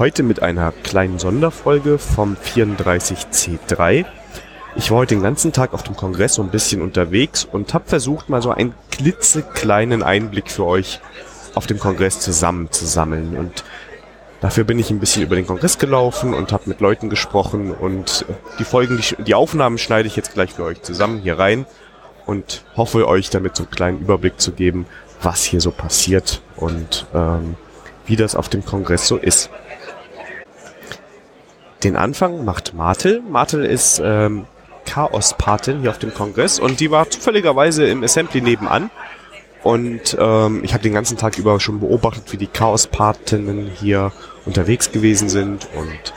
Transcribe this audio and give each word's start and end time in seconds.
Heute 0.00 0.22
mit 0.22 0.40
einer 0.40 0.72
kleinen 0.72 1.18
Sonderfolge 1.18 1.98
vom 1.98 2.34
34C3. 2.34 4.06
Ich 4.74 4.90
war 4.90 4.96
heute 4.96 5.14
den 5.14 5.22
ganzen 5.22 5.52
Tag 5.52 5.74
auf 5.74 5.82
dem 5.82 5.94
Kongress 5.94 6.36
so 6.36 6.42
ein 6.42 6.50
bisschen 6.50 6.80
unterwegs 6.80 7.44
und 7.44 7.74
habe 7.74 7.86
versucht, 7.86 8.30
mal 8.30 8.40
so 8.40 8.50
einen 8.50 8.72
klitzekleinen 8.90 10.02
Einblick 10.02 10.50
für 10.50 10.64
euch 10.64 11.00
auf 11.54 11.66
dem 11.66 11.78
Kongress 11.78 12.18
zusammenzusammeln. 12.18 13.36
Und 13.36 13.62
dafür 14.40 14.64
bin 14.64 14.78
ich 14.78 14.90
ein 14.90 15.00
bisschen 15.00 15.22
über 15.22 15.36
den 15.36 15.46
Kongress 15.46 15.76
gelaufen 15.76 16.32
und 16.32 16.50
habe 16.50 16.62
mit 16.70 16.80
Leuten 16.80 17.10
gesprochen 17.10 17.70
und 17.70 18.24
die 18.58 18.64
Folgen, 18.64 18.98
die, 19.18 19.34
Aufnahmen 19.34 19.76
schneide 19.76 20.08
ich 20.08 20.16
jetzt 20.16 20.32
gleich 20.32 20.54
für 20.54 20.64
euch 20.64 20.80
zusammen 20.80 21.20
hier 21.20 21.38
rein 21.38 21.66
und 22.24 22.64
hoffe 22.74 23.06
euch 23.06 23.28
damit 23.28 23.54
so 23.54 23.64
einen 23.64 23.70
kleinen 23.70 24.00
Überblick 24.00 24.40
zu 24.40 24.52
geben, 24.52 24.86
was 25.20 25.44
hier 25.44 25.60
so 25.60 25.70
passiert 25.70 26.40
und 26.56 27.04
ähm, 27.12 27.54
wie 28.06 28.16
das 28.16 28.34
auf 28.34 28.48
dem 28.48 28.64
Kongress 28.64 29.06
so 29.06 29.18
ist. 29.18 29.50
Den 31.82 31.96
Anfang 31.96 32.44
macht 32.44 32.74
Martel. 32.74 33.22
Martel 33.28 33.64
ist 33.64 34.02
ähm, 34.04 34.44
Chaos-Patin 34.84 35.80
hier 35.80 35.90
auf 35.90 35.98
dem 35.98 36.12
Kongress 36.12 36.58
und 36.58 36.80
die 36.80 36.90
war 36.90 37.08
zufälligerweise 37.08 37.86
im 37.86 38.02
Assembly 38.02 38.40
nebenan. 38.42 38.90
Und 39.62 40.16
ähm, 40.18 40.62
ich 40.64 40.72
habe 40.72 40.82
den 40.82 40.94
ganzen 40.94 41.16
Tag 41.16 41.38
über 41.38 41.60
schon 41.60 41.80
beobachtet, 41.80 42.32
wie 42.32 42.36
die 42.36 42.46
Chaos-Patinnen 42.46 43.70
hier 43.74 44.12
unterwegs 44.46 44.90
gewesen 44.90 45.28
sind 45.28 45.68
und 45.74 46.12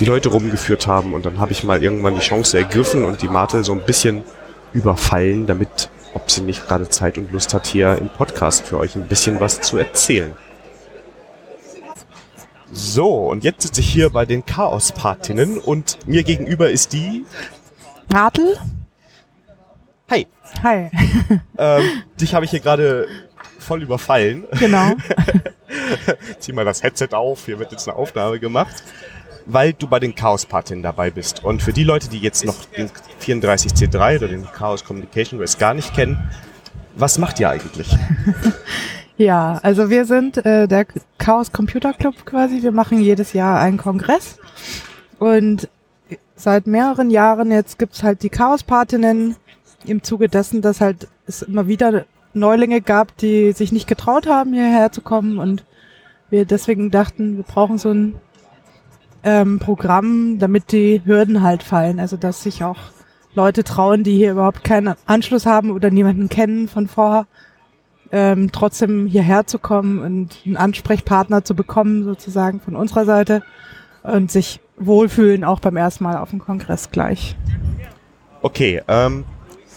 die 0.00 0.04
Leute 0.04 0.30
rumgeführt 0.30 0.86
haben. 0.86 1.14
Und 1.14 1.26
dann 1.26 1.38
habe 1.38 1.52
ich 1.52 1.64
mal 1.64 1.82
irgendwann 1.82 2.14
die 2.14 2.20
Chance 2.20 2.58
ergriffen 2.58 3.04
und 3.04 3.22
die 3.22 3.28
Martel 3.28 3.64
so 3.64 3.72
ein 3.72 3.84
bisschen 3.84 4.24
überfallen, 4.72 5.46
damit, 5.46 5.90
ob 6.14 6.30
sie 6.30 6.42
nicht 6.42 6.66
gerade 6.66 6.88
Zeit 6.88 7.18
und 7.18 7.32
Lust 7.32 7.54
hat, 7.54 7.66
hier 7.66 7.96
im 7.98 8.08
Podcast 8.08 8.66
für 8.66 8.78
euch 8.78 8.94
ein 8.96 9.06
bisschen 9.06 9.40
was 9.40 9.60
zu 9.60 9.78
erzählen. 9.78 10.32
So, 12.72 13.28
und 13.28 13.44
jetzt 13.44 13.62
sitze 13.62 13.80
ich 13.80 13.90
hier 13.90 14.10
bei 14.10 14.26
den 14.26 14.44
Chaos-Patinnen 14.44 15.58
und 15.58 16.06
mir 16.06 16.22
gegenüber 16.22 16.70
ist 16.70 16.92
die... 16.92 17.24
Martel? 18.08 18.58
Hi. 20.10 20.26
Hi. 20.62 20.90
Ähm, 21.60 21.82
dich 22.20 22.34
habe 22.34 22.44
ich 22.44 22.52
hier 22.52 22.60
gerade 22.60 23.08
voll 23.58 23.82
überfallen. 23.82 24.44
Genau. 24.60 24.92
Zieh 26.38 26.52
mal 26.52 26.64
das 26.64 26.84
Headset 26.84 27.08
auf, 27.12 27.46
hier 27.46 27.58
wird 27.58 27.72
jetzt 27.72 27.88
eine 27.88 27.96
Aufnahme 27.96 28.38
gemacht. 28.38 28.84
Weil 29.44 29.72
du 29.72 29.88
bei 29.88 29.98
den 29.98 30.14
Chaos-Patinnen 30.14 30.84
dabei 30.84 31.10
bist. 31.10 31.42
Und 31.42 31.62
für 31.62 31.72
die 31.72 31.82
Leute, 31.82 32.08
die 32.08 32.20
jetzt 32.20 32.44
noch 32.44 32.64
den 32.66 32.90
34C3 33.20 34.18
oder 34.18 34.28
den 34.28 34.44
Chaos 34.44 34.84
Communication 34.84 35.40
Race 35.40 35.58
gar 35.58 35.74
nicht 35.74 35.92
kennen, 35.94 36.30
was 36.94 37.18
macht 37.18 37.40
ihr 37.40 37.50
eigentlich? 37.50 37.88
Ja, 39.18 39.58
also 39.64 39.90
wir 39.90 40.04
sind 40.04 40.46
äh, 40.46 40.68
der 40.68 40.86
Chaos 41.18 41.50
Computer 41.50 41.92
Club 41.92 42.24
quasi. 42.24 42.62
Wir 42.62 42.70
machen 42.70 43.00
jedes 43.00 43.32
Jahr 43.32 43.58
einen 43.58 43.76
Kongress. 43.76 44.38
Und 45.18 45.68
seit 46.36 46.68
mehreren 46.68 47.10
Jahren 47.10 47.50
jetzt 47.50 47.80
gibt's 47.80 48.04
halt 48.04 48.22
die 48.22 48.28
Chaos-Patinnen 48.28 49.34
im 49.84 50.04
Zuge 50.04 50.28
dessen, 50.28 50.62
dass 50.62 50.80
halt 50.80 51.08
es 51.26 51.42
immer 51.42 51.66
wieder 51.66 52.04
Neulinge 52.32 52.80
gab, 52.80 53.16
die 53.16 53.50
sich 53.50 53.72
nicht 53.72 53.88
getraut 53.88 54.28
haben, 54.28 54.52
hierher 54.52 54.92
zu 54.92 55.00
kommen. 55.00 55.38
Und 55.38 55.64
wir 56.30 56.44
deswegen 56.44 56.92
dachten, 56.92 57.38
wir 57.38 57.44
brauchen 57.44 57.76
so 57.76 57.90
ein 57.90 58.14
ähm, 59.24 59.58
Programm, 59.58 60.38
damit 60.38 60.70
die 60.70 61.02
Hürden 61.04 61.42
halt 61.42 61.64
fallen. 61.64 61.98
Also 61.98 62.16
dass 62.16 62.44
sich 62.44 62.62
auch 62.62 62.78
Leute 63.34 63.64
trauen, 63.64 64.04
die 64.04 64.16
hier 64.16 64.30
überhaupt 64.30 64.62
keinen 64.62 64.94
Anschluss 65.06 65.44
haben 65.44 65.72
oder 65.72 65.90
niemanden 65.90 66.28
kennen 66.28 66.68
von 66.68 66.86
vorher, 66.86 67.26
ähm, 68.12 68.50
trotzdem 68.52 69.06
hierher 69.06 69.46
zu 69.46 69.58
kommen 69.58 70.00
und 70.00 70.36
einen 70.46 70.56
Ansprechpartner 70.56 71.44
zu 71.44 71.54
bekommen, 71.54 72.04
sozusagen 72.04 72.60
von 72.60 72.76
unserer 72.76 73.04
Seite 73.04 73.42
und 74.02 74.30
sich 74.30 74.60
wohlfühlen, 74.78 75.44
auch 75.44 75.60
beim 75.60 75.76
ersten 75.76 76.04
Mal 76.04 76.16
auf 76.18 76.30
dem 76.30 76.38
Kongress 76.38 76.90
gleich. 76.90 77.36
Okay, 78.40 78.82
ähm, 78.88 79.24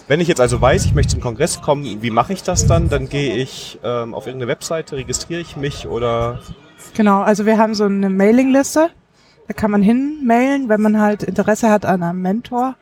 wenn 0.07 0.19
ich 0.19 0.27
jetzt 0.27 0.41
also 0.41 0.61
weiß, 0.61 0.85
ich 0.85 0.93
möchte 0.93 1.13
zum 1.13 1.21
Kongress 1.21 1.61
kommen, 1.61 2.01
wie 2.01 2.11
mache 2.11 2.33
ich 2.33 2.43
das 2.43 2.67
dann? 2.67 2.89
Dann 2.89 3.09
gehe 3.09 3.35
ich 3.35 3.79
ähm, 3.83 4.13
auf 4.13 4.27
irgendeine 4.27 4.51
Webseite, 4.51 4.95
registriere 4.95 5.41
ich 5.41 5.57
mich 5.57 5.87
oder... 5.87 6.39
Genau, 6.93 7.21
also 7.21 7.45
wir 7.45 7.57
haben 7.57 7.73
so 7.73 7.85
eine 7.85 8.09
Mailingliste, 8.09 8.89
da 9.47 9.53
kann 9.53 9.71
man 9.71 9.81
hinmailen, 9.81 10.69
wenn 10.69 10.81
man 10.81 10.99
halt 10.99 11.23
Interesse 11.23 11.69
hat 11.69 11.85
an 11.85 12.03
einem 12.03 12.21
Mentor. 12.21 12.75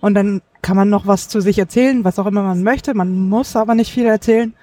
Und 0.00 0.14
dann 0.14 0.42
kann 0.62 0.76
man 0.76 0.88
noch 0.88 1.06
was 1.06 1.28
zu 1.28 1.40
sich 1.40 1.58
erzählen, 1.58 2.04
was 2.04 2.18
auch 2.18 2.26
immer 2.26 2.42
man 2.42 2.62
möchte. 2.62 2.94
Man 2.94 3.28
muss 3.28 3.56
aber 3.56 3.74
nicht 3.74 3.92
viel 3.92 4.06
erzählen. 4.06 4.54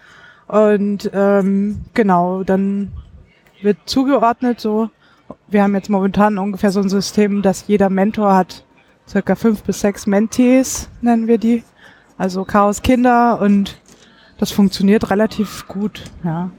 Und 0.48 1.10
ähm, 1.14 1.82
genau, 1.94 2.44
dann 2.44 2.92
wird 3.62 3.78
zugeordnet 3.86 4.60
so. 4.60 4.90
Wir 5.48 5.64
haben 5.64 5.76
jetzt 5.76 5.90
momentan 5.90 6.38
ungefähr 6.38 6.72
so 6.72 6.80
ein 6.80 6.90
System, 6.90 7.42
dass 7.42 7.68
jeder 7.68 7.90
Mentor 7.90 8.36
hat 8.36 8.64
circa 9.08 9.36
fünf 9.36 9.64
bis 9.64 9.82
sechs 9.82 10.08
Mentees, 10.08 10.90
nennen 11.02 11.28
wir 11.28 11.38
die. 11.38 11.64
Also 12.18 12.46
Chaos 12.46 12.82
Kinder 12.82 13.40
und 13.42 13.80
das 14.38 14.52
funktioniert 14.52 15.10
relativ 15.10 15.68
gut, 15.68 16.04
ja. 16.24 16.50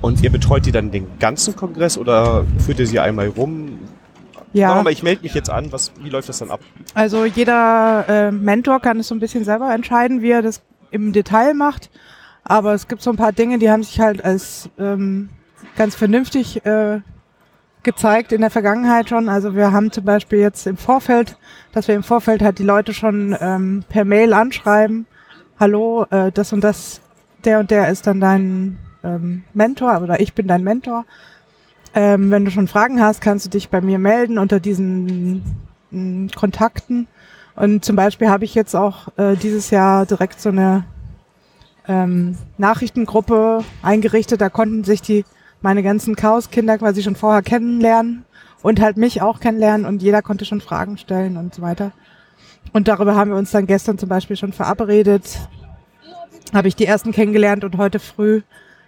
Und 0.00 0.22
ihr 0.22 0.30
betreut 0.30 0.66
die 0.66 0.72
dann 0.72 0.90
den 0.90 1.18
ganzen 1.18 1.56
Kongress 1.56 1.96
oder 1.96 2.44
führt 2.58 2.78
ihr 2.78 2.86
sie 2.86 3.00
einmal 3.00 3.28
rum? 3.28 3.78
Ja. 4.52 4.76
Wir 4.76 4.82
mal, 4.82 4.92
ich 4.92 5.02
melde 5.02 5.22
mich 5.22 5.34
jetzt 5.34 5.50
an, 5.50 5.72
was, 5.72 5.92
wie 6.00 6.10
läuft 6.10 6.28
das 6.28 6.38
dann 6.38 6.50
ab? 6.50 6.60
Also 6.92 7.24
jeder 7.24 8.04
äh, 8.08 8.30
Mentor 8.30 8.80
kann 8.80 9.00
es 9.00 9.08
so 9.08 9.14
ein 9.14 9.20
bisschen 9.20 9.44
selber 9.44 9.74
entscheiden, 9.74 10.20
wie 10.20 10.30
er 10.30 10.42
das 10.42 10.62
im 10.90 11.12
Detail 11.12 11.54
macht. 11.54 11.90
Aber 12.44 12.74
es 12.74 12.88
gibt 12.88 13.02
so 13.02 13.10
ein 13.10 13.16
paar 13.16 13.32
Dinge, 13.32 13.58
die 13.58 13.70
haben 13.70 13.82
sich 13.82 14.00
halt 14.00 14.22
als 14.22 14.68
ähm, 14.78 15.30
ganz 15.76 15.94
vernünftig 15.94 16.64
äh, 16.66 17.00
gezeigt 17.82 18.32
in 18.32 18.40
der 18.40 18.50
Vergangenheit 18.50 19.08
schon. 19.08 19.28
Also 19.28 19.54
wir 19.54 19.72
haben 19.72 19.90
zum 19.90 20.04
Beispiel 20.04 20.40
jetzt 20.40 20.66
im 20.66 20.76
Vorfeld, 20.76 21.36
dass 21.72 21.88
wir 21.88 21.94
im 21.94 22.02
Vorfeld 22.02 22.42
halt 22.42 22.58
die 22.58 22.64
Leute 22.64 22.92
schon 22.92 23.36
ähm, 23.40 23.84
per 23.88 24.04
Mail 24.04 24.32
anschreiben, 24.32 25.06
hallo, 25.58 26.06
äh, 26.10 26.32
das 26.32 26.52
und 26.52 26.62
das, 26.62 27.00
der 27.44 27.60
und 27.60 27.70
der 27.70 27.88
ist 27.88 28.06
dann 28.06 28.20
dein 28.20 28.78
ähm, 29.02 29.44
Mentor 29.54 30.02
oder 30.02 30.20
ich 30.20 30.34
bin 30.34 30.46
dein 30.46 30.64
Mentor. 30.64 31.04
Ähm, 31.94 32.30
wenn 32.30 32.44
du 32.44 32.50
schon 32.50 32.68
Fragen 32.68 33.00
hast, 33.00 33.20
kannst 33.20 33.46
du 33.46 33.50
dich 33.50 33.68
bei 33.68 33.80
mir 33.80 33.98
melden 33.98 34.38
unter 34.38 34.58
diesen 34.60 35.42
mh, 35.90 36.32
Kontakten. 36.34 37.06
Und 37.54 37.84
zum 37.84 37.94
Beispiel 37.94 38.28
habe 38.28 38.44
ich 38.44 38.54
jetzt 38.54 38.74
auch 38.74 39.16
äh, 39.16 39.36
dieses 39.36 39.70
Jahr 39.70 40.04
direkt 40.06 40.40
so 40.40 40.48
eine 40.48 40.84
ähm, 41.88 42.36
Nachrichtengruppe 42.58 43.64
eingerichtet. 43.82 44.40
Da 44.40 44.48
konnten 44.48 44.84
sich 44.84 45.02
die 45.02 45.24
meine 45.62 45.82
ganzen 45.82 46.14
Chaoskinder 46.14 46.78
quasi 46.78 47.02
schon 47.02 47.16
vorher 47.16 47.42
kennenlernen 47.42 48.24
und 48.62 48.80
halt 48.80 48.96
mich 48.96 49.22
auch 49.22 49.40
kennenlernen 49.40 49.86
und 49.86 50.02
jeder 50.02 50.22
konnte 50.22 50.44
schon 50.44 50.60
Fragen 50.60 50.98
stellen 50.98 51.36
und 51.36 51.54
so 51.54 51.62
weiter. 51.62 51.92
Und 52.72 52.88
darüber 52.88 53.14
haben 53.14 53.30
wir 53.30 53.36
uns 53.36 53.50
dann 53.50 53.66
gestern 53.66 53.98
zum 53.98 54.08
Beispiel 54.08 54.36
schon 54.36 54.52
verabredet. 54.52 55.38
Habe 56.52 56.68
ich 56.68 56.76
die 56.76 56.86
ersten 56.86 57.12
kennengelernt 57.12 57.64
und 57.64 57.76
heute 57.78 57.98
früh, 57.98 58.42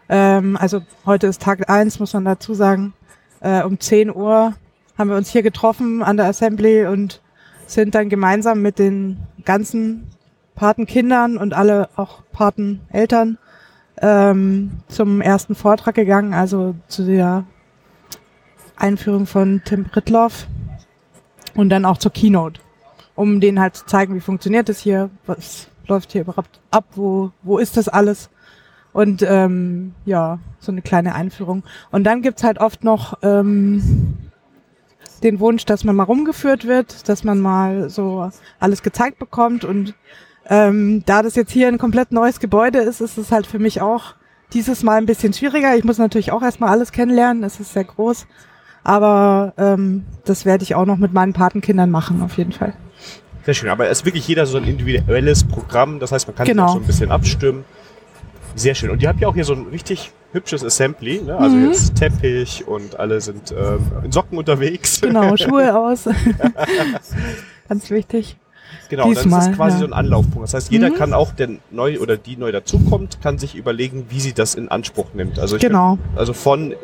ähm, 0.08 0.56
also 0.56 0.82
heute 1.04 1.26
ist 1.26 1.42
Tag 1.42 1.68
eins, 1.70 1.98
muss 1.98 2.12
man 2.12 2.24
dazu 2.24 2.54
sagen, 2.54 2.92
äh, 3.40 3.62
um 3.62 3.80
10 3.80 4.14
Uhr 4.14 4.54
haben 4.98 5.10
wir 5.10 5.16
uns 5.16 5.30
hier 5.30 5.42
getroffen 5.42 6.02
an 6.02 6.16
der 6.16 6.26
Assembly 6.26 6.86
und 6.86 7.20
sind 7.66 7.94
dann 7.94 8.08
gemeinsam 8.08 8.62
mit 8.62 8.78
den 8.78 9.18
ganzen 9.44 10.08
Patenkindern 10.56 11.36
und 11.36 11.54
alle 11.54 11.88
auch 11.94 12.22
Pateneltern 12.32 13.38
ähm, 14.02 14.72
zum 14.88 15.20
ersten 15.20 15.54
Vortrag 15.54 15.94
gegangen, 15.94 16.34
also 16.34 16.74
zu 16.88 17.04
der 17.04 17.44
Einführung 18.76 19.26
von 19.26 19.62
Tim 19.64 19.84
Britloff 19.84 20.48
und 21.54 21.68
dann 21.68 21.84
auch 21.84 21.98
zur 21.98 22.12
Keynote, 22.12 22.60
um 23.14 23.40
denen 23.40 23.60
halt 23.60 23.76
zu 23.76 23.86
zeigen, 23.86 24.14
wie 24.14 24.20
funktioniert 24.20 24.68
das 24.68 24.80
hier, 24.80 25.10
was 25.26 25.68
läuft 25.86 26.12
hier 26.12 26.22
überhaupt 26.22 26.60
ab, 26.70 26.84
wo, 26.94 27.30
wo 27.42 27.58
ist 27.58 27.76
das 27.76 27.88
alles 27.88 28.28
und 28.92 29.22
ähm, 29.22 29.94
ja, 30.04 30.38
so 30.58 30.72
eine 30.72 30.80
kleine 30.80 31.14
Einführung. 31.14 31.64
Und 31.90 32.04
dann 32.04 32.22
gibt's 32.22 32.42
halt 32.42 32.58
oft 32.58 32.82
noch 32.82 33.18
ähm, 33.22 34.16
den 35.22 35.38
Wunsch, 35.38 35.64
dass 35.66 35.84
man 35.84 35.96
mal 35.96 36.04
rumgeführt 36.04 36.66
wird, 36.66 37.08
dass 37.08 37.22
man 37.22 37.38
mal 37.38 37.90
so 37.90 38.30
alles 38.58 38.82
gezeigt 38.82 39.18
bekommt 39.18 39.64
und 39.64 39.94
ähm, 40.48 41.02
da 41.06 41.22
das 41.22 41.34
jetzt 41.36 41.52
hier 41.52 41.68
ein 41.68 41.78
komplett 41.78 42.12
neues 42.12 42.40
Gebäude 42.40 42.78
ist, 42.78 43.00
ist 43.00 43.18
es 43.18 43.32
halt 43.32 43.46
für 43.46 43.58
mich 43.58 43.80
auch 43.80 44.14
dieses 44.52 44.82
Mal 44.82 44.96
ein 44.98 45.06
bisschen 45.06 45.32
schwieriger. 45.32 45.76
Ich 45.76 45.84
muss 45.84 45.98
natürlich 45.98 46.32
auch 46.32 46.42
erstmal 46.42 46.70
alles 46.70 46.92
kennenlernen. 46.92 47.42
Es 47.44 47.58
ist 47.60 47.72
sehr 47.72 47.84
groß. 47.84 48.26
Aber 48.84 49.52
ähm, 49.58 50.04
das 50.24 50.44
werde 50.44 50.62
ich 50.62 50.74
auch 50.76 50.86
noch 50.86 50.96
mit 50.98 51.12
meinen 51.12 51.32
Patenkindern 51.32 51.90
machen, 51.90 52.22
auf 52.22 52.36
jeden 52.38 52.52
Fall. 52.52 52.74
Sehr 53.44 53.54
schön, 53.54 53.68
aber 53.68 53.88
es 53.88 53.98
ist 54.00 54.04
wirklich 54.04 54.26
jeder 54.28 54.46
so 54.46 54.58
ein 54.58 54.64
individuelles 54.64 55.44
Programm, 55.44 55.98
das 56.00 56.12
heißt, 56.12 56.26
man 56.28 56.36
kann 56.36 56.46
Genau. 56.46 56.62
sich 56.66 56.70
auch 56.70 56.74
so 56.74 56.80
ein 56.80 56.86
bisschen 56.86 57.10
abstimmen. 57.10 57.64
Sehr 58.54 58.74
schön. 58.74 58.90
Und 58.90 59.02
ihr 59.02 59.08
habt 59.08 59.20
ja 59.20 59.28
auch 59.28 59.34
hier 59.34 59.44
so 59.44 59.52
ein 59.54 59.66
richtig 59.66 60.12
hübsches 60.32 60.64
Assembly, 60.64 61.20
ne? 61.22 61.36
also 61.36 61.56
Mhm. 61.56 61.66
jetzt 61.66 61.94
Teppich 61.96 62.66
und 62.66 62.98
alle 62.98 63.20
sind 63.20 63.52
ähm, 63.52 63.80
in 64.04 64.12
Socken 64.12 64.38
unterwegs. 64.38 65.00
Genau, 65.00 65.36
Schuhe 65.36 65.76
aus. 65.76 66.04
Ganz 67.68 67.90
wichtig. 67.90 68.36
Genau, 68.88 69.12
das 69.12 69.22
Diesmal, 69.24 69.50
ist 69.50 69.56
quasi 69.56 69.76
ja. 69.76 69.80
so 69.80 69.86
ein 69.86 69.92
Anlaufpunkt. 69.92 70.44
Das 70.44 70.54
heißt, 70.54 70.70
jeder 70.70 70.90
Mhm. 70.90 70.94
kann 70.94 71.12
auch, 71.12 71.32
der 71.32 71.48
neu 71.70 71.98
oder 72.00 72.16
die 72.16 72.36
neu 72.36 72.52
dazukommt, 72.52 73.20
kann 73.22 73.38
sich 73.38 73.54
überlegen, 73.56 74.06
wie 74.10 74.20
sie 74.20 74.32
das 74.32 74.54
in 74.54 74.68
Anspruch 74.68 75.06
nimmt. 75.14 75.38
Also 75.38 75.56
ich 75.56 75.62
Genau. 75.62 75.96
Bin, 75.96 76.18
also 76.18 76.32
von, 76.32 76.74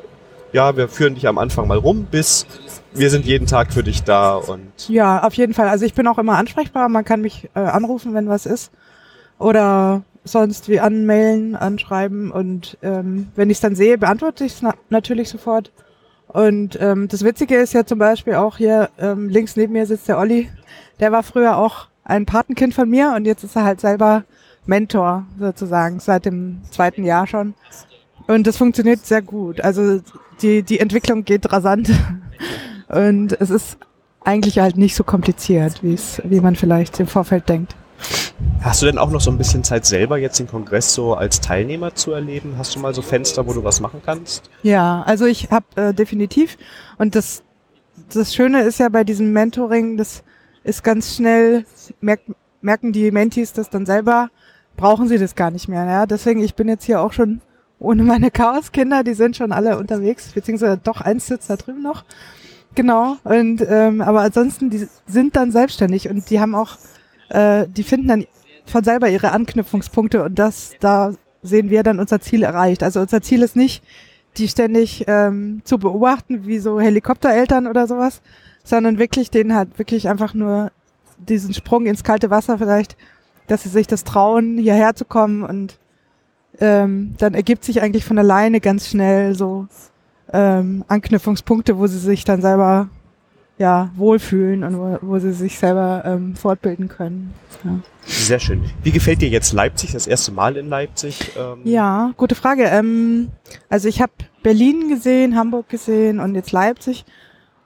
ja, 0.52 0.76
wir 0.76 0.88
führen 0.88 1.14
dich 1.14 1.29
am 1.29 1.38
Anfang 1.38 1.69
mal 1.69 1.79
rum, 1.79 2.06
bis 2.11 2.46
wir 2.93 3.08
sind 3.08 3.25
jeden 3.25 3.46
Tag 3.46 3.73
für 3.73 3.82
dich 3.82 4.02
da 4.02 4.34
und 4.34 4.88
Ja, 4.88 5.23
auf 5.23 5.34
jeden 5.34 5.55
Fall. 5.55 5.69
Also 5.69 5.84
ich 5.87 5.94
bin 5.94 6.06
auch 6.08 6.19
immer 6.19 6.37
ansprechbar. 6.37 6.88
Man 6.88 7.05
kann 7.05 7.20
mich 7.20 7.49
äh, 7.55 7.61
anrufen, 7.61 8.14
wenn 8.14 8.29
was 8.29 8.46
ist. 8.46 8.70
Oder 9.38 10.02
sonst 10.25 10.69
wie 10.69 10.81
anmailen, 10.81 11.56
anschreiben. 11.56 12.31
Und 12.31 12.79
ähm, 12.82 13.29
wenn 13.34 13.50
ich 13.50 13.56
es 13.58 13.61
dann 13.61 13.75
sehe, 13.75 13.96
beantworte 13.99 14.44
ich 14.44 14.52
es 14.55 14.62
na 14.62 14.75
natürlich 14.90 15.29
sofort. 15.29 15.70
Und 16.32 16.79
ähm, 16.81 17.08
das 17.08 17.25
Witzige 17.25 17.56
ist 17.56 17.75
ja 17.75 17.84
zum 17.84 17.99
Beispiel 17.99 18.34
auch 18.34 18.56
hier 18.56 18.88
ähm, 18.99 19.29
links 19.29 19.56
neben 19.56 19.75
mir 19.75 19.87
sitzt 19.87 20.08
der 20.08 20.19
Olli. 20.19 20.49
Der 20.99 21.12
war 21.12 21.23
früher 21.23 21.56
auch 21.56 21.88
ein 22.05 22.26
Patenkind 22.26 22.75
von 22.75 22.88
mir 22.88 23.12
und 23.14 23.26
jetzt 23.26 23.44
ist 23.44 23.56
er 23.56 23.64
halt 23.64 23.81
selber 23.81 24.25
Mentor 24.64 25.26
sozusagen 25.38 26.00
seit 26.00 26.25
dem 26.25 26.62
zweiten 26.70 27.05
Jahr 27.05 27.26
schon. 27.26 27.55
Und 28.26 28.46
das 28.46 28.56
funktioniert 28.56 29.05
sehr 29.05 29.20
gut. 29.20 29.61
Also 29.61 30.00
die, 30.40 30.62
die 30.62 30.81
Entwicklung 30.81 31.25
geht 31.25 31.50
rasant. 31.52 31.90
Und 32.88 33.32
es 33.40 33.49
ist 33.49 33.79
eigentlich 34.23 34.58
halt 34.58 34.76
nicht 34.76 34.94
so 34.94 35.02
kompliziert, 35.02 35.82
wie 35.82 35.94
es, 35.94 36.20
wie 36.25 36.40
man 36.40 36.56
vielleicht 36.56 37.00
im 37.00 37.06
Vorfeld 37.06 37.49
denkt. 37.49 37.75
Hast 38.61 38.81
du 38.83 38.87
denn 38.87 38.99
auch 38.99 39.11
noch 39.11 39.21
so 39.21 39.31
ein 39.31 39.39
bisschen 39.39 39.65
Zeit 39.65 39.87
selber 39.87 40.19
jetzt 40.19 40.39
den 40.39 40.47
Kongress 40.47 40.94
so 40.94 41.15
als 41.15 41.41
Teilnehmer 41.41 41.94
zu 41.94 42.12
erleben? 42.12 42.55
Hast 42.59 42.75
du 42.77 42.81
mal 42.81 42.94
so 42.94 43.03
Fenster, 43.03 43.47
wo 43.47 43.53
du 43.53 43.65
was 43.65 43.81
machen 43.81 44.00
kannst? 44.05 44.50
Ja, 44.62 45.03
also 45.03 45.27
ich 45.27 45.50
habe 45.50 45.67
äh, 45.77 45.93
definitiv 45.93 46.59
und 46.99 47.15
das 47.15 47.43
das 48.15 48.35
Schöne 48.35 48.62
ist 48.62 48.79
ja 48.79 48.89
bei 48.89 49.05
diesem 49.05 49.33
Mentoring, 49.33 49.97
das 49.97 50.23
ist 50.65 50.85
ganz 50.85 51.17
schnell 51.17 51.65
merkt, 52.00 52.31
merken 52.61 52.93
die 52.93 53.11
Mentees 53.11 53.53
das 53.53 53.71
dann 53.71 53.87
selber, 53.87 54.31
brauchen 54.77 55.09
sie 55.09 55.19
das 55.19 55.35
gar 55.35 55.50
nicht 55.50 55.69
mehr. 55.69 55.85
Ja? 55.85 56.06
Deswegen 56.06 56.43
ich 56.43 56.55
bin 56.55 56.69
jetzt 56.69 56.85
hier 56.85 57.00
auch 57.00 57.12
schon 57.12 57.41
ohne 57.79 58.05
meine 58.05 58.31
Chaoskinder, 58.31 59.03
die 59.03 59.15
sind 59.15 59.37
schon 59.37 59.53
alle 59.53 59.77
unterwegs, 59.79 60.33
beziehungsweise 60.33 60.79
doch 60.79 61.00
eins 61.00 61.27
sitzt 61.27 61.50
da 61.50 61.56
drüben 61.56 61.83
noch. 61.83 62.05
Genau. 62.75 63.17
Und 63.25 63.65
ähm, 63.69 64.00
aber 64.00 64.21
ansonsten 64.21 64.71
die 64.71 64.89
sind 65.06 65.37
dann 65.37 65.53
selbstständig 65.53 66.09
und 66.09 66.31
die 66.31 66.41
haben 66.41 66.55
auch, 66.55 66.79
äh, 67.32 67.67
die 67.69 67.82
finden 67.82 68.08
dann 68.08 68.26
von 68.67 68.84
selber 68.84 69.08
ihre 69.08 69.32
Anknüpfungspunkte 69.32 70.23
und 70.23 70.38
das 70.38 70.73
da 70.81 71.12
sehen 71.43 71.70
wir 71.70 71.82
dann 71.82 71.99
unser 71.99 72.20
Ziel 72.20 72.44
erreicht. 72.44 72.82
Also 72.82 73.00
unser 73.00 73.20
Ziel 73.20 73.43
ist 73.43 73.56
nicht 73.56 73.82
die 74.37 74.49
ständig 74.49 75.05
ähm, 75.08 75.61
zu 75.64 75.79
beobachten, 75.79 76.46
wie 76.46 76.58
so 76.58 76.81
Helikoptereltern 76.81 77.67
oder 77.67 77.87
sowas, 77.87 78.23
sondern 78.64 78.99
wirklich 78.99 79.31
denen 79.31 79.55
halt 79.55 79.79
wirklich 79.79 80.08
einfach 80.08 80.34
nur 80.34 80.70
diesen 81.19 81.52
Sprung 81.52 81.87
ins 81.87 82.05
kalte 82.05 82.31
Wasser 82.31 82.58
vielleicht, 82.58 82.96
dass 83.49 83.64
sie 83.64 83.69
sich 83.69 83.87
das 83.87 84.05
trauen, 84.05 84.58
hierher 84.58 84.94
zu 84.94 85.05
kommen 85.05 85.43
und 85.43 85.79
ähm, 86.61 87.14
dann 87.19 87.34
ergibt 87.34 87.64
sich 87.64 87.82
eigentlich 87.82 88.05
von 88.05 88.19
alleine 88.19 88.61
ganz 88.61 88.88
schnell 88.88 89.34
so 89.34 89.67
ähm, 90.32 90.84
Anknüpfungspunkte, 90.88 91.79
wo 91.79 91.87
sie 91.87 91.99
sich 91.99 92.25
dann 92.25 92.40
selber 92.40 92.88
ja 93.59 93.91
wohlfühlen 93.97 94.65
und 94.65 94.79
wo, 94.79 94.99
wo 95.03 95.19
sie 95.19 95.33
sich 95.33 95.59
selber 95.59 96.03
ähm, 96.05 96.35
fortbilden 96.35 96.89
können. 96.89 97.35
Ja. 97.65 97.79
Sehr 98.05 98.41
schön. 98.41 98.63
Wie 98.83 98.91
gefällt 98.91 99.23
dir 99.23 99.29
jetzt 99.29 99.53
Leipzig, 99.53 99.93
das 99.93 100.07
erste 100.07 100.33
Mal 100.33 100.57
in 100.57 100.69
Leipzig? 100.69 101.33
Ähm, 101.37 101.61
Ja, 101.65 102.13
gute 102.17 102.35
Frage. 102.35 102.65
Ähm, 102.65 103.29
also 103.69 103.89
ich 103.89 104.03
habe 104.03 104.13
Berlin 104.43 104.89
gesehen, 104.89 105.37
Hamburg 105.37 105.69
gesehen 105.69 106.19
und 106.19 106.35
jetzt 106.35 106.51
Leipzig. 106.53 107.05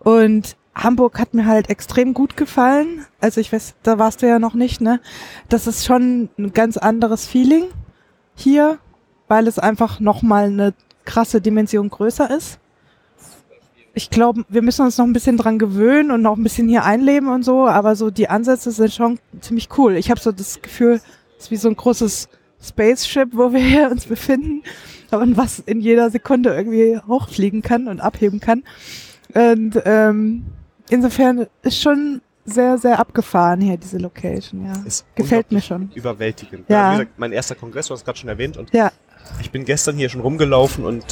Und 0.00 0.56
Hamburg 0.74 1.18
hat 1.18 1.32
mir 1.32 1.46
halt 1.46 1.70
extrem 1.70 2.12
gut 2.12 2.36
gefallen. 2.36 3.06
Also 3.18 3.40
ich 3.40 3.50
weiß, 3.52 3.76
da 3.82 3.98
warst 3.98 4.20
du 4.22 4.28
ja 4.28 4.38
noch 4.38 4.52
nicht, 4.54 4.82
ne? 4.82 5.00
Das 5.48 5.66
ist 5.66 5.86
schon 5.86 6.28
ein 6.38 6.52
ganz 6.52 6.76
anderes 6.76 7.26
Feeling 7.26 7.64
hier, 8.34 8.78
weil 9.28 9.48
es 9.48 9.58
einfach 9.58 10.00
nochmal 10.00 10.46
eine 10.46 10.74
krasse 11.06 11.40
Dimension 11.40 11.88
größer 11.88 12.30
ist. 12.30 12.58
Ich 13.96 14.10
glaube, 14.10 14.44
wir 14.50 14.60
müssen 14.60 14.84
uns 14.84 14.98
noch 14.98 15.06
ein 15.06 15.14
bisschen 15.14 15.38
dran 15.38 15.58
gewöhnen 15.58 16.10
und 16.10 16.20
noch 16.20 16.36
ein 16.36 16.42
bisschen 16.42 16.68
hier 16.68 16.84
einleben 16.84 17.28
und 17.30 17.44
so, 17.44 17.66
aber 17.66 17.96
so 17.96 18.10
die 18.10 18.28
Ansätze 18.28 18.70
sind 18.70 18.92
schon 18.92 19.18
ziemlich 19.40 19.70
cool. 19.78 19.96
Ich 19.96 20.10
habe 20.10 20.20
so 20.20 20.32
das 20.32 20.60
Gefühl, 20.60 21.00
es 21.38 21.44
ist 21.44 21.50
wie 21.50 21.56
so 21.56 21.70
ein 21.70 21.76
großes 21.76 22.28
Spaceship, 22.62 23.30
wo 23.32 23.54
wir 23.54 23.60
hier 23.60 23.90
uns 23.90 24.04
befinden 24.04 24.62
und 25.12 25.38
was 25.38 25.60
in 25.60 25.80
jeder 25.80 26.10
Sekunde 26.10 26.54
irgendwie 26.54 27.00
hochfliegen 27.08 27.62
kann 27.62 27.88
und 27.88 28.00
abheben 28.00 28.38
kann. 28.38 28.64
Und 29.32 29.80
ähm, 29.86 30.44
insofern 30.90 31.46
ist 31.62 31.80
schon 31.80 32.20
sehr, 32.44 32.76
sehr 32.76 32.98
abgefahren 32.98 33.62
hier, 33.62 33.78
diese 33.78 33.96
Location, 33.96 34.66
ja. 34.66 34.74
Ist 34.84 35.06
Gefällt 35.14 35.50
mir 35.50 35.62
schon. 35.62 35.90
Überwältigend. 35.94 36.68
Ja. 36.68 36.90
Wie 36.90 36.98
gesagt, 36.98 37.18
mein 37.18 37.32
erster 37.32 37.54
Kongress, 37.54 37.86
du 37.86 37.94
hast 37.94 38.00
es 38.00 38.04
gerade 38.04 38.18
schon 38.18 38.28
erwähnt, 38.28 38.58
und 38.58 38.74
Ja, 38.74 38.92
ich 39.40 39.50
bin 39.50 39.64
gestern 39.64 39.96
hier 39.96 40.10
schon 40.10 40.20
rumgelaufen 40.20 40.84
und 40.84 41.02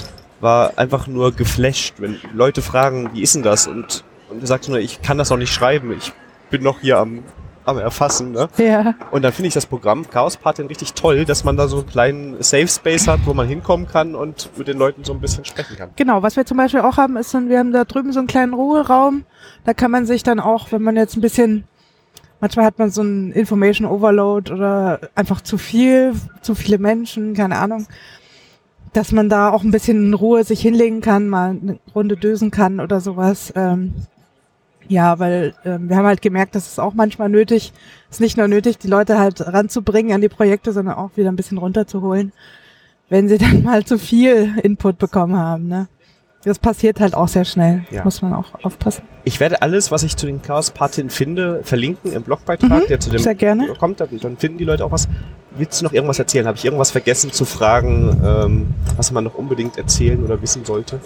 war 0.44 0.75
einfach 0.76 1.08
nur 1.08 1.32
geflasht, 1.32 1.94
wenn 1.99 2.20
Leute 2.32 2.62
fragen, 2.62 3.11
wie 3.14 3.23
ist 3.23 3.35
denn 3.35 3.43
das? 3.43 3.67
Und, 3.67 4.05
und 4.31 4.43
du 4.43 4.46
sagst 4.46 4.69
nur, 4.69 4.79
ich 4.79 5.02
kann 5.02 5.19
das 5.19 5.31
noch 5.31 5.38
nicht 5.38 5.52
schreiben, 5.52 5.93
ich 5.96 6.12
bin 6.50 6.62
noch 6.62 6.81
hier 6.81 6.99
am, 6.99 7.25
am 7.64 7.79
Erfassen. 7.79 8.32
Ne? 8.32 8.49
ja, 8.58 8.94
Und 9.11 9.23
dann 9.23 9.32
finde 9.32 9.49
ich 9.49 9.55
das 9.55 9.64
Programm 9.64 10.08
Chaos 10.08 10.37
Patin 10.37 10.67
richtig 10.67 10.93
toll, 10.93 11.25
dass 11.25 11.44
man 11.44 11.56
da 11.56 11.67
so 11.67 11.79
einen 11.79 11.87
kleinen 11.87 12.43
Safe 12.43 12.69
Space 12.69 13.08
hat, 13.08 13.20
wo 13.25 13.32
man 13.32 13.49
hinkommen 13.49 13.88
kann 13.88 14.14
und 14.14 14.50
mit 14.56 14.69
den 14.69 14.76
Leuten 14.76 15.02
so 15.02 15.14
ein 15.14 15.20
bisschen 15.20 15.46
sprechen 15.46 15.76
kann. 15.76 15.91
genau. 15.96 16.23
Was 16.23 16.37
wir 16.37 16.44
zum 16.44 16.58
Beispiel 16.58 16.81
auch 16.81 16.99
haben, 16.99 17.17
ist, 17.17 17.32
wir 17.32 17.58
haben 17.58 17.73
da 17.73 17.85
drüben 17.85 18.12
so 18.12 18.20
einen 18.20 18.29
kleinen 18.29 18.52
Ruheraum. 18.52 19.25
Da 19.64 19.73
kann 19.73 19.90
man 19.90 20.05
sich 20.05 20.23
dann 20.23 20.40
auch, 20.40 20.70
wenn 20.73 20.82
man 20.82 20.97
jetzt 20.97 21.17
ein 21.17 21.23
bisschen, 21.23 21.64
manchmal 22.40 22.67
hat 22.67 22.79
man 22.79 22.90
so 22.90 23.00
einen 23.00 23.32
Information 23.32 23.88
Overload 23.88 24.52
oder 24.52 25.00
einfach 25.14 25.40
zu 25.40 25.56
viel, 25.56 26.12
zu 26.43 26.55
viele 26.55 26.76
Menschen, 26.79 27.32
keine 27.32 27.56
Ahnung, 27.56 27.87
dass 28.94 29.12
man 29.12 29.29
da 29.29 29.50
auch 29.50 29.62
ein 29.62 29.70
bisschen 29.70 30.06
in 30.06 30.14
Ruhe 30.14 30.44
sich 30.44 30.61
hinlegen 30.61 31.00
kann, 31.02 31.29
mal 31.29 31.50
eine 31.50 31.79
Runde 31.94 32.17
dösen 32.17 32.50
kann 32.50 32.81
oder 32.81 33.00
sowas. 33.00 33.52
Ähm, 33.56 33.94
ja, 34.88 35.19
weil 35.19 35.55
ähm, 35.64 35.88
wir 35.88 35.96
haben 35.96 36.06
halt 36.06 36.23
gemerkt, 36.23 36.55
dass 36.55 36.70
es 36.73 36.79
auch 36.79 36.94
manchmal 36.94 37.29
nötig 37.29 37.73
ist, 38.11 38.21
nicht 38.21 38.37
nur 38.37 38.49
nötig, 38.49 38.78
die 38.78 38.88
Leute 38.88 39.18
halt 39.18 39.40
ranzubringen 39.40 40.12
an 40.14 40.21
die 40.21 40.28
Projekte, 40.28 40.73
sondern 40.73 40.95
auch 40.97 41.11
wieder 41.16 41.30
ein 41.30 41.37
bisschen 41.37 41.59
runterzuholen, 41.59 42.33
wenn 43.09 43.28
sie 43.28 43.38
dann 43.38 43.62
mal 43.62 43.85
zu 43.85 43.99
viel 43.99 44.54
Input 44.62 44.99
bekommen 44.99 45.37
haben. 45.37 45.68
Ne? 45.68 45.88
Das 46.45 46.59
passiert 46.59 47.00
halt 47.00 47.14
auch 47.14 47.28
sehr 47.28 47.47
schnell, 47.47 47.85
Ja. 47.90 48.04
muss 48.04 48.21
man 48.21 48.35
auch 48.35 48.62
aufpassen. 48.62 49.02
Ich 49.25 49.40
werde 49.40 49.62
alles, 49.62 49.90
was 49.90 50.02
ich 50.02 50.16
zu 50.18 50.26
den 50.26 50.42
Chaos 50.42 50.71
Patin 50.71 51.09
finde, 51.09 51.61
verlinken 51.64 52.12
im 52.12 52.23
Blogbeitrag, 52.23 52.83
Mhm, 52.83 52.87
der 52.88 53.00
zu 53.00 53.09
dem 53.11 53.18
sehr 53.21 53.35
gerne. 53.35 53.68
kommt. 53.78 54.00
Dann, 54.00 54.09
dann 54.21 54.37
finden 54.37 54.59
die 54.59 54.64
Leute 54.64 54.85
auch 54.85 54.92
was. 54.92 55.09
Willst 55.56 55.80
du 55.80 55.84
noch 55.84 55.92
irgendwas 55.92 56.18
erzählen? 56.18 56.46
Habe 56.46 56.58
ich 56.58 56.64
irgendwas 56.64 56.90
vergessen 56.90 57.32
zu 57.32 57.44
fragen, 57.44 58.20
ähm, 58.25 58.75
was 58.96 59.12
man 59.12 59.25
noch 59.25 59.34
unbedingt 59.34 59.78
erzählen 59.78 60.23
oder 60.25 60.40
wissen 60.42 60.64
sollte? 60.64 61.00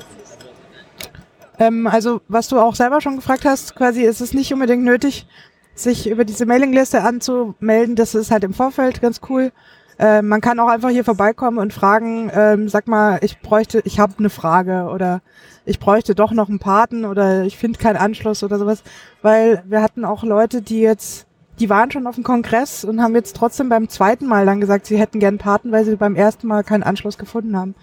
Ähm, 1.58 1.86
also, 1.86 2.20
was 2.28 2.48
du 2.48 2.58
auch 2.58 2.74
selber 2.74 3.00
schon 3.00 3.16
gefragt 3.16 3.44
hast, 3.44 3.74
quasi 3.74 4.02
ist 4.02 4.20
es 4.20 4.32
nicht 4.32 4.52
unbedingt 4.52 4.84
nötig, 4.84 5.26
sich 5.74 6.08
über 6.08 6.24
diese 6.24 6.46
Mailingliste 6.46 7.02
anzumelden. 7.02 7.96
Das 7.96 8.14
ist 8.14 8.30
halt 8.30 8.44
im 8.44 8.54
Vorfeld 8.54 9.00
ganz 9.00 9.20
cool. 9.28 9.52
Äh, 9.98 10.22
man 10.22 10.40
kann 10.40 10.60
auch 10.60 10.68
einfach 10.68 10.90
hier 10.90 11.04
vorbeikommen 11.04 11.58
und 11.58 11.72
fragen, 11.72 12.30
ähm, 12.32 12.68
sag 12.68 12.86
mal, 12.86 13.18
ich 13.22 13.40
bräuchte, 13.40 13.82
ich 13.84 13.98
habe 13.98 14.14
eine 14.18 14.30
Frage 14.30 14.88
oder 14.92 15.22
ich 15.64 15.80
bräuchte 15.80 16.14
doch 16.14 16.32
noch 16.32 16.48
einen 16.48 16.60
Paten 16.60 17.04
oder 17.04 17.42
ich 17.42 17.58
finde 17.58 17.78
keinen 17.80 17.96
Anschluss 17.96 18.44
oder 18.44 18.58
sowas. 18.58 18.82
Weil 19.22 19.62
wir 19.66 19.82
hatten 19.82 20.04
auch 20.04 20.22
Leute, 20.22 20.62
die 20.62 20.80
jetzt, 20.80 21.26
die 21.58 21.68
waren 21.70 21.90
schon 21.90 22.06
auf 22.06 22.14
dem 22.14 22.24
Kongress 22.24 22.84
und 22.84 23.02
haben 23.02 23.14
jetzt 23.14 23.36
trotzdem 23.36 23.68
beim 23.68 23.88
zweiten 23.88 24.26
Mal 24.26 24.46
dann 24.46 24.60
gesagt, 24.60 24.86
sie 24.86 24.98
hätten 24.98 25.20
gern 25.20 25.38
Paten, 25.38 25.72
weil 25.72 25.84
sie 25.84 25.96
beim 25.96 26.16
ersten 26.16 26.46
Mal 26.46 26.64
keinen 26.64 26.82
Anschluss 26.82 27.18
gefunden 27.18 27.56
haben. 27.56 27.74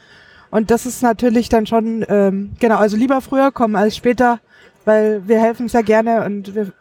Und 0.52 0.72
das 0.72 0.86
ist 0.86 1.04
natürlich 1.04 1.50
dann 1.50 1.68
schon, 1.68 2.06
ähm, 2.08 2.54
genau, 2.60 2.78
also 2.78 2.96
lieber 2.96 3.22
früher 3.22 3.52
kommen 3.52 3.76
als 3.76 3.96
später, 3.96 4.40
weil 4.86 5.28
wir 5.28 5.40
helfen 5.40 5.68
sehr 5.68 5.84
gerne 5.84 6.24
und 6.26 6.56
wir 6.56 6.72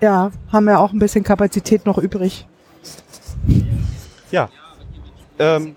ja, 0.00 0.30
haben 0.52 0.68
ja 0.68 0.78
auch 0.78 0.92
ein 0.92 0.98
bisschen 0.98 1.24
Kapazität 1.24 1.86
noch 1.86 1.98
übrig. 1.98 2.46
Ja. 4.30 4.48
Ähm, 5.38 5.76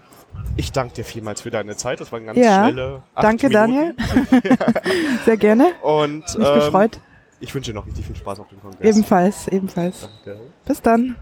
ich 0.55 0.71
danke 0.71 0.95
dir 0.95 1.05
vielmals 1.05 1.41
für 1.41 1.51
deine 1.51 1.75
Zeit. 1.75 2.01
Das 2.01 2.11
war 2.11 2.17
eine 2.17 2.27
ganz 2.27 2.37
Ja, 2.39 2.65
schnelle 2.65 3.03
acht 3.15 3.23
Danke, 3.23 3.47
Minuten. 3.49 3.95
Daniel. 4.03 4.41
sehr 5.25 5.37
gerne. 5.37 5.71
Und 5.81 6.23
Mich 6.37 6.47
ähm, 6.47 6.55
gefreut. 6.55 6.99
Ich 7.39 7.53
wünsche 7.53 7.71
dir 7.71 7.75
noch 7.75 7.85
richtig 7.85 8.05
viel 8.05 8.15
Spaß 8.15 8.39
auf 8.39 8.47
dem 8.49 8.61
Kongress. 8.61 8.95
Ebenfalls, 8.95 9.47
ebenfalls. 9.47 10.09
Danke. 10.25 10.41
Bis 10.65 10.81
dann. 10.81 11.15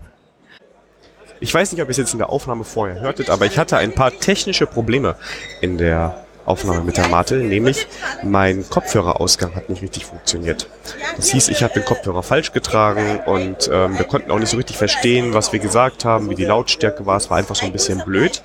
Ich 1.40 1.54
weiß 1.54 1.72
nicht, 1.72 1.82
ob 1.82 1.88
ihr 1.88 1.92
es 1.92 1.98
jetzt 1.98 2.14
in 2.14 2.20
der 2.20 2.30
Aufnahme 2.30 2.64
vorher 2.64 3.02
hörtet, 3.02 3.30
aber 3.30 3.46
ich 3.46 3.58
hatte 3.58 3.78
ein 3.78 3.94
paar 3.94 4.12
technische 4.12 4.66
Probleme 4.66 5.16
in 5.62 5.78
der 5.78 6.26
Aufnahme 6.46 6.84
mit 6.84 6.98
der 6.98 7.08
Mate, 7.10 7.38
nämlich 7.38 7.88
mein 8.24 8.70
Kopfhörerausgang 8.70 9.56
hat 9.56 9.70
nicht 9.70 9.82
richtig 9.82 10.06
funktioniert. 10.06 10.70
Das 11.18 11.30
hieß, 11.30 11.50
ich 11.50 11.64
habe 11.64 11.74
den 11.74 11.84
Kopfhörer 11.84 12.24
falsch 12.24 12.52
getragen 12.52 13.20
und 13.26 13.70
ähm, 13.72 13.98
wir 13.98 14.06
konnten 14.06 14.32
auch 14.32 14.40
nicht 14.40 14.50
so 14.50 14.58
richtig 14.58 14.78
verstehen, 14.78 15.34
was 15.34 15.52
wir 15.52 15.60
gesagt 15.60 16.06
haben, 16.06 16.30
wie 16.30 16.36
die 16.36 16.46
Lautstärke 16.46 17.06
war. 17.06 17.18
Es 17.18 17.30
war 17.30 17.38
einfach 17.38 17.56
so 17.56 17.66
ein 17.66 17.72
bisschen 17.72 18.04
blöd. 18.06 18.44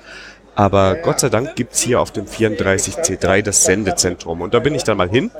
Aber 0.53 0.95
Gott 0.95 1.21
sei 1.21 1.29
Dank 1.29 1.55
gibt's 1.55 1.79
hier 1.79 2.01
auf 2.01 2.11
dem 2.11 2.25
34C3 2.25 3.41
das 3.41 3.63
Sendezentrum. 3.63 4.41
Und 4.41 4.53
da 4.53 4.59
bin 4.59 4.75
ich 4.75 4.83
dann 4.83 4.97
mal 4.97 5.09
hin 5.09 5.31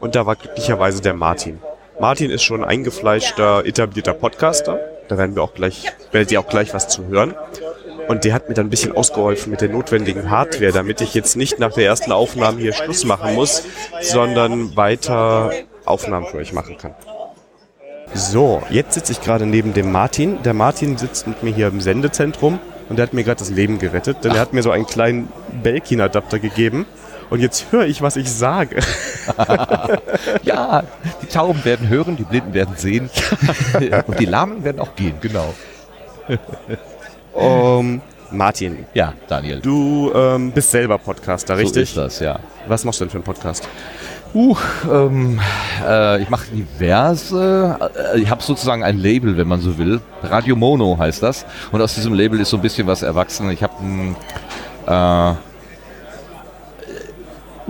und 0.00 0.14
da 0.14 0.26
war 0.26 0.36
glücklicherweise 0.36 1.02
der 1.02 1.14
Martin. 1.14 1.60
Martin 2.00 2.30
ist 2.30 2.42
schon 2.42 2.64
eingefleischter, 2.64 3.64
etablierter 3.66 4.14
Podcaster. 4.14 4.80
Da 5.08 5.18
werden 5.18 5.36
wir 5.36 5.42
auch 5.42 5.54
gleich, 5.54 5.84
werdet 6.12 6.32
ihr 6.32 6.40
auch 6.40 6.48
gleich 6.48 6.72
was 6.72 6.88
zu 6.88 7.06
hören. 7.06 7.34
Und 8.08 8.24
der 8.24 8.32
hat 8.32 8.48
mir 8.48 8.54
dann 8.54 8.66
ein 8.66 8.70
bisschen 8.70 8.96
ausgeholfen 8.96 9.50
mit 9.50 9.60
der 9.60 9.68
notwendigen 9.68 10.30
Hardware, 10.30 10.72
damit 10.72 11.00
ich 11.00 11.14
jetzt 11.14 11.36
nicht 11.36 11.58
nach 11.58 11.72
der 11.74 11.84
ersten 11.84 12.10
Aufnahme 12.10 12.58
hier 12.60 12.72
Schluss 12.72 13.04
machen 13.04 13.34
muss, 13.34 13.62
sondern 14.00 14.76
weiter 14.76 15.52
Aufnahmen 15.84 16.26
für 16.26 16.38
euch 16.38 16.52
machen 16.52 16.78
kann. 16.78 16.94
So, 18.14 18.62
jetzt 18.70 18.94
sitze 18.94 19.12
ich 19.12 19.20
gerade 19.20 19.46
neben 19.46 19.74
dem 19.74 19.92
Martin. 19.92 20.42
Der 20.42 20.54
Martin 20.54 20.98
sitzt 20.98 21.28
mit 21.28 21.42
mir 21.42 21.54
hier 21.54 21.68
im 21.68 21.80
Sendezentrum 21.80 22.58
und 22.88 22.96
der 22.96 23.06
hat 23.06 23.12
mir 23.12 23.22
gerade 23.22 23.38
das 23.38 23.50
Leben 23.50 23.78
gerettet, 23.78 24.24
denn 24.24 24.32
er 24.32 24.40
hat 24.40 24.52
mir 24.52 24.62
so 24.62 24.72
einen 24.72 24.86
kleinen 24.86 25.28
Belkin-Adapter 25.62 26.40
gegeben. 26.40 26.86
Und 27.30 27.40
jetzt 27.40 27.70
höre 27.70 27.86
ich, 27.86 28.02
was 28.02 28.16
ich 28.16 28.30
sage. 28.30 28.80
ja, 30.42 30.82
die 31.22 31.26
Tauben 31.26 31.64
werden 31.64 31.88
hören, 31.88 32.16
die 32.16 32.24
Blinden 32.24 32.52
werden 32.52 32.74
sehen 32.76 33.08
und 34.06 34.18
die 34.18 34.26
Lahmen 34.26 34.64
werden 34.64 34.80
auch 34.80 34.94
gehen, 34.96 35.14
genau. 35.20 35.54
Um, 37.32 38.02
Martin. 38.32 38.84
Ja, 38.94 39.14
Daniel. 39.28 39.60
Du 39.60 40.12
ähm, 40.14 40.52
bist 40.52 40.70
selber 40.70 40.98
Podcaster, 40.98 41.56
richtig? 41.56 41.74
So 41.74 41.80
ist 41.80 41.96
das, 41.96 42.20
ja. 42.20 42.40
Was 42.66 42.84
machst 42.84 43.00
du 43.00 43.04
denn 43.04 43.10
für 43.10 43.18
einen 43.18 43.24
Podcast? 43.24 43.68
Uh, 44.32 44.56
ähm, 44.90 45.40
äh, 45.84 46.22
ich 46.22 46.30
mache 46.30 46.46
diverse. 46.52 47.76
Äh, 48.14 48.20
ich 48.20 48.30
habe 48.30 48.42
sozusagen 48.42 48.84
ein 48.84 48.98
Label, 48.98 49.36
wenn 49.36 49.48
man 49.48 49.60
so 49.60 49.76
will. 49.76 50.00
Radio 50.22 50.54
Mono 50.54 50.96
heißt 50.98 51.22
das. 51.22 51.44
Und 51.72 51.82
aus 51.82 51.94
diesem 51.94 52.14
Label 52.14 52.38
ist 52.38 52.50
so 52.50 52.56
ein 52.56 52.62
bisschen 52.62 52.86
was 52.86 53.02
erwachsen. 53.02 53.50
Ich 53.50 53.62
habe 53.62 53.74
äh, 54.86 55.49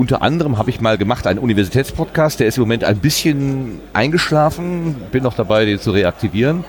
unter 0.00 0.22
anderem 0.22 0.56
habe 0.56 0.70
ich 0.70 0.80
mal 0.80 0.96
gemacht 0.96 1.26
einen 1.26 1.38
Universitätspodcast, 1.38 2.40
der 2.40 2.46
ist 2.46 2.56
im 2.56 2.62
Moment 2.62 2.84
ein 2.84 3.00
bisschen 3.00 3.80
eingeschlafen, 3.92 4.94
bin 5.12 5.22
noch 5.22 5.34
dabei, 5.34 5.66
den 5.66 5.78
zu 5.78 5.90
reaktivieren. 5.90 6.64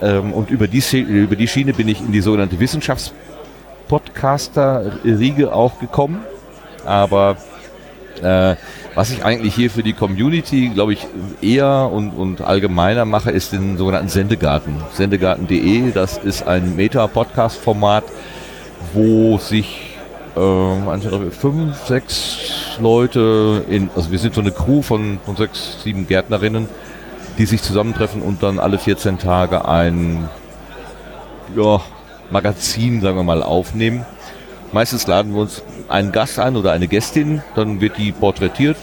Ähm, 0.00 0.32
und 0.32 0.48
über 0.48 0.68
die, 0.68 0.80
über 1.00 1.34
die 1.34 1.48
Schiene 1.48 1.72
bin 1.72 1.88
ich 1.88 2.00
in 2.00 2.12
die 2.12 2.20
sogenannte 2.20 2.60
Wissenschaftspodcaster-Riege 2.60 5.52
auch 5.52 5.80
gekommen. 5.80 6.20
Aber 6.86 7.36
äh, 8.22 8.54
was 8.94 9.10
ich 9.10 9.24
eigentlich 9.24 9.56
hier 9.56 9.68
für 9.68 9.82
die 9.82 9.94
Community, 9.94 10.70
glaube 10.72 10.92
ich, 10.92 11.04
eher 11.40 11.90
und, 11.92 12.10
und 12.10 12.42
allgemeiner 12.42 13.04
mache, 13.04 13.32
ist 13.32 13.52
den 13.52 13.76
sogenannten 13.76 14.08
Sendegarten. 14.08 14.76
Sendegarten.de, 14.92 15.90
das 15.90 16.16
ist 16.16 16.46
ein 16.46 16.76
Meta-Podcast-Format, 16.76 18.04
wo 18.92 19.38
sich 19.38 19.91
äh, 20.36 21.30
fünf, 21.30 21.76
sechs 21.86 22.78
Leute, 22.80 23.64
in, 23.68 23.90
also 23.94 24.10
wir 24.10 24.18
sind 24.18 24.34
so 24.34 24.40
eine 24.40 24.50
Crew 24.50 24.82
von, 24.82 25.18
von 25.24 25.36
sechs, 25.36 25.82
sieben 25.82 26.06
Gärtnerinnen, 26.06 26.68
die 27.38 27.46
sich 27.46 27.62
zusammentreffen 27.62 28.22
und 28.22 28.42
dann 28.42 28.58
alle 28.58 28.78
14 28.78 29.18
Tage 29.18 29.66
ein 29.66 30.28
ja, 31.56 31.80
Magazin, 32.30 33.00
sagen 33.00 33.16
wir 33.16 33.22
mal, 33.22 33.42
aufnehmen. 33.42 34.04
Meistens 34.72 35.06
laden 35.06 35.34
wir 35.34 35.42
uns 35.42 35.62
einen 35.88 36.12
Gast 36.12 36.38
ein 36.38 36.56
oder 36.56 36.72
eine 36.72 36.88
Gästin, 36.88 37.42
dann 37.54 37.80
wird 37.80 37.98
die 37.98 38.12
porträtiert, 38.12 38.76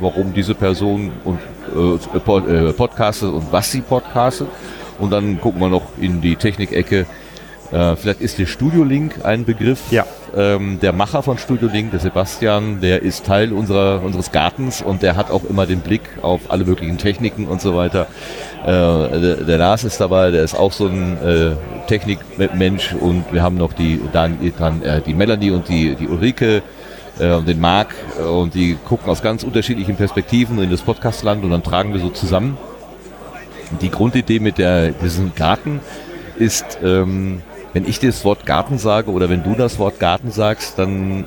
warum 0.00 0.32
diese 0.32 0.54
Person 0.54 1.12
und 1.24 1.38
äh, 1.74 1.96
äh, 2.16 2.72
podcastet 2.72 3.30
und 3.30 3.52
was 3.52 3.70
sie 3.70 3.82
podcastet. 3.82 4.48
Und 4.98 5.10
dann 5.10 5.40
gucken 5.40 5.60
wir 5.60 5.68
noch 5.68 5.82
in 6.00 6.20
die 6.20 6.36
Technikecke. 6.36 7.06
Äh, 7.74 7.96
vielleicht 7.96 8.20
ist 8.20 8.38
der 8.38 8.46
Studio 8.46 8.84
Link 8.84 9.24
ein 9.24 9.44
Begriff. 9.44 9.90
Ja. 9.90 10.06
Ähm, 10.36 10.78
der 10.80 10.92
Macher 10.92 11.24
von 11.24 11.38
Studio 11.38 11.68
Link, 11.68 11.90
der 11.90 11.98
Sebastian, 11.98 12.80
der 12.80 13.02
ist 13.02 13.26
Teil 13.26 13.52
unserer, 13.52 14.00
unseres 14.04 14.30
Gartens 14.30 14.80
und 14.80 15.02
der 15.02 15.16
hat 15.16 15.32
auch 15.32 15.42
immer 15.42 15.66
den 15.66 15.80
Blick 15.80 16.02
auf 16.22 16.52
alle 16.52 16.64
möglichen 16.64 16.98
Techniken 16.98 17.46
und 17.48 17.60
so 17.60 17.74
weiter. 17.74 18.06
Äh, 18.62 18.68
der, 18.68 19.36
der 19.44 19.58
Lars 19.58 19.82
ist 19.82 20.00
dabei, 20.00 20.30
der 20.30 20.44
ist 20.44 20.54
auch 20.54 20.70
so 20.70 20.86
ein 20.86 21.18
äh, 21.20 21.56
Technikmensch 21.88 22.94
und 22.94 23.24
wir 23.32 23.42
haben 23.42 23.56
noch 23.56 23.72
die, 23.72 24.00
dann, 24.12 24.38
dann 24.56 24.82
äh, 24.82 25.00
die 25.00 25.14
Melanie 25.14 25.50
und 25.50 25.68
die, 25.68 25.96
die 25.96 26.06
Ulrike 26.06 26.62
äh, 27.18 27.32
und 27.32 27.48
den 27.48 27.60
Marc 27.60 27.92
äh, 28.20 28.22
und 28.22 28.54
die 28.54 28.76
gucken 28.84 29.10
aus 29.10 29.20
ganz 29.20 29.42
unterschiedlichen 29.42 29.96
Perspektiven 29.96 30.62
in 30.62 30.70
das 30.70 30.82
Podcastland 30.82 31.42
und 31.42 31.50
dann 31.50 31.64
tragen 31.64 31.92
wir 31.92 32.00
so 32.00 32.10
zusammen. 32.10 32.56
Die 33.80 33.90
Grundidee 33.90 34.38
mit 34.38 34.58
der, 34.58 34.92
diesem 34.92 35.34
Garten 35.34 35.80
ist, 36.36 36.78
ähm, 36.84 37.42
wenn 37.74 37.86
ich 37.86 37.98
das 37.98 38.24
Wort 38.24 38.46
Garten 38.46 38.78
sage 38.78 39.10
oder 39.10 39.28
wenn 39.28 39.42
du 39.42 39.54
das 39.54 39.78
Wort 39.78 40.00
Garten 40.00 40.30
sagst, 40.30 40.78
dann 40.78 41.24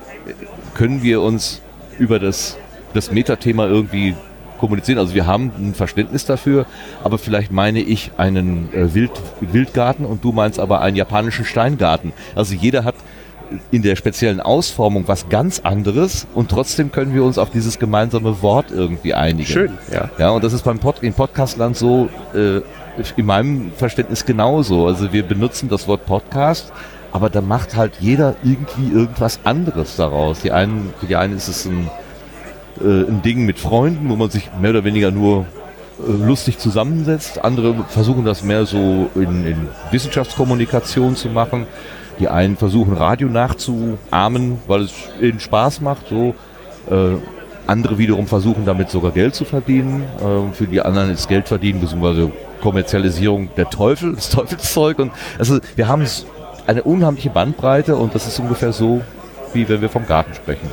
können 0.73 1.03
wir 1.03 1.21
uns 1.21 1.61
über 1.99 2.19
das, 2.19 2.57
das 2.93 3.11
Metathema 3.11 3.67
irgendwie 3.67 4.15
kommunizieren. 4.57 4.97
Also 4.97 5.13
wir 5.13 5.27
haben 5.27 5.51
ein 5.57 5.73
Verständnis 5.75 6.25
dafür, 6.25 6.65
aber 7.03 7.17
vielleicht 7.17 7.51
meine 7.51 7.79
ich 7.79 8.11
einen 8.17 8.73
äh, 8.73 8.93
Wild, 8.95 9.11
Wildgarten 9.41 10.05
und 10.05 10.23
du 10.23 10.31
meinst 10.31 10.59
aber 10.59 10.81
einen 10.81 10.95
japanischen 10.95 11.45
Steingarten. 11.45 12.13
Also 12.33 12.55
jeder 12.55 12.83
hat 12.83 12.95
in 13.71 13.81
der 13.81 13.95
speziellen 13.95 14.39
Ausformung 14.39 15.07
was 15.07 15.29
ganz 15.29 15.61
anderes 15.63 16.27
und 16.33 16.49
trotzdem 16.49 16.91
können 16.91 17.13
wir 17.13 17.23
uns 17.23 17.37
auf 17.37 17.49
dieses 17.49 17.79
gemeinsame 17.79 18.41
Wort 18.41 18.71
irgendwie 18.71 19.13
einigen. 19.13 19.47
Schön, 19.47 19.73
ja. 19.91 20.09
Ja, 20.17 20.29
und 20.31 20.43
das 20.43 20.53
ist 20.53 20.63
beim 20.63 20.79
Pod, 20.79 20.97
im 21.01 21.13
Podcastland 21.13 21.77
so 21.77 22.09
äh, 22.33 22.61
in 23.15 23.25
meinem 23.25 23.71
Verständnis 23.75 24.25
genauso. 24.25 24.87
Also 24.87 25.13
wir 25.13 25.23
benutzen 25.23 25.69
das 25.69 25.87
Wort 25.87 26.05
Podcast, 26.05 26.71
aber 27.11 27.29
da 27.29 27.41
macht 27.41 27.75
halt 27.75 27.93
jeder 27.99 28.35
irgendwie 28.43 28.91
irgendwas 28.91 29.39
anderes 29.43 29.95
daraus. 29.95 30.41
Die 30.41 30.51
einen, 30.51 30.93
für 30.99 31.05
die 31.05 31.15
einen 31.15 31.35
ist 31.35 31.47
es 31.47 31.65
ein, 31.65 31.89
äh, 32.81 33.09
ein 33.09 33.21
Ding 33.21 33.45
mit 33.45 33.59
Freunden, 33.59 34.09
wo 34.09 34.15
man 34.15 34.29
sich 34.29 34.49
mehr 34.59 34.71
oder 34.71 34.83
weniger 34.83 35.11
nur 35.11 35.45
äh, 35.99 36.11
lustig 36.11 36.59
zusammensetzt. 36.59 37.43
Andere 37.43 37.75
versuchen 37.89 38.25
das 38.25 38.43
mehr 38.43 38.65
so 38.65 39.09
in, 39.15 39.45
in 39.45 39.67
Wissenschaftskommunikation 39.91 41.15
zu 41.15 41.29
machen. 41.29 41.65
Die 42.19 42.27
einen 42.27 42.57
versuchen 42.57 42.93
Radio 42.93 43.27
nachzuahmen, 43.27 44.59
weil 44.67 44.81
es 44.83 44.93
ihnen 45.21 45.39
Spaß 45.39 45.81
macht. 45.81 46.07
So 46.09 46.35
äh, 46.89 47.17
andere 47.67 47.97
wiederum 47.97 48.27
versuchen 48.27 48.65
damit 48.65 48.89
sogar 48.89 49.11
Geld 49.11 49.35
zu 49.35 49.45
verdienen. 49.45 50.03
Äh, 50.19 50.53
für 50.53 50.67
die 50.67 50.81
anderen 50.81 51.11
ist 51.11 51.27
Geld 51.27 51.47
verdienen 51.47 51.81
beziehungsweise 51.81 52.31
Kommerzialisierung 52.61 53.49
der 53.55 53.69
Teufel, 53.69 54.15
das 54.15 54.29
Teufelszeug. 54.29 54.99
Und 54.99 55.11
also 55.37 55.59
wir 55.75 55.87
haben 55.87 56.05
eine 56.65 56.83
unheimliche 56.83 57.29
Bandbreite 57.29 57.95
und 57.95 58.15
das 58.15 58.27
ist 58.27 58.39
ungefähr 58.39 58.73
so, 58.73 59.01
wie 59.53 59.67
wenn 59.69 59.81
wir 59.81 59.89
vom 59.89 60.05
Garten 60.05 60.33
sprechen. 60.33 60.69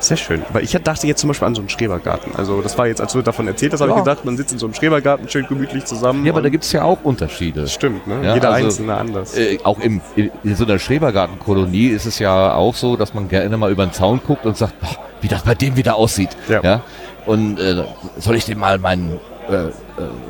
Sehr 0.00 0.16
schön. 0.16 0.42
Weil 0.52 0.62
ich 0.64 0.72
dachte 0.72 1.06
jetzt 1.06 1.20
zum 1.20 1.28
Beispiel 1.28 1.46
an 1.46 1.54
so 1.54 1.60
einen 1.60 1.68
Schrebergarten. 1.68 2.34
Also 2.36 2.60
das 2.62 2.78
war 2.78 2.86
jetzt, 2.86 3.00
als 3.00 3.12
du 3.12 3.22
davon 3.22 3.48
erzählt 3.48 3.72
hast, 3.72 3.80
habe 3.80 3.90
Ja. 3.90 3.98
ich 3.98 4.04
gedacht, 4.04 4.24
man 4.24 4.36
sitzt 4.36 4.52
in 4.52 4.58
so 4.58 4.66
einem 4.66 4.74
Schrebergarten 4.74 5.28
schön 5.28 5.46
gemütlich 5.48 5.84
zusammen. 5.84 6.24
Ja, 6.24 6.32
aber 6.32 6.42
da 6.42 6.48
gibt 6.48 6.64
es 6.64 6.72
ja 6.72 6.84
auch 6.84 6.98
Unterschiede. 7.02 7.62
das 7.62 7.72
stimmt, 7.72 8.06
ne? 8.06 8.20
Ja, 8.22 8.34
Jeder 8.34 8.50
also, 8.50 8.66
Einzelne 8.66 8.94
anders. 8.96 9.36
Äh, 9.36 9.58
auch 9.64 9.78
im, 9.80 10.00
in, 10.16 10.30
in 10.44 10.54
so 10.56 10.64
einer 10.64 10.78
Schrebergartenkolonie 10.78 11.88
ist 11.88 12.06
es 12.06 12.18
ja 12.18 12.54
auch 12.54 12.74
so, 12.74 12.96
dass 12.96 13.12
man 13.14 13.28
gerne 13.28 13.56
mal 13.56 13.70
über 13.70 13.84
den 13.86 13.92
Zaun 13.92 14.20
guckt 14.24 14.46
und 14.46 14.56
sagt, 14.56 14.78
boah, 14.80 14.96
wie 15.20 15.28
das 15.28 15.42
bei 15.42 15.54
dem 15.54 15.76
wieder 15.76 15.96
aussieht. 15.96 16.30
Ja. 16.48 16.82
Und 17.26 17.58
äh, 17.58 17.84
soll 18.18 18.36
ich 18.36 18.44
dem 18.44 18.58
mal 18.58 18.78
meinen 18.78 19.18
äh, 19.48 19.66
äh, 19.66 19.70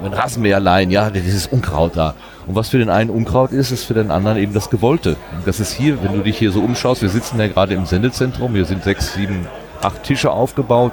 mein 0.02 0.12
Rasenmäher 0.12 0.60
leihen? 0.60 0.90
Ja, 0.90 1.10
dieses 1.10 1.46
Unkraut 1.46 1.96
da. 1.96 2.14
Und 2.46 2.54
was 2.54 2.70
für 2.70 2.78
den 2.78 2.88
einen 2.88 3.10
Unkraut 3.10 3.52
ist, 3.52 3.70
ist 3.70 3.84
für 3.84 3.94
den 3.94 4.10
anderen 4.10 4.38
eben 4.38 4.54
das 4.54 4.70
Gewollte. 4.70 5.16
Und 5.36 5.46
das 5.46 5.60
ist 5.60 5.72
hier, 5.72 6.02
wenn 6.02 6.14
du 6.14 6.20
dich 6.20 6.38
hier 6.38 6.50
so 6.50 6.60
umschaust, 6.60 7.02
wir 7.02 7.10
sitzen 7.10 7.38
ja 7.38 7.46
gerade 7.46 7.74
im 7.74 7.84
Sendezentrum, 7.84 8.54
hier 8.54 8.64
sind 8.64 8.84
sechs, 8.84 9.14
sieben, 9.14 9.46
acht 9.82 10.02
Tische 10.02 10.30
aufgebaut, 10.30 10.92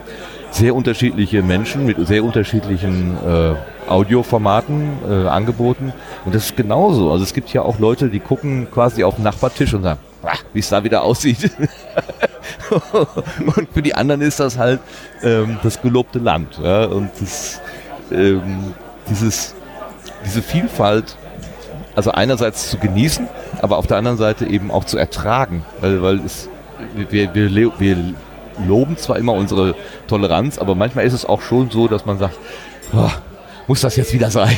sehr 0.52 0.76
unterschiedliche 0.76 1.42
Menschen 1.44 1.86
mit 1.86 2.06
sehr 2.08 2.24
unterschiedlichen 2.24 3.18
äh, 3.26 3.56
Audioformaten 3.90 4.90
äh, 5.10 5.28
angeboten. 5.28 5.94
Und 6.26 6.36
das 6.36 6.46
ist 6.46 6.58
genauso. 6.58 7.12
Also 7.12 7.24
es 7.24 7.34
gibt 7.34 7.52
ja 7.54 7.62
auch 7.62 7.80
Leute, 7.80 8.10
die 8.10 8.20
gucken 8.20 8.68
quasi 8.72 9.04
auf 9.04 9.16
den 9.16 9.24
Nachbartisch 9.24 9.74
und 9.74 9.84
sagen, 9.84 10.00
"Ah, 10.24 10.38
wie 10.54 10.60
es 10.60 10.70
da 10.70 10.84
wieder 10.84 11.04
aussieht. 11.04 11.52
und 13.56 13.68
für 13.74 13.82
die 13.82 13.94
anderen 13.94 14.22
ist 14.22 14.40
das 14.40 14.58
halt 14.58 14.80
ähm, 15.24 15.58
das 15.64 15.82
gelobte 15.82 16.20
Land. 16.20 16.60
Ja? 16.62 16.86
Und 16.86 17.10
das, 17.20 17.62
ähm, 18.12 18.74
dieses, 19.10 19.54
diese 20.26 20.42
Vielfalt, 20.42 21.16
also 21.96 22.12
einerseits 22.12 22.70
zu 22.70 22.78
genießen, 22.78 23.28
aber 23.62 23.78
auf 23.78 23.88
der 23.88 23.98
anderen 23.98 24.18
Seite 24.18 24.46
eben 24.46 24.72
auch 24.72 24.84
zu 24.84 24.98
ertragen. 24.98 25.66
Weil, 25.82 26.02
weil 26.02 26.20
es, 26.26 26.50
wir, 27.10 27.34
wir, 27.34 27.74
wir 27.80 27.98
loben 28.68 28.98
zwar 28.98 29.18
immer 29.18 29.34
unsere 29.34 29.76
Toleranz, 30.08 30.58
aber 30.58 30.76
manchmal 30.76 31.06
ist 31.06 31.14
es 31.14 31.26
auch 31.26 31.42
schon 31.42 31.70
so, 31.70 31.88
dass 31.88 32.06
man 32.06 32.18
sagt, 32.18 32.38
"Boah, 32.92 33.12
muss 33.68 33.82
das 33.82 33.96
jetzt 33.96 34.14
wieder 34.14 34.30
sein? 34.30 34.58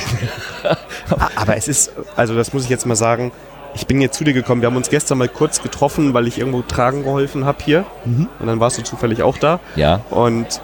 Aber 1.36 1.56
es 1.56 1.68
ist, 1.68 1.94
also 2.16 2.36
das 2.36 2.54
muss 2.54 2.64
ich 2.64 2.70
jetzt 2.70 2.86
mal 2.86 2.96
sagen, 2.96 3.32
Ich 3.74 3.86
bin 3.86 4.02
jetzt 4.02 4.18
zu 4.18 4.24
dir 4.24 4.34
gekommen. 4.34 4.62
Wir 4.62 4.68
haben 4.68 4.76
uns 4.76 4.90
gestern 4.90 5.20
mal 5.20 5.28
kurz 5.30 5.62
getroffen, 5.62 6.14
weil 6.16 6.28
ich 6.28 6.40
irgendwo 6.40 6.64
tragen 6.64 7.04
geholfen 7.04 7.46
habe 7.46 7.60
hier. 7.64 7.86
Mhm. 8.06 8.28
Und 8.40 8.48
dann 8.48 8.60
warst 8.60 8.80
du 8.80 8.82
zufällig 8.84 9.22
auch 9.22 9.38
da. 9.38 9.60
Ja. 9.76 10.02
Und 10.10 10.62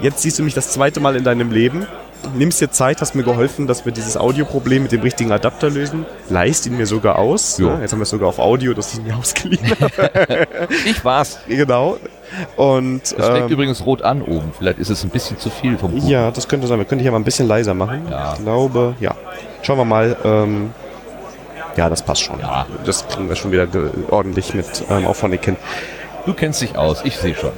jetzt 0.00 0.22
siehst 0.22 0.38
du 0.38 0.42
mich 0.42 0.54
das 0.54 0.72
zweite 0.72 0.98
Mal 0.98 1.14
in 1.14 1.22
deinem 1.22 1.52
Leben. 1.52 1.86
Nimmst 2.34 2.60
dir 2.60 2.70
Zeit, 2.70 3.00
hast 3.00 3.14
mir 3.14 3.22
geholfen, 3.22 3.66
dass 3.66 3.84
wir 3.84 3.92
dieses 3.92 4.16
Audioproblem 4.16 4.82
mit 4.82 4.92
dem 4.92 5.00
richtigen 5.02 5.32
Adapter 5.32 5.70
lösen. 5.70 6.04
Leist 6.28 6.66
ihn 6.66 6.76
mir 6.76 6.86
sogar 6.86 7.18
aus. 7.18 7.58
Ja, 7.58 7.80
jetzt 7.80 7.92
haben 7.92 8.00
wir 8.00 8.02
es 8.04 8.10
sogar 8.10 8.28
auf 8.28 8.38
Audio, 8.38 8.74
dass 8.74 8.92
ich 8.92 8.98
ihn 8.98 9.04
mir 9.06 9.16
ausgeliehen 9.16 9.64
habe. 9.80 10.46
Ich 10.86 11.04
war's. 11.04 11.38
genau. 11.48 11.98
Und 12.56 13.02
Es 13.04 13.12
fängt 13.12 13.46
ähm, 13.46 13.48
übrigens 13.48 13.84
rot 13.86 14.02
an 14.02 14.22
oben. 14.22 14.52
Vielleicht 14.58 14.78
ist 14.78 14.90
es 14.90 15.04
ein 15.04 15.10
bisschen 15.10 15.38
zu 15.38 15.50
viel 15.50 15.78
vom 15.78 15.92
Kuchen. 15.92 16.08
ja, 16.08 16.30
das 16.30 16.48
könnte 16.48 16.66
sein. 16.66 16.78
Wir 16.78 16.84
könnten 16.84 17.02
hier 17.02 17.12
mal 17.12 17.18
ein 17.18 17.24
bisschen 17.24 17.46
leiser 17.46 17.74
machen. 17.74 18.02
Ja. 18.10 18.34
Ich 18.34 18.42
glaube, 18.42 18.94
ja. 19.00 19.14
Schauen 19.62 19.78
wir 19.78 19.84
mal. 19.84 20.16
Ähm, 20.24 20.70
ja, 21.76 21.88
das 21.88 22.02
passt 22.02 22.22
schon. 22.22 22.40
Ja. 22.40 22.66
Das 22.84 23.06
kriegen 23.08 23.28
wir 23.28 23.36
schon 23.36 23.52
wieder 23.52 23.68
ordentlich 24.10 24.54
mit 24.54 24.84
ähm, 24.90 25.06
Auphonic 25.06 25.44
hin. 25.44 25.56
Du 26.26 26.34
kennst 26.34 26.60
dich 26.60 26.76
aus, 26.76 27.02
ich 27.04 27.16
sehe 27.16 27.36
schon. 27.36 27.52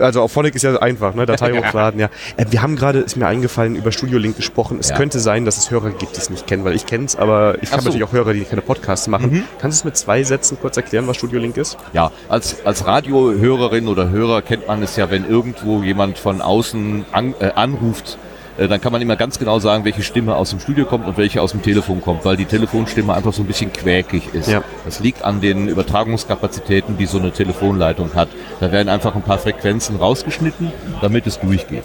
Also 0.00 0.22
Auphonic 0.22 0.54
ist 0.54 0.62
ja 0.62 0.76
einfach, 0.76 1.14
ne? 1.14 1.26
Datei 1.26 1.52
hochladen, 1.58 2.00
ja. 2.00 2.08
Äh, 2.36 2.46
wir 2.50 2.62
haben 2.62 2.76
gerade, 2.76 3.00
ist 3.00 3.16
mir 3.16 3.26
eingefallen, 3.26 3.74
über 3.76 3.92
Studio 3.92 4.18
Link 4.18 4.36
gesprochen. 4.36 4.78
Es 4.80 4.90
Ja. 4.90 4.96
könnte 4.96 5.18
sein, 5.20 5.44
dass 5.44 5.56
es 5.58 5.70
Hörer 5.70 5.90
gibt, 5.90 6.16
die 6.16 6.20
es 6.20 6.30
nicht 6.30 6.46
kennen, 6.46 6.64
weil 6.64 6.74
ich 6.74 6.86
kenne 6.86 7.04
es, 7.04 7.16
aber 7.16 7.56
ich 7.62 7.72
habe 7.72 7.82
so. 7.82 7.88
natürlich 7.88 8.06
auch 8.06 8.12
Hörer, 8.12 8.32
die 8.32 8.44
keine 8.44 8.62
Podcasts 8.62 9.08
machen. 9.08 9.30
Mhm. 9.30 9.44
Kannst 9.60 9.78
du 9.78 9.80
es 9.80 9.84
mit 9.84 9.96
zwei 9.96 10.22
Sätzen 10.22 10.58
kurz 10.60 10.76
erklären, 10.76 11.06
was 11.06 11.16
Studio 11.16 11.38
Link 11.40 11.56
ist? 11.56 11.76
Ja, 11.92 12.10
als, 12.28 12.64
als 12.64 12.86
Radiohörerin 12.86 13.88
oder 13.88 14.10
Hörer 14.10 14.42
kennt 14.42 14.66
man 14.66 14.82
es 14.82 14.96
ja, 14.96 15.10
wenn 15.10 15.28
irgendwo 15.28 15.82
jemand 15.82 16.18
von 16.18 16.40
außen 16.40 17.04
an, 17.12 17.34
äh, 17.40 17.50
anruft, 17.54 18.18
dann 18.66 18.80
kann 18.80 18.90
man 18.90 19.00
immer 19.00 19.14
ganz 19.14 19.38
genau 19.38 19.60
sagen, 19.60 19.84
welche 19.84 20.02
Stimme 20.02 20.34
aus 20.34 20.50
dem 20.50 20.58
Studio 20.58 20.84
kommt 20.84 21.06
und 21.06 21.16
welche 21.16 21.40
aus 21.40 21.52
dem 21.52 21.62
Telefon 21.62 22.00
kommt, 22.00 22.24
weil 22.24 22.36
die 22.36 22.44
Telefonstimme 22.44 23.14
einfach 23.14 23.32
so 23.32 23.42
ein 23.42 23.46
bisschen 23.46 23.72
quäkig 23.72 24.34
ist. 24.34 24.48
Ja. 24.48 24.62
Das 24.84 24.98
liegt 24.98 25.24
an 25.24 25.40
den 25.40 25.68
Übertragungskapazitäten, 25.68 26.98
die 26.98 27.06
so 27.06 27.18
eine 27.18 27.30
Telefonleitung 27.30 28.14
hat. 28.14 28.28
Da 28.58 28.72
werden 28.72 28.88
einfach 28.88 29.14
ein 29.14 29.22
paar 29.22 29.38
Frequenzen 29.38 29.96
rausgeschnitten, 29.96 30.72
damit 31.00 31.28
es 31.28 31.38
durchgeht. 31.38 31.84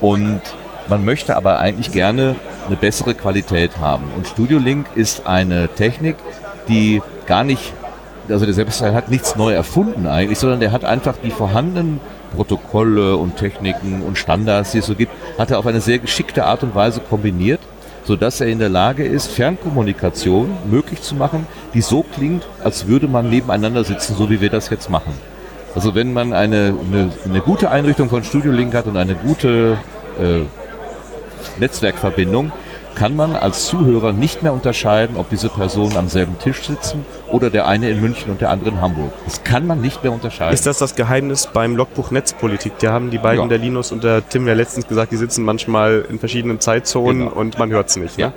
Und 0.00 0.40
man 0.88 1.04
möchte 1.04 1.36
aber 1.36 1.58
eigentlich 1.58 1.90
gerne 1.90 2.36
eine 2.66 2.76
bessere 2.76 3.14
Qualität 3.14 3.78
haben. 3.78 4.04
Und 4.16 4.28
Studio 4.28 4.58
Link 4.58 4.86
ist 4.94 5.26
eine 5.26 5.68
Technik, 5.68 6.16
die 6.68 7.02
gar 7.26 7.42
nicht, 7.42 7.72
also 8.28 8.44
der 8.44 8.54
Sebastian 8.54 8.94
hat 8.94 9.10
nichts 9.10 9.34
neu 9.34 9.52
erfunden 9.52 10.06
eigentlich, 10.06 10.38
sondern 10.38 10.60
der 10.60 10.70
hat 10.70 10.84
einfach 10.84 11.16
die 11.22 11.30
vorhandenen 11.30 12.00
Protokolle 12.34 13.16
und 13.16 13.36
Techniken 13.36 14.02
und 14.02 14.18
Standards, 14.18 14.72
die 14.72 14.78
es 14.78 14.86
so 14.86 14.94
gibt, 14.94 15.12
hat 15.38 15.50
er 15.50 15.58
auf 15.58 15.66
eine 15.66 15.80
sehr 15.80 15.98
geschickte 15.98 16.44
Art 16.44 16.62
und 16.62 16.74
Weise 16.74 17.00
kombiniert, 17.00 17.60
sodass 18.04 18.40
er 18.40 18.46
in 18.48 18.58
der 18.58 18.68
Lage 18.68 19.04
ist, 19.04 19.28
Fernkommunikation 19.28 20.50
möglich 20.70 21.02
zu 21.02 21.14
machen, 21.14 21.46
die 21.74 21.80
so 21.80 22.02
klingt, 22.02 22.46
als 22.62 22.86
würde 22.86 23.08
man 23.08 23.28
nebeneinander 23.28 23.84
sitzen, 23.84 24.14
so 24.16 24.30
wie 24.30 24.40
wir 24.40 24.50
das 24.50 24.70
jetzt 24.70 24.88
machen. 24.88 25.12
Also 25.74 25.94
wenn 25.94 26.12
man 26.12 26.32
eine, 26.32 26.74
eine, 26.86 27.12
eine 27.24 27.40
gute 27.40 27.70
Einrichtung 27.70 28.08
von 28.08 28.24
Studio 28.24 28.52
Link 28.52 28.74
hat 28.74 28.86
und 28.86 28.96
eine 28.96 29.14
gute 29.14 29.76
äh, 30.18 30.40
Netzwerkverbindung, 31.60 32.50
kann 32.98 33.14
man 33.14 33.36
als 33.36 33.66
Zuhörer 33.66 34.12
nicht 34.12 34.42
mehr 34.42 34.52
unterscheiden, 34.52 35.16
ob 35.16 35.28
diese 35.30 35.48
Personen 35.48 35.96
am 35.96 36.08
selben 36.08 36.36
Tisch 36.38 36.66
sitzen 36.66 37.04
oder 37.28 37.48
der 37.48 37.66
eine 37.68 37.88
in 37.90 38.00
München 38.00 38.30
und 38.32 38.40
der 38.40 38.50
andere 38.50 38.70
in 38.70 38.80
Hamburg. 38.80 39.12
Das 39.24 39.44
kann 39.44 39.66
man 39.66 39.80
nicht 39.80 40.02
mehr 40.02 40.12
unterscheiden. 40.12 40.52
Ist 40.52 40.66
das 40.66 40.78
das 40.78 40.96
Geheimnis 40.96 41.48
beim 41.52 41.76
Logbuch 41.76 42.10
Netzpolitik? 42.10 42.72
Da 42.80 42.92
haben 42.92 43.10
die 43.10 43.18
beiden, 43.18 43.42
Ja. 43.42 43.48
der 43.48 43.58
Linus 43.58 43.92
und 43.92 44.02
der 44.02 44.28
Tim, 44.28 44.48
ja 44.48 44.54
letztens 44.54 44.88
gesagt, 44.88 45.12
die 45.12 45.16
sitzen 45.16 45.44
manchmal 45.44 46.06
in 46.10 46.18
verschiedenen 46.18 46.58
Zeitzonen 46.58 47.28
Genau. 47.28 47.32
und 47.32 47.58
man 47.58 47.70
hört 47.70 47.88
es 47.88 47.96
nicht. 47.96 48.18
Ja. 48.18 48.28
Ne? 48.28 48.32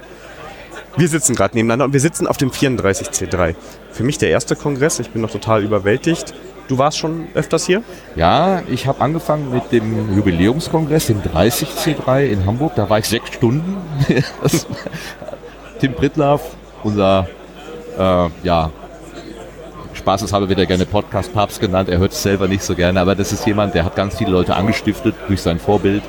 Wir 0.97 1.07
sitzen 1.07 1.35
gerade 1.35 1.55
nebeneinander 1.55 1.85
und 1.85 1.93
wir 1.93 1.99
sitzen 2.01 2.27
auf 2.27 2.37
dem 2.37 2.51
34C3. 2.51 3.55
Für 3.91 4.03
mich 4.03 4.17
der 4.17 4.29
erste 4.29 4.55
Kongress, 4.55 4.99
ich 4.99 5.09
bin 5.09 5.21
noch 5.21 5.31
total 5.31 5.63
überwältigt. 5.63 6.33
Du 6.71 6.77
warst 6.77 6.99
schon 6.99 7.27
öfters 7.33 7.65
hier? 7.65 7.83
Ja, 8.15 8.61
ich 8.69 8.87
habe 8.87 9.01
angefangen 9.01 9.51
mit 9.51 9.73
dem 9.73 10.15
Jubiläumskongress, 10.15 11.07
dem 11.07 11.21
30C3 11.21 12.27
in 12.27 12.45
Hamburg. 12.45 12.75
Da 12.77 12.89
war 12.89 12.97
ich 12.97 13.09
sechs 13.09 13.33
Stunden. 13.33 13.75
Tim 15.81 15.93
Prittlaff, 15.93 16.55
unser, 16.81 17.27
äh, 17.99 18.29
ja, 18.43 18.69
spaßeshalber 19.95 20.47
wird 20.47 20.59
er 20.59 20.65
gerne 20.65 20.85
Podcast-Papst 20.85 21.59
genannt. 21.59 21.89
Er 21.89 21.97
hört 21.97 22.13
es 22.13 22.23
selber 22.23 22.47
nicht 22.47 22.63
so 22.63 22.73
gerne, 22.73 23.01
aber 23.01 23.15
das 23.15 23.33
ist 23.33 23.45
jemand, 23.45 23.75
der 23.75 23.83
hat 23.83 23.97
ganz 23.97 24.17
viele 24.17 24.31
Leute 24.31 24.55
angestiftet 24.55 25.15
durch 25.27 25.41
sein 25.41 25.59
Vorbild 25.59 26.03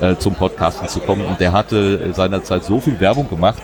äh, 0.00 0.16
zum 0.16 0.34
Podcasten 0.34 0.88
zu 0.88 1.00
kommen. 1.00 1.26
Und 1.26 1.40
der 1.40 1.52
hatte 1.52 2.00
äh, 2.02 2.14
seinerzeit 2.14 2.64
so 2.64 2.80
viel 2.80 2.98
Werbung 3.00 3.28
gemacht, 3.28 3.62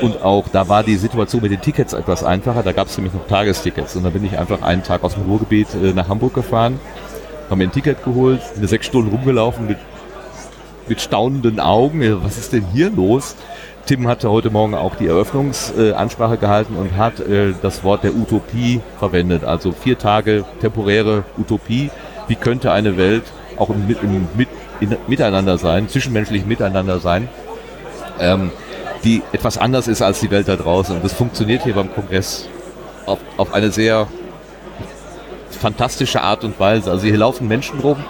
und 0.00 0.22
auch 0.22 0.48
da 0.48 0.68
war 0.68 0.82
die 0.82 0.96
Situation 0.96 1.42
mit 1.42 1.50
den 1.52 1.60
Tickets 1.60 1.92
etwas 1.92 2.22
einfacher. 2.24 2.62
Da 2.62 2.72
gab 2.72 2.88
es 2.88 2.96
nämlich 2.96 3.14
noch 3.14 3.26
Tagestickets. 3.26 3.96
Und 3.96 4.04
da 4.04 4.10
bin 4.10 4.24
ich 4.24 4.38
einfach 4.38 4.62
einen 4.62 4.82
Tag 4.82 5.04
aus 5.04 5.14
dem 5.14 5.24
Ruhrgebiet 5.24 5.68
äh, 5.74 5.92
nach 5.92 6.08
Hamburg 6.08 6.34
gefahren, 6.34 6.78
habe 7.46 7.56
mir 7.56 7.64
ein 7.64 7.72
Ticket 7.72 8.04
geholt, 8.04 8.40
bin 8.56 8.66
sechs 8.68 8.86
Stunden 8.86 9.10
rumgelaufen 9.10 9.66
mit, 9.66 9.78
mit 10.88 11.00
staunenden 11.00 11.60
Augen. 11.60 12.02
Was 12.24 12.38
ist 12.38 12.52
denn 12.52 12.64
hier 12.72 12.90
los? 12.90 13.36
Tim 13.86 14.08
hatte 14.08 14.30
heute 14.30 14.50
Morgen 14.50 14.74
auch 14.74 14.96
die 14.96 15.06
Eröffnungsansprache 15.06 16.34
äh, 16.34 16.38
gehalten 16.38 16.74
und 16.76 16.96
hat 16.96 17.20
äh, 17.20 17.54
das 17.62 17.84
Wort 17.84 18.02
der 18.02 18.16
Utopie 18.16 18.80
verwendet. 18.98 19.44
Also 19.44 19.70
vier 19.70 19.96
Tage 19.96 20.44
temporäre 20.60 21.22
Utopie. 21.38 21.90
Wie 22.26 22.34
könnte 22.34 22.72
eine 22.72 22.96
Welt 22.96 23.22
auch 23.56 23.70
im, 23.70 23.86
Mit- 23.86 24.02
im 24.02 24.26
Mit, 24.36 24.48
in, 24.80 24.96
Miteinander 25.06 25.56
sein, 25.56 25.88
zwischenmenschlich 25.88 26.44
Miteinander 26.46 26.98
sein? 26.98 27.28
Ähm, 28.18 28.50
die 29.04 29.22
etwas 29.32 29.58
anders 29.58 29.88
ist 29.88 30.02
als 30.02 30.20
die 30.20 30.30
Welt 30.30 30.48
da 30.48 30.56
draußen. 30.56 30.96
Und 30.96 31.04
das 31.04 31.12
funktioniert 31.12 31.62
hier 31.64 31.74
beim 31.74 31.92
Kongress 31.92 32.48
auf, 33.06 33.18
auf 33.36 33.52
eine 33.54 33.70
sehr 33.70 34.06
fantastische 35.50 36.22
Art 36.22 36.44
und 36.44 36.58
Weise. 36.60 36.90
Also 36.90 37.06
hier 37.06 37.16
laufen 37.16 37.48
Menschen 37.48 37.80
rum, 37.80 38.02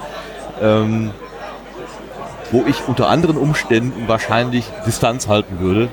ähm, 0.63 1.11
wo 2.51 2.65
ich 2.69 2.77
unter 2.87 3.09
anderen 3.09 3.37
Umständen 3.37 4.09
wahrscheinlich 4.09 4.65
Distanz 4.87 5.29
halten 5.29 5.61
würde. 5.61 5.89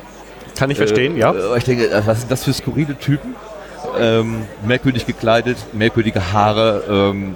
Kann 0.57 0.69
ich 0.69 0.77
verstehen, 0.77 1.15
Äh, 1.15 1.19
ja. 1.19 1.31
äh, 1.33 1.57
Ich 1.57 1.63
denke, 1.63 1.89
was 2.05 2.19
sind 2.21 2.31
das 2.31 2.43
für 2.43 2.53
skurrile 2.53 2.97
Typen? 2.97 3.35
Ähm, 3.99 4.45
merkwürdig 4.65 5.05
gekleidet, 5.05 5.57
merkwürdige 5.73 6.31
Haare, 6.31 6.83
ähm, 6.89 7.35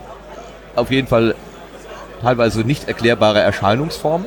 auf 0.76 0.92
jeden 0.92 1.08
Fall 1.08 1.36
teilweise 2.22 2.62
nicht 2.62 2.88
erklärbare 2.88 3.40
Erscheinungsformen. 3.40 4.26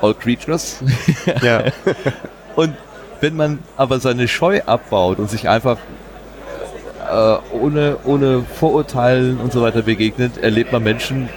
All 0.00 0.14
Creatures. 0.14 0.82
ja. 1.42 1.64
Und 2.56 2.74
wenn 3.20 3.36
man 3.36 3.58
aber 3.76 3.98
seine 4.00 4.28
Scheu 4.28 4.60
abbaut 4.66 5.18
und 5.18 5.30
sich 5.30 5.48
einfach 5.48 5.78
äh, 7.10 7.36
ohne, 7.52 7.96
ohne 8.04 8.42
Vorurteilen 8.42 9.38
und 9.40 9.52
so 9.52 9.62
weiter 9.62 9.82
begegnet, 9.82 10.38
erlebt 10.38 10.72
man 10.72 10.82
Menschen, 10.82 11.28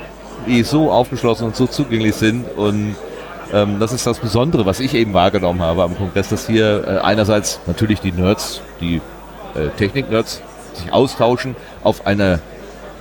die 0.47 0.63
so 0.63 0.91
aufgeschlossen 0.91 1.47
und 1.47 1.55
so 1.55 1.67
zugänglich 1.67 2.15
sind. 2.15 2.45
Und 2.57 2.95
ähm, 3.53 3.79
das 3.79 3.93
ist 3.93 4.05
das 4.05 4.19
Besondere, 4.19 4.65
was 4.65 4.79
ich 4.79 4.93
eben 4.93 5.13
wahrgenommen 5.13 5.61
habe 5.61 5.83
am 5.83 5.97
Kongress, 5.97 6.29
dass 6.29 6.47
hier 6.47 6.85
äh, 6.87 6.97
einerseits 6.99 7.59
natürlich 7.65 8.01
die 8.01 8.11
Nerds, 8.11 8.61
die 8.81 9.01
äh, 9.55 9.69
Technik-Nerds, 9.77 10.41
sich 10.73 10.91
austauschen 10.91 11.55
auf 11.83 12.05
eine 12.05 12.39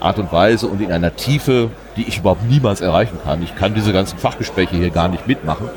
Art 0.01 0.19
und 0.19 0.33
Weise 0.33 0.67
und 0.69 0.81
in 0.81 0.93
einer 0.93 1.15
Tiefe, 1.17 1.71
die 1.99 2.09
ich 2.09 2.19
überhaupt 2.19 2.45
niemals 2.45 2.81
erreichen 2.81 3.19
kann. 3.25 3.43
Ich 3.43 3.55
kann 3.57 3.75
diese 3.75 3.93
ganzen 3.93 4.19
Fachgespräche 4.19 4.77
hier 4.77 4.91
gar 4.91 5.09
nicht 5.09 5.27
mitmachen. 5.27 5.69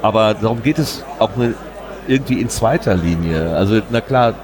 Aber 0.00 0.34
darum 0.34 0.62
geht 0.62 0.78
es 0.78 1.04
auch 1.18 1.30
irgendwie 2.06 2.40
in 2.40 2.48
zweiter 2.48 2.94
Linie. 2.94 3.54
Also 3.56 3.80
na 3.90 4.00
klar, 4.00 4.34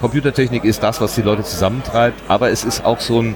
Computertechnik 0.00 0.64
ist 0.64 0.82
das, 0.82 1.00
was 1.00 1.16
die 1.16 1.22
Leute 1.22 1.42
zusammentreibt, 1.42 2.22
aber 2.28 2.50
es 2.50 2.64
ist 2.64 2.84
auch 2.84 3.00
so 3.00 3.20
ein 3.20 3.34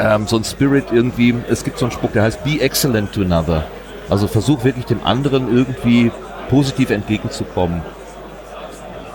ähm, 0.00 0.26
so 0.26 0.36
ein 0.36 0.44
Spirit 0.44 0.86
irgendwie. 0.92 1.34
Es 1.48 1.64
gibt 1.64 1.78
so 1.78 1.86
einen 1.86 1.92
Spruch, 1.92 2.10
der 2.12 2.24
heißt 2.24 2.42
Be 2.42 2.60
excellent 2.60 3.12
to 3.12 3.22
another. 3.22 3.64
Also 4.10 4.26
versuch 4.26 4.64
wirklich 4.64 4.86
dem 4.86 5.04
anderen 5.04 5.54
irgendwie 5.54 6.10
positiv 6.50 6.90
entgegenzukommen. 6.90 7.82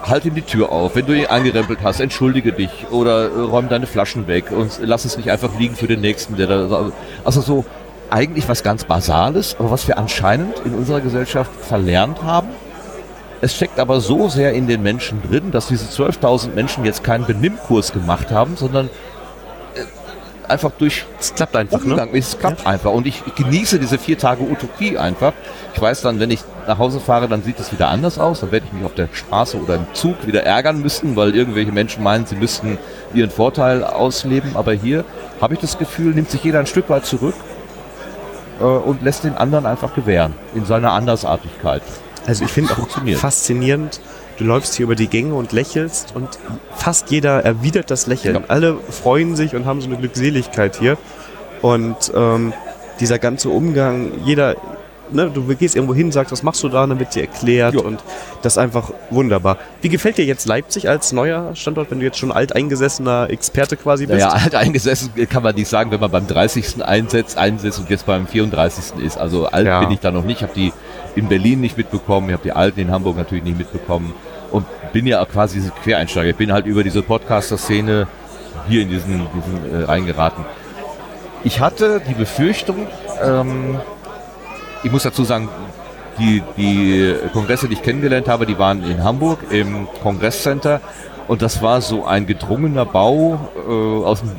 Halt 0.03 0.25
ihm 0.25 0.35
die 0.35 0.41
Tür 0.41 0.71
auf. 0.71 0.95
Wenn 0.95 1.05
du 1.05 1.13
ihn 1.13 1.27
angerempelt 1.27 1.79
hast, 1.81 1.99
entschuldige 1.99 2.51
dich 2.51 2.87
oder 2.91 3.31
äh, 3.31 3.39
räum 3.39 3.69
deine 3.69 3.87
Flaschen 3.87 4.27
weg 4.27 4.51
und 4.51 4.79
lass 4.81 5.05
es 5.05 5.17
nicht 5.17 5.31
einfach 5.31 5.57
liegen 5.57 5.75
für 5.75 5.87
den 5.87 6.01
nächsten, 6.01 6.35
der 6.35 6.47
da. 6.47 6.91
Also 7.23 7.41
so 7.41 7.65
eigentlich 8.09 8.47
was 8.47 8.63
ganz 8.63 8.83
Basales, 8.83 9.55
aber 9.57 9.71
was 9.71 9.87
wir 9.87 9.97
anscheinend 9.97 10.59
in 10.65 10.75
unserer 10.75 11.01
Gesellschaft 11.01 11.51
verlernt 11.61 12.21
haben. 12.21 12.49
Es 13.41 13.55
steckt 13.55 13.79
aber 13.79 13.99
so 13.99 14.29
sehr 14.29 14.53
in 14.53 14.67
den 14.67 14.83
Menschen 14.83 15.21
drin, 15.21 15.51
dass 15.51 15.67
diese 15.67 15.85
12.000 15.85 16.53
Menschen 16.53 16.85
jetzt 16.85 17.03
keinen 17.03 17.25
Benimmkurs 17.25 17.91
gemacht 17.91 18.31
haben, 18.31 18.55
sondern 18.55 18.87
äh, 19.75 20.49
einfach 20.49 20.71
durch 20.77 21.05
Es 21.19 21.33
klappt 21.33 21.55
einfach, 21.55 21.83
ne? 21.83 21.91
Umgang. 21.91 22.09
Es 22.13 22.37
klappt 22.37 22.65
einfach. 22.65 22.91
Und 22.91 23.07
ich 23.07 23.21
genieße 23.35 23.79
diese 23.79 23.97
vier 23.97 24.17
Tage 24.17 24.43
Utopie 24.43 24.97
einfach. 24.97 25.33
Ich 25.73 25.81
weiß 25.81 26.01
dann, 26.01 26.19
wenn 26.19 26.31
ich 26.31 26.39
nach 26.67 26.77
Hause 26.77 26.99
fahre, 26.99 27.27
dann 27.27 27.43
sieht 27.43 27.59
es 27.59 27.71
wieder 27.71 27.89
anders 27.89 28.19
aus. 28.19 28.41
Dann 28.41 28.51
werde 28.51 28.65
ich 28.65 28.73
mich 28.73 28.85
auf 28.85 28.93
der 28.93 29.09
Straße 29.11 29.57
oder 29.57 29.75
im 29.75 29.85
Zug 29.93 30.25
wieder 30.25 30.43
ärgern 30.43 30.81
müssen, 30.81 31.15
weil 31.15 31.35
irgendwelche 31.35 31.71
Menschen 31.71 32.03
meinen, 32.03 32.25
sie 32.25 32.35
müssten 32.35 32.77
ihren 33.13 33.29
Vorteil 33.29 33.83
ausleben. 33.83 34.55
Aber 34.55 34.73
hier 34.73 35.05
habe 35.41 35.53
ich 35.53 35.59
das 35.59 35.77
Gefühl, 35.77 36.13
nimmt 36.13 36.29
sich 36.29 36.43
jeder 36.43 36.59
ein 36.59 36.67
Stück 36.67 36.89
weit 36.89 37.05
zurück 37.05 37.35
äh, 38.59 38.63
und 38.63 39.01
lässt 39.01 39.23
den 39.23 39.35
anderen 39.35 39.65
einfach 39.65 39.93
gewähren 39.93 40.33
in 40.55 40.65
seiner 40.65 40.91
Andersartigkeit. 40.91 41.81
Also 42.25 42.45
ich 42.45 42.51
finde 42.51 42.73
auch 42.73 42.87
faszinierend, 43.17 43.99
Du 44.37 44.45
läufst 44.45 44.73
hier 44.73 44.85
über 44.85 44.95
die 44.95 45.07
Gänge 45.07 45.35
und 45.35 45.51
lächelst 45.51 46.15
und 46.15 46.39
fast 46.75 47.11
jeder 47.11 47.43
erwidert 47.45 47.91
das 47.91 48.07
Lächeln. 48.07 48.35
Ja. 48.35 48.41
Alle 48.47 48.77
freuen 48.77 49.35
sich 49.35 49.55
und 49.55 49.65
haben 49.65 49.79
so 49.79 49.87
eine 49.87 49.97
Glückseligkeit 49.97 50.75
hier. 50.75 50.97
Und 51.61 52.11
ähm, 52.15 52.51
dieser 52.99 53.19
ganze 53.19 53.49
Umgang, 53.49 54.11
jeder, 54.25 54.55
ne, 55.11 55.29
du 55.33 55.43
gehst 55.55 55.75
irgendwo 55.75 55.93
hin, 55.93 56.11
sagst, 56.11 56.31
was 56.31 56.43
machst 56.43 56.63
du 56.63 56.69
da, 56.69 56.85
dann 56.87 56.99
wird 56.99 57.13
dir 57.15 57.21
erklärt 57.21 57.75
Ja. 57.75 57.81
und 57.81 58.03
das 58.41 58.53
ist 58.53 58.57
einfach 58.57 58.91
wunderbar. 59.09 59.57
Wie 59.81 59.89
gefällt 59.89 60.17
dir 60.17 60.25
jetzt 60.25 60.45
Leipzig 60.47 60.89
als 60.89 61.11
neuer 61.11 61.55
Standort, 61.55 61.91
wenn 61.91 61.99
du 61.99 62.05
jetzt 62.05 62.17
schon 62.17 62.31
alteingesessener 62.31 63.29
Experte 63.29 63.77
quasi 63.77 64.05
bist? 64.05 64.19
Naja, 64.25 64.33
alt 64.43 64.55
eingesessen 64.55 65.11
kann 65.29 65.43
man 65.43 65.55
nicht 65.55 65.67
sagen, 65.67 65.91
wenn 65.91 65.99
man 65.99 66.11
beim 66.11 66.27
30. 66.27 66.83
einsetzt, 66.83 67.37
einsetzt 67.37 67.79
und 67.79 67.89
jetzt 67.89 68.05
beim 68.05 68.27
34. 68.27 69.03
ist. 69.03 69.17
Also 69.17 69.45
alt 69.47 69.65
Ja. 69.67 69.79
bin 69.81 69.91
ich 69.91 69.99
da 69.99 70.11
noch 70.11 70.23
nicht. 70.23 70.37
Ich 70.37 70.43
habe 70.43 70.53
die 70.53 70.71
in 71.15 71.27
Berlin 71.27 71.61
nicht 71.61 71.77
mitbekommen, 71.77 72.29
ich 72.29 72.33
habe 72.33 72.43
die 72.43 72.51
alten 72.53 72.79
in 72.79 72.91
Hamburg 72.91 73.17
natürlich 73.17 73.43
nicht 73.43 73.57
mitbekommen 73.57 74.13
und 74.51 74.65
bin 74.93 75.05
ja 75.05 75.21
auch 75.21 75.29
quasi 75.29 75.59
diese 75.59 75.71
Quereinsteiger. 75.83 76.29
Ich 76.29 76.35
bin 76.35 76.51
halt 76.51 76.65
über 76.65 76.83
diese 76.83 77.01
Podcaster-Szene 77.03 78.07
hier 78.67 78.81
in 78.81 78.89
diesen, 78.89 79.27
diesen 79.35 79.81
äh, 79.81 79.83
reingeraten. 79.85 80.43
Ich 81.43 81.59
hatte 81.59 82.01
die 82.07 82.13
Befürchtung, 82.13 82.87
ähm, 83.21 83.79
ich 84.83 84.91
muss 84.91 85.03
dazu 85.03 85.23
sagen, 85.23 85.49
die, 86.19 86.43
die 86.57 87.15
Kongresse, 87.33 87.67
die 87.67 87.73
ich 87.73 87.81
kennengelernt 87.81 88.27
habe, 88.27 88.45
die 88.45 88.59
waren 88.59 88.83
in 88.83 89.03
Hamburg 89.03 89.39
im 89.49 89.87
Kongresscenter 90.03 90.79
und 91.27 91.41
das 91.41 91.61
war 91.61 91.81
so 91.81 92.05
ein 92.05 92.25
gedrungener 92.27 92.85
Bau 92.85 93.49
äh, 93.67 94.05
aus 94.05 94.21
dem, 94.21 94.31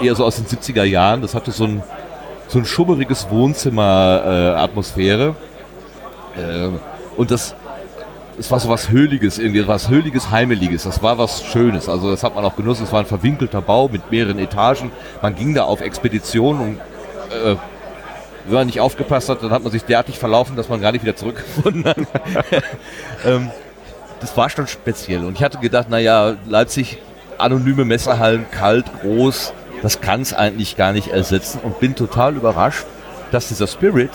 eher 0.00 0.14
so 0.14 0.24
aus 0.24 0.36
den 0.36 0.46
70er 0.46 0.84
Jahren. 0.84 1.20
Das 1.22 1.34
hatte 1.34 1.50
so 1.50 1.64
ein, 1.64 1.82
so 2.48 2.58
ein 2.58 2.66
schummeriges 2.66 3.28
Wohnzimmer-Atmosphäre. 3.30 5.34
Äh, 6.36 6.66
äh, 6.66 6.70
und 7.16 7.30
das, 7.30 7.54
es 8.38 8.50
war 8.50 8.60
so 8.60 8.68
was 8.68 8.90
Höhliges, 8.90 9.38
irgendwie 9.38 9.66
was 9.66 9.88
Höhliges, 9.88 10.30
Heimeliges. 10.30 10.82
Das 10.82 11.02
war 11.02 11.16
was 11.18 11.42
Schönes. 11.44 11.88
Also 11.88 12.10
das 12.10 12.22
hat 12.22 12.34
man 12.34 12.44
auch 12.44 12.56
genossen. 12.56 12.84
Es 12.84 12.92
war 12.92 13.00
ein 13.00 13.06
verwinkelter 13.06 13.62
Bau 13.62 13.88
mit 13.88 14.10
mehreren 14.10 14.38
Etagen. 14.38 14.92
Man 15.22 15.34
ging 15.34 15.54
da 15.54 15.64
auf 15.64 15.80
Expedition 15.80 16.60
und 16.60 16.78
äh, 17.30 17.56
wenn 18.44 18.54
man 18.54 18.66
nicht 18.66 18.80
aufgepasst 18.80 19.28
hat, 19.28 19.42
dann 19.42 19.50
hat 19.50 19.62
man 19.62 19.72
sich 19.72 19.84
derartig 19.84 20.18
verlaufen, 20.18 20.56
dass 20.56 20.68
man 20.68 20.80
gar 20.80 20.92
nicht 20.92 21.02
wieder 21.02 21.16
zurückgefunden 21.16 21.84
hat. 21.84 21.96
ähm, 23.24 23.50
das 24.20 24.36
war 24.36 24.48
schon 24.50 24.66
speziell. 24.66 25.24
Und 25.24 25.36
ich 25.36 25.42
hatte 25.42 25.58
gedacht, 25.58 25.88
naja, 25.90 26.36
Leipzig, 26.46 26.98
anonyme 27.38 27.84
Messerhallen, 27.84 28.46
kalt, 28.50 28.86
groß, 29.00 29.52
das 29.82 30.00
kann 30.00 30.22
es 30.22 30.32
eigentlich 30.32 30.76
gar 30.76 30.92
nicht 30.92 31.08
ersetzen. 31.08 31.60
Und 31.62 31.80
bin 31.80 31.94
total 31.94 32.36
überrascht, 32.36 32.84
dass 33.32 33.48
dieser 33.48 33.66
Spirit 33.66 34.10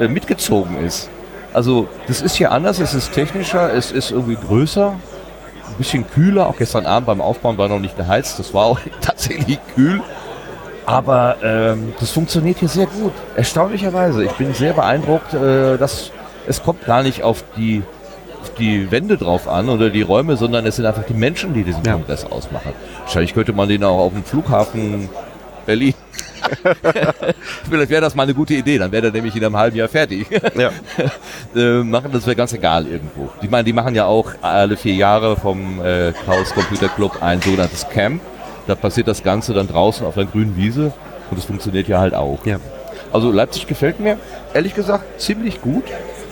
äh, 0.00 0.08
mitgezogen 0.08 0.84
ist. 0.84 1.08
Also 1.52 1.88
das 2.08 2.20
ist 2.20 2.34
hier 2.34 2.50
anders, 2.50 2.80
es 2.80 2.94
ist 2.94 3.12
technischer, 3.12 3.72
es 3.72 3.92
ist 3.92 4.10
irgendwie 4.10 4.36
größer, 4.36 4.88
ein 4.90 5.74
bisschen 5.78 6.04
kühler. 6.10 6.48
Auch 6.48 6.56
gestern 6.56 6.84
Abend 6.84 7.06
beim 7.06 7.20
Aufbauen 7.20 7.56
war 7.58 7.68
noch 7.68 7.78
nicht 7.78 7.96
geheizt, 7.96 8.38
das 8.38 8.52
war 8.52 8.64
auch 8.64 8.80
tatsächlich 9.00 9.58
kühl. 9.74 10.02
Aber 10.86 11.36
ähm, 11.42 11.94
das 11.98 12.10
funktioniert 12.10 12.58
hier 12.58 12.68
sehr 12.68 12.86
gut. 12.86 13.12
Erstaunlicherweise. 13.36 14.24
Ich 14.24 14.32
bin 14.32 14.52
sehr 14.54 14.72
beeindruckt, 14.72 15.32
äh, 15.34 15.78
dass 15.78 16.10
es 16.46 16.62
kommt 16.62 16.84
gar 16.84 17.02
nicht 17.02 17.22
auf 17.22 17.42
die, 17.56 17.82
auf 18.42 18.52
die 18.54 18.90
Wände 18.90 19.16
drauf 19.16 19.48
an 19.48 19.68
oder 19.68 19.88
die 19.90 20.02
Räume, 20.02 20.36
sondern 20.36 20.66
es 20.66 20.76
sind 20.76 20.86
einfach 20.86 21.04
die 21.04 21.14
Menschen, 21.14 21.54
die 21.54 21.64
diesen 21.64 21.84
Ja. 21.84 21.94
Kongress 21.94 22.24
ausmachen. 22.24 22.72
Wahrscheinlich 23.00 23.34
könnte 23.34 23.52
man 23.52 23.68
den 23.68 23.82
auch 23.82 23.98
auf 23.98 24.12
dem 24.12 24.24
Flughafen 24.24 25.08
Berlin. 25.64 25.94
Vielleicht 27.70 27.90
wäre 27.90 28.02
das 28.02 28.14
mal 28.14 28.24
eine 28.24 28.34
gute 28.34 28.52
Idee, 28.52 28.76
dann 28.76 28.92
wäre 28.92 29.04
der 29.04 29.12
nämlich 29.12 29.34
in 29.34 29.44
einem 29.44 29.56
halben 29.56 29.76
Jahr 29.76 29.88
fertig. 29.88 30.26
Ja. 30.54 30.70
äh, 31.56 31.82
machen, 31.82 32.10
das 32.12 32.26
wäre 32.26 32.36
ganz 32.36 32.52
egal 32.52 32.86
irgendwo. 32.86 33.30
Die, 33.40 33.48
meine, 33.48 33.64
die 33.64 33.72
machen 33.72 33.94
ja 33.94 34.04
auch 34.04 34.32
alle 34.42 34.76
vier 34.76 34.94
Jahre 34.94 35.36
vom 35.36 35.80
äh, 35.82 36.12
Chaos 36.26 36.52
Computer 36.54 36.88
Club 36.88 37.22
ein 37.22 37.40
sogenanntes 37.40 37.88
Camp. 37.88 38.20
Da 38.66 38.74
passiert 38.74 39.08
das 39.08 39.22
Ganze 39.22 39.52
dann 39.54 39.68
draußen 39.68 40.06
auf 40.06 40.14
der 40.14 40.24
grünen 40.24 40.56
Wiese 40.56 40.92
und 41.30 41.36
das 41.38 41.44
funktioniert 41.44 41.88
ja 41.88 41.98
halt 42.00 42.14
auch. 42.14 42.44
Ja. 42.46 42.58
Also 43.12 43.30
Leipzig 43.30 43.66
gefällt 43.66 44.00
mir, 44.00 44.16
ehrlich 44.54 44.74
gesagt, 44.74 45.20
ziemlich 45.20 45.60
gut. 45.60 45.84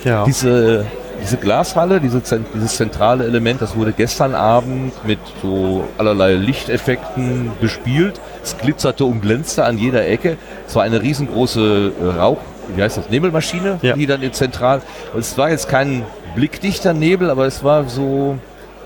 Ja. 0.03 0.25
Diese, 0.25 0.85
diese 1.21 1.37
Glashalle, 1.37 2.01
diese, 2.01 2.21
dieses 2.53 2.75
zentrale 2.75 3.23
Element, 3.25 3.61
das 3.61 3.75
wurde 3.77 3.93
gestern 3.93 4.35
Abend 4.35 4.91
mit 5.05 5.19
so 5.41 5.85
allerlei 5.97 6.33
Lichteffekten 6.33 7.51
bespielt. 7.61 8.19
Es 8.43 8.57
glitzerte 8.57 9.05
und 9.05 9.21
glänzte 9.21 9.63
an 9.63 9.77
jeder 9.77 10.05
Ecke. 10.07 10.37
Es 10.67 10.75
war 10.75 10.83
eine 10.83 11.01
riesengroße 11.01 11.91
äh, 12.01 12.19
Rauch, 12.19 12.39
wie 12.75 12.81
heißt 12.81 12.97
das, 12.97 13.09
Nebelmaschine, 13.09 13.79
Ja. 13.81 13.95
die 13.95 14.05
dann 14.05 14.21
in 14.21 14.33
zentral. 14.33 14.81
Und 15.13 15.19
es 15.21 15.37
war 15.37 15.49
jetzt 15.51 15.69
kein 15.69 16.03
blickdichter 16.35 16.93
Nebel, 16.93 17.29
aber 17.29 17.45
es 17.45 17.63
war 17.63 17.87
so, 17.87 18.37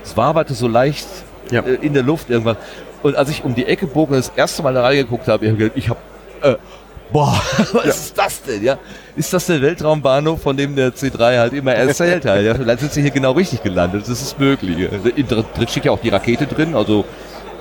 es 0.03 0.15
waberte 0.17 0.53
so 0.53 0.67
leicht 0.67 1.07
Ja. 1.49 1.61
äh, 1.61 1.75
in 1.81 1.93
der 1.93 2.03
Luft 2.03 2.29
irgendwas. 2.29 2.57
Und 3.07 3.15
als 3.15 3.29
ich 3.29 3.43
um 3.45 3.55
die 3.55 3.65
Ecke 3.65 3.87
bog 3.87 4.09
und 4.09 4.17
das 4.17 4.31
erste 4.35 4.61
Mal 4.63 4.73
da 4.73 4.81
reingeguckt 4.81 5.29
habe, 5.29 5.45
ich 5.75 5.89
habe 5.89 5.99
habe, 6.41 6.55
äh, 6.55 6.57
boah, 7.11 7.41
was 7.73 7.85
ist 7.85 8.17
das 8.17 8.41
denn? 8.43 8.63
Ja, 8.63 8.77
ist 9.15 9.31
das 9.31 9.45
der 9.45 9.61
Weltraumbahnhof, 9.61 10.41
von 10.41 10.57
dem 10.57 10.75
der 10.75 10.93
C3 10.93 11.39
halt 11.39 11.53
immer 11.53 11.73
erzählt 11.73 12.25
hat? 12.25 12.41
Ja, 12.41 12.53
vielleicht 12.53 12.81
sind 12.81 12.91
sie 12.91 13.01
hier 13.01 13.11
genau 13.11 13.31
richtig 13.31 13.63
gelandet. 13.63 14.01
Das 14.01 14.21
ist 14.21 14.37
möglich. 14.37 14.89
In 15.15 15.25
drin 15.25 15.45
steht 15.67 15.85
ja 15.85 15.91
auch 15.91 16.01
die 16.01 16.09
Rakete 16.09 16.47
drin, 16.47 16.75
also 16.75 17.05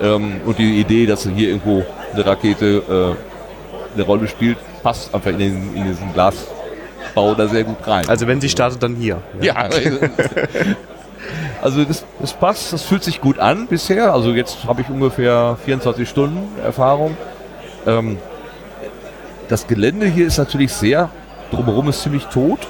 ähm, 0.03 0.41
und 0.45 0.59
die 0.59 0.81
Idee, 0.81 1.07
dass 1.07 1.23
hier 1.23 1.51
irgendwo 1.51 1.85
eine 2.13 2.27
Rakete 2.27 2.83
äh, 3.15 3.95
eine 3.95 4.03
Rolle 4.03 4.27
spielt, 4.27 4.59
passt 4.83 5.15
einfach 5.15 5.31
in, 5.31 5.39
den, 5.39 5.77
in 5.77 5.85
diesen 5.85 6.13
Glasbau 6.13 7.35
da 7.37 7.47
sehr 7.47 7.63
gut 7.63 7.87
rein. 7.87 8.09
Also 8.09 8.27
wenn 8.27 8.41
sie 8.41 8.49
startet, 8.49 8.83
dann 8.83 8.97
hier. 8.97 9.23
Ja. 9.41 9.69
Also 11.63 11.85
das, 11.85 12.05
das 12.21 12.33
passt, 12.33 12.73
das 12.73 12.83
fühlt 12.83 13.03
sich 13.05 13.21
gut 13.21 13.39
an 13.39 13.67
bisher. 13.67 14.13
Also 14.13 14.33
jetzt 14.33 14.65
habe 14.67 14.83
ich 14.83 14.89
ungefähr 14.89 15.57
24 15.65 16.09
Stunden 16.09 16.49
Erfahrung. 16.63 17.17
Ähm, 17.87 18.19
das 19.49 19.67
Gelände 19.67 20.07
hier 20.07 20.27
ist 20.27 20.39
natürlich 20.39 20.73
sehr, 20.73 21.09
drumherum 21.51 21.89
ist 21.89 22.03
ziemlich 22.03 22.25
tot. 22.27 22.61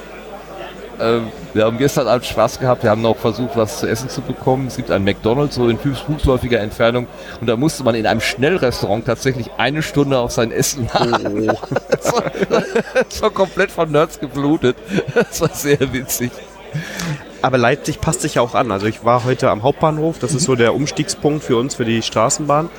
Ähm, 0.99 1.27
wir 1.53 1.65
haben 1.65 1.77
gestern 1.77 2.07
Abend 2.07 2.25
Spaß 2.25 2.59
gehabt, 2.59 2.83
wir 2.83 2.89
haben 2.89 3.01
noch 3.01 3.17
versucht, 3.17 3.55
was 3.55 3.79
zu 3.79 3.87
essen 3.87 4.09
zu 4.09 4.21
bekommen. 4.21 4.67
Es 4.67 4.77
gibt 4.77 4.89
ein 4.89 5.03
McDonalds 5.03 5.55
so 5.55 5.69
in 5.69 5.77
fuß- 5.77 6.05
fußläufiger 6.05 6.59
Entfernung 6.59 7.07
und 7.39 7.47
da 7.47 7.55
musste 7.55 7.83
man 7.83 7.95
in 7.95 8.07
einem 8.07 8.21
Schnellrestaurant 8.21 9.05
tatsächlich 9.05 9.51
eine 9.57 9.83
Stunde 9.83 10.17
auf 10.17 10.31
sein 10.31 10.51
Essen 10.51 10.89
warten. 10.91 11.47
das, 11.89 12.13
war, 12.13 12.23
das 12.93 13.21
war 13.21 13.29
komplett 13.29 13.71
von 13.71 13.91
Nerds 13.91 14.19
geblutet. 14.19 14.77
Das 15.13 15.41
war 15.41 15.49
sehr 15.49 15.93
witzig. 15.93 16.31
Aber 17.41 17.57
Leipzig 17.57 18.01
passt 18.01 18.21
sich 18.21 18.35
ja 18.35 18.41
auch 18.41 18.55
an. 18.55 18.71
Also 18.71 18.87
ich 18.87 19.03
war 19.05 19.23
heute 19.23 19.49
am 19.51 19.63
Hauptbahnhof, 19.63 20.19
das 20.19 20.33
ist 20.33 20.43
so 20.45 20.55
der 20.55 20.73
Umstiegspunkt 20.73 21.43
für 21.43 21.55
uns, 21.57 21.75
für 21.75 21.85
die 21.85 22.01
Straßenbahn. 22.01 22.69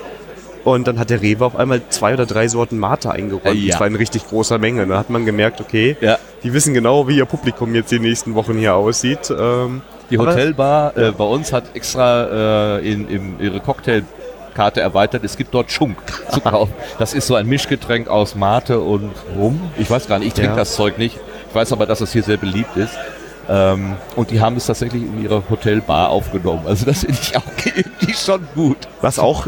Und 0.65 0.87
dann 0.89 0.99
hat 0.99 1.09
der 1.11 1.23
Rewe 1.23 1.45
auf 1.47 1.57
einmal 1.57 1.81
zwei 1.89 2.13
oder 2.13 2.27
drei 2.27 2.49
Sorten 2.49 2.79
Mate 2.79 3.11
eingeräumt. 3.11 3.47
Äh, 3.47 3.53
ja. 3.55 3.71
Das 3.73 3.81
war 3.81 3.87
in 3.87 3.95
richtig 3.95 4.27
großer 4.29 4.59
Menge. 4.59 4.87
Da 4.87 4.99
hat 4.99 5.09
man 5.09 5.25
gemerkt, 5.25 5.61
okay, 5.61 5.97
Ja. 6.01 6.19
die 6.43 6.53
wissen 6.53 6.75
genau, 6.75 7.09
wie 7.09 7.17
ihr 7.17 7.25
Publikum 7.25 7.75
jetzt 7.75 7.91
die 7.91 8.01
nächsten 8.01 8.35
Wochen 8.35 8.59
hier 8.59 8.75
aussieht. 8.75 9.31
Ähm, 9.31 9.83
Die 10.11 10.19
Hotelbar 10.19 10.97
äh, 10.97 11.13
bei 11.13 11.25
uns 11.25 11.53
hat 11.53 11.65
extra 11.75 12.79
äh, 12.79 12.91
in, 12.93 13.09
in 13.09 13.41
ihre 13.41 13.61
Cocktailkarte 13.61 14.81
erweitert. 14.81 15.25
Es 15.25 15.37
gibt 15.37 15.55
dort 15.55 15.71
Schunk 15.71 15.97
zu 16.31 16.41
kaufen. 16.41 16.73
Das 16.99 17.15
ist 17.15 17.27
so 17.29 17.35
ein 17.37 17.47
Mischgetränk 17.47 18.09
aus 18.09 18.35
Mate 18.35 18.81
und 18.81 19.13
Rum. 19.39 19.61
Ich 19.79 19.89
weiß 19.91 20.07
gar 20.09 20.19
nicht, 20.19 20.29
ich 20.29 20.35
trinke 20.35 20.51
Ja. 20.51 20.57
das 20.57 20.75
Zeug 20.75 20.99
nicht. 20.99 21.17
Ich 21.49 21.55
weiß 21.55 21.73
aber, 21.73 21.87
dass 21.87 22.01
es 22.03 22.13
hier 22.13 22.25
sehr 22.25 22.37
beliebt 22.37 22.77
ist. 22.77 22.93
Ähm, 23.49 23.97
und 24.17 24.31
die 24.31 24.41
haben 24.41 24.57
es 24.57 24.67
tatsächlich 24.67 25.03
in 25.03 25.23
ihrer 25.23 25.43
Hotelbar 25.49 26.11
aufgenommen. 26.11 26.63
Also 26.67 26.85
das 26.85 27.01
finde 27.01 27.19
ich 27.21 27.37
auch 27.37 27.43
irgendwie 27.65 28.13
schon 28.15 28.47
gut. 28.55 28.77
Was 29.01 29.19
auch 29.19 29.47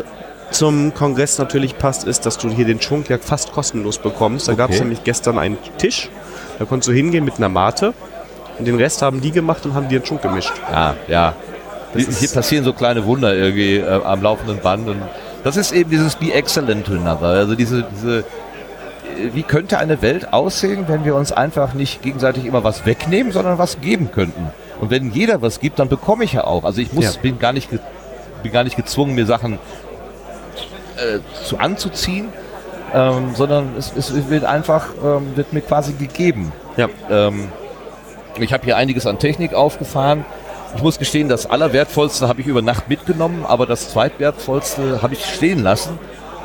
zum 0.51 0.95
Kongress 0.95 1.39
natürlich 1.39 1.79
passt, 1.79 2.05
ist, 2.05 2.27
dass 2.27 2.39
du 2.39 2.49
hier 2.51 2.65
den 2.65 2.81
Schunk 2.81 3.09
ja 3.09 3.19
fast 3.19 3.53
kostenlos 3.53 3.99
bekommst. 3.99 4.49
Da 4.49 4.55
gab 4.55 4.71
es 4.71 4.77
Okay. 4.77 4.85
nämlich 4.85 5.05
gestern 5.05 5.39
einen 5.39 5.59
Tisch, 5.79 6.09
da 6.59 6.65
konntest 6.65 6.89
du 6.89 6.93
hingehen 6.93 7.25
mit 7.25 7.37
einer 7.37 7.49
Mate 7.49 7.93
und 8.59 8.67
den 8.67 8.77
Rest 8.77 9.03
haben 9.03 9.21
die 9.21 9.31
gemacht 9.31 9.65
und 9.65 9.75
haben 9.75 9.89
dir 9.89 10.01
den 10.01 10.07
Schunk 10.07 10.23
gemischt. 10.23 10.53
Ja, 10.73 10.95
ja. 11.09 11.35
Das 11.93 12.05
Hier, 12.05 12.15
hier 12.15 12.29
passieren 12.31 12.65
so 12.65 12.73
kleine 12.73 13.05
Wunder 13.05 13.35
irgendwie 13.35 13.77
äh, 13.77 14.01
am 14.05 14.23
laufenden 14.23 14.59
Band. 14.59 14.89
Und 14.89 15.03
das 15.45 15.57
ist 15.57 15.73
eben 15.73 15.91
dieses 15.91 16.15
Be 16.17 16.33
Excellent 16.33 16.87
to 16.87 16.93
Another. 16.95 17.27
Also 17.27 17.55
diese, 17.55 17.85
diese, 17.95 18.25
wie 19.33 19.43
könnte 19.43 19.79
eine 19.79 20.03
Welt 20.03 20.33
aussehen, 20.33 20.85
wenn 20.89 21.05
wir 21.05 21.15
uns 21.15 21.33
einfach 21.33 21.75
nicht 21.75 22.03
gegenseitig 22.03 22.45
immer 22.45 22.65
was 22.65 22.87
wegnehmen, 22.87 23.33
sondern 23.33 23.59
was 23.59 23.81
geben 23.81 24.11
könnten. 24.13 24.51
Und 24.81 24.91
wenn 24.91 25.11
jeder 25.13 25.43
was 25.43 25.61
gibt, 25.61 25.79
dann 25.79 25.89
bekomme 25.89 26.25
ich 26.25 26.33
ja 26.33 26.45
auch. 26.45 26.65
Also 26.65 26.81
ich 26.81 26.93
muss, 26.93 27.05
Ja. 27.05 27.21
bin 27.21 27.39
gar 27.39 27.53
nicht, 27.53 27.69
bin 28.43 28.53
gar 28.53 28.65
nicht 28.65 28.77
gezwungen, 28.77 29.15
mir 29.15 29.27
Sachen 29.27 29.59
äh, 30.97 31.19
zu 31.45 31.59
anzuziehen, 31.59 32.29
ähm, 32.95 33.35
sondern 33.35 33.75
es, 33.79 33.93
es 33.97 34.31
wird 34.31 34.45
einfach, 34.45 34.89
ähm, 35.03 35.37
wird 35.37 35.53
mir 35.53 35.61
quasi 35.61 35.93
gegeben. 35.93 36.53
Ja. 36.77 36.89
Ähm, 37.11 37.49
ich 38.39 38.53
habe 38.53 38.65
hier 38.65 38.77
einiges 38.77 39.07
an 39.07 39.19
Technik 39.19 39.55
aufgefahren. 39.55 40.25
Ich 40.77 40.83
muss 40.83 40.99
gestehen, 40.99 41.29
das 41.29 41.47
Allerwertvollste 41.51 42.29
habe 42.29 42.41
ich 42.41 42.47
über 42.47 42.63
Nacht 42.63 42.89
mitgenommen, 42.89 43.45
aber 43.47 43.67
das 43.67 43.91
Zweitwertvollste 43.91 45.03
habe 45.03 45.15
ich 45.15 45.25
stehen 45.27 45.63
lassen. 45.63 45.99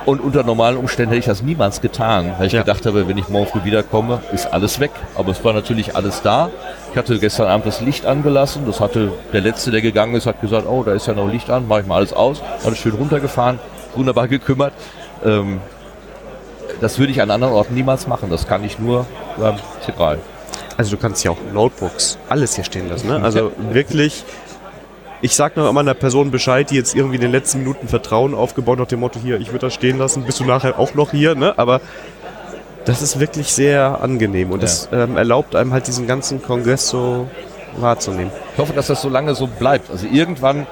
Und 0.05 0.19
unter 0.21 0.43
normalen 0.43 0.77
Umständen 0.77 1.09
hätte 1.09 1.19
ich 1.19 1.25
das 1.25 1.41
niemals 1.41 1.81
getan, 1.81 2.33
weil 2.37 2.47
ich 2.47 2.53
Ja. 2.53 2.61
gedacht 2.61 2.85
habe, 2.85 3.07
wenn 3.07 3.17
ich 3.17 3.27
morgen 3.29 3.47
früh 3.47 3.63
wiederkomme, 3.63 4.21
ist 4.33 4.45
alles 4.53 4.79
weg. 4.79 4.91
Aber 5.15 5.31
es 5.31 5.43
war 5.43 5.53
natürlich 5.53 5.95
alles 5.95 6.21
da. 6.21 6.49
Ich 6.91 6.97
hatte 6.97 7.17
gestern 7.17 7.47
Abend 7.47 7.65
das 7.65 7.81
Licht 7.81 8.05
angelassen. 8.05 8.63
Das 8.67 8.79
hatte 8.79 9.11
der 9.33 9.41
Letzte, 9.41 9.71
der 9.71 9.81
gegangen 9.81 10.13
ist, 10.15 10.27
hat 10.27 10.41
gesagt, 10.41 10.67
oh, 10.67 10.83
da 10.83 10.93
ist 10.93 11.07
ja 11.07 11.13
noch 11.13 11.27
Licht 11.27 11.49
an, 11.49 11.67
mache 11.67 11.81
ich 11.81 11.87
mal 11.87 11.95
alles 11.95 12.13
aus. 12.13 12.41
Alles 12.63 12.77
schön 12.77 12.93
runtergefahren, 12.93 13.59
wunderbar 13.95 14.27
gekümmert. 14.27 14.73
Ähm, 15.25 15.59
das 16.81 16.99
würde 16.99 17.11
ich 17.11 17.21
an 17.21 17.31
anderen 17.31 17.53
Orten 17.53 17.73
niemals 17.73 18.07
machen. 18.07 18.29
Das 18.29 18.47
kann 18.47 18.63
ich 18.63 18.77
nur 18.77 19.05
beim 19.37 19.55
Zebral. 19.83 20.19
Also 20.77 20.91
du 20.95 21.01
kannst 21.01 21.23
ja 21.23 21.31
auch 21.31 21.37
Notebooks, 21.53 22.17
alles 22.29 22.53
hier 22.55 22.63
stehen 22.65 22.89
lassen. 22.89 23.07
Ne? 23.07 23.21
Also 23.23 23.51
wirklich, 23.71 24.23
ich 25.21 25.35
sag 25.35 25.55
noch 25.57 25.69
immer 25.69 25.79
einer 25.79 25.93
Person 25.93 26.31
Bescheid, 26.31 26.69
die 26.69 26.75
jetzt 26.75 26.95
irgendwie 26.95 27.15
in 27.15 27.21
den 27.21 27.31
letzten 27.31 27.59
Minuten 27.59 27.87
Vertrauen 27.87 28.33
aufgebaut 28.35 28.79
nach 28.79 28.87
dem 28.87 28.99
Motto, 28.99 29.19
hier, 29.19 29.39
ich 29.39 29.47
würde 29.47 29.67
das 29.67 29.73
stehen 29.73 29.97
lassen, 29.97 30.23
bist 30.23 30.39
du 30.39 30.45
nachher 30.45 30.77
auch 30.79 30.93
noch 30.93 31.11
hier, 31.11 31.35
ne? 31.35 31.53
Aber 31.57 31.81
das 32.85 33.01
ist 33.01 33.19
wirklich 33.19 33.47
sehr 33.47 34.01
angenehm 34.01 34.51
und 34.51 34.59
Ja. 34.59 34.61
das 34.67 34.89
ähm, 34.91 35.17
erlaubt 35.17 35.55
einem 35.55 35.73
halt 35.73 35.87
diesen 35.87 36.05
ganzen 36.05 36.41
Kongress 36.41 36.87
so 36.89 37.27
wahrzunehmen. 37.77 38.31
Ich 38.53 38.59
hoffe, 38.59 38.73
dass 38.73 38.87
das 38.87 39.01
so 39.01 39.09
lange 39.09 39.33
so 39.35 39.47
bleibt. 39.47 39.89
Also 39.89 40.05
irgendwann 40.11 40.67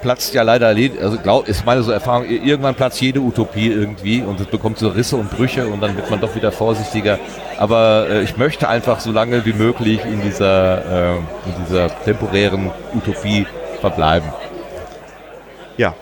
platzt 0.00 0.32
ja 0.32 0.42
leider, 0.42 0.72
le- 0.74 0.92
also 1.02 1.18
glaub, 1.18 1.46
ist 1.48 1.66
meine 1.66 1.82
so 1.82 1.90
Erfahrung, 1.92 2.24
irgendwann 2.24 2.74
platzt 2.74 3.00
jede 3.00 3.20
Utopie 3.20 3.68
irgendwie 3.70 4.22
und 4.22 4.40
es 4.40 4.46
bekommt 4.46 4.78
so 4.78 4.88
Risse 4.88 5.16
und 5.16 5.30
Brüche 5.30 5.66
und 5.66 5.80
dann 5.82 5.94
wird 5.96 6.08
man 6.10 6.20
doch 6.20 6.34
wieder 6.34 6.52
vorsichtiger. 6.52 7.18
Aber 7.58 8.06
äh, 8.08 8.22
ich 8.22 8.36
möchte 8.36 8.68
einfach 8.68 9.00
so 9.00 9.10
lange 9.12 9.44
wie 9.44 9.52
möglich 9.52 10.00
in 10.04 10.22
dieser, 10.22 11.14
äh, 11.14 11.16
in 11.16 11.64
dieser 11.66 11.88
temporären 12.04 12.70
Utopie 12.94 13.46
verbleiben. 13.80 14.32
Ja, 15.76 15.94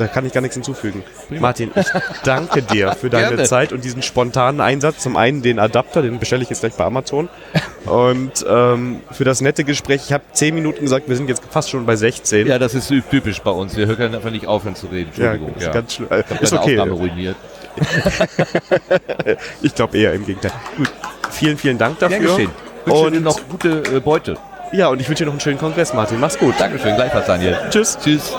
da 0.00 0.06
kann 0.06 0.24
ich 0.24 0.32
gar 0.32 0.40
nichts 0.40 0.56
hinzufügen. 0.56 1.04
Martin, 1.28 1.70
ich 1.76 1.86
danke 2.24 2.62
dir 2.62 2.92
für 2.92 3.10
deine 3.10 3.28
Gerne. 3.28 3.44
Zeit 3.44 3.70
und 3.72 3.84
diesen 3.84 4.00
spontanen 4.02 4.62
Einsatz. 4.62 4.98
Zum 4.98 5.14
einen 5.16 5.42
den 5.42 5.58
Adapter, 5.58 6.00
den 6.00 6.18
bestelle 6.18 6.42
ich 6.42 6.48
jetzt 6.48 6.60
gleich 6.60 6.72
bei 6.72 6.84
Amazon. 6.84 7.28
Und 7.86 8.44
ähm, 8.46 9.00
für 9.10 9.24
das 9.24 9.40
nette 9.40 9.64
Gespräch. 9.64 10.02
Ich 10.06 10.12
habe 10.12 10.22
zehn 10.32 10.54
Minuten 10.54 10.82
gesagt, 10.82 11.08
wir 11.08 11.16
sind 11.16 11.28
jetzt 11.28 11.42
fast 11.50 11.70
schon 11.70 11.86
bei 11.86 11.96
16. 11.96 12.46
Ja, 12.46 12.58
das 12.58 12.74
ist 12.74 12.92
typisch 13.10 13.40
bei 13.40 13.50
uns. 13.50 13.74
Wir 13.74 13.86
können 13.96 14.14
einfach 14.14 14.30
nicht 14.30 14.46
aufhören 14.46 14.74
zu 14.74 14.86
reden. 14.88 15.10
Ja, 15.16 15.32
Entschuldigung. 15.32 15.60
ist 15.60 15.72
ganz 15.72 15.94
schlimm. 15.94 16.08
Ich 16.10 16.40
Ist 16.42 16.52
okay. 16.52 16.78
Aufnahme 16.78 16.92
ruiniert. 16.92 17.36
Ich 19.62 19.74
glaube 19.74 19.96
eher 19.96 20.12
im 20.12 20.26
Gegenteil. 20.26 20.52
Gut, 20.76 20.90
vielen, 21.30 21.56
vielen 21.56 21.78
Dank 21.78 21.98
dafür. 22.00 22.18
Gern 22.18 22.30
geschehen. 22.30 22.50
Wünsche 22.84 23.00
Und 23.00 23.12
dir 23.12 23.20
noch 23.20 23.40
gute 23.48 23.82
äh, 23.96 24.00
Beute. 24.00 24.36
Ja, 24.72 24.88
und 24.88 25.00
ich 25.00 25.08
wünsche 25.08 25.24
dir 25.24 25.26
noch 25.26 25.32
einen 25.34 25.40
schönen 25.40 25.58
Kongress, 25.58 25.94
Martin. 25.94 26.20
Mach's 26.20 26.38
gut. 26.38 26.54
Dankeschön, 26.58 26.94
gleichfalls 26.96 27.26
Daniel. 27.26 27.58
Tschüss. 27.70 27.98
Tschüss. 28.02 28.34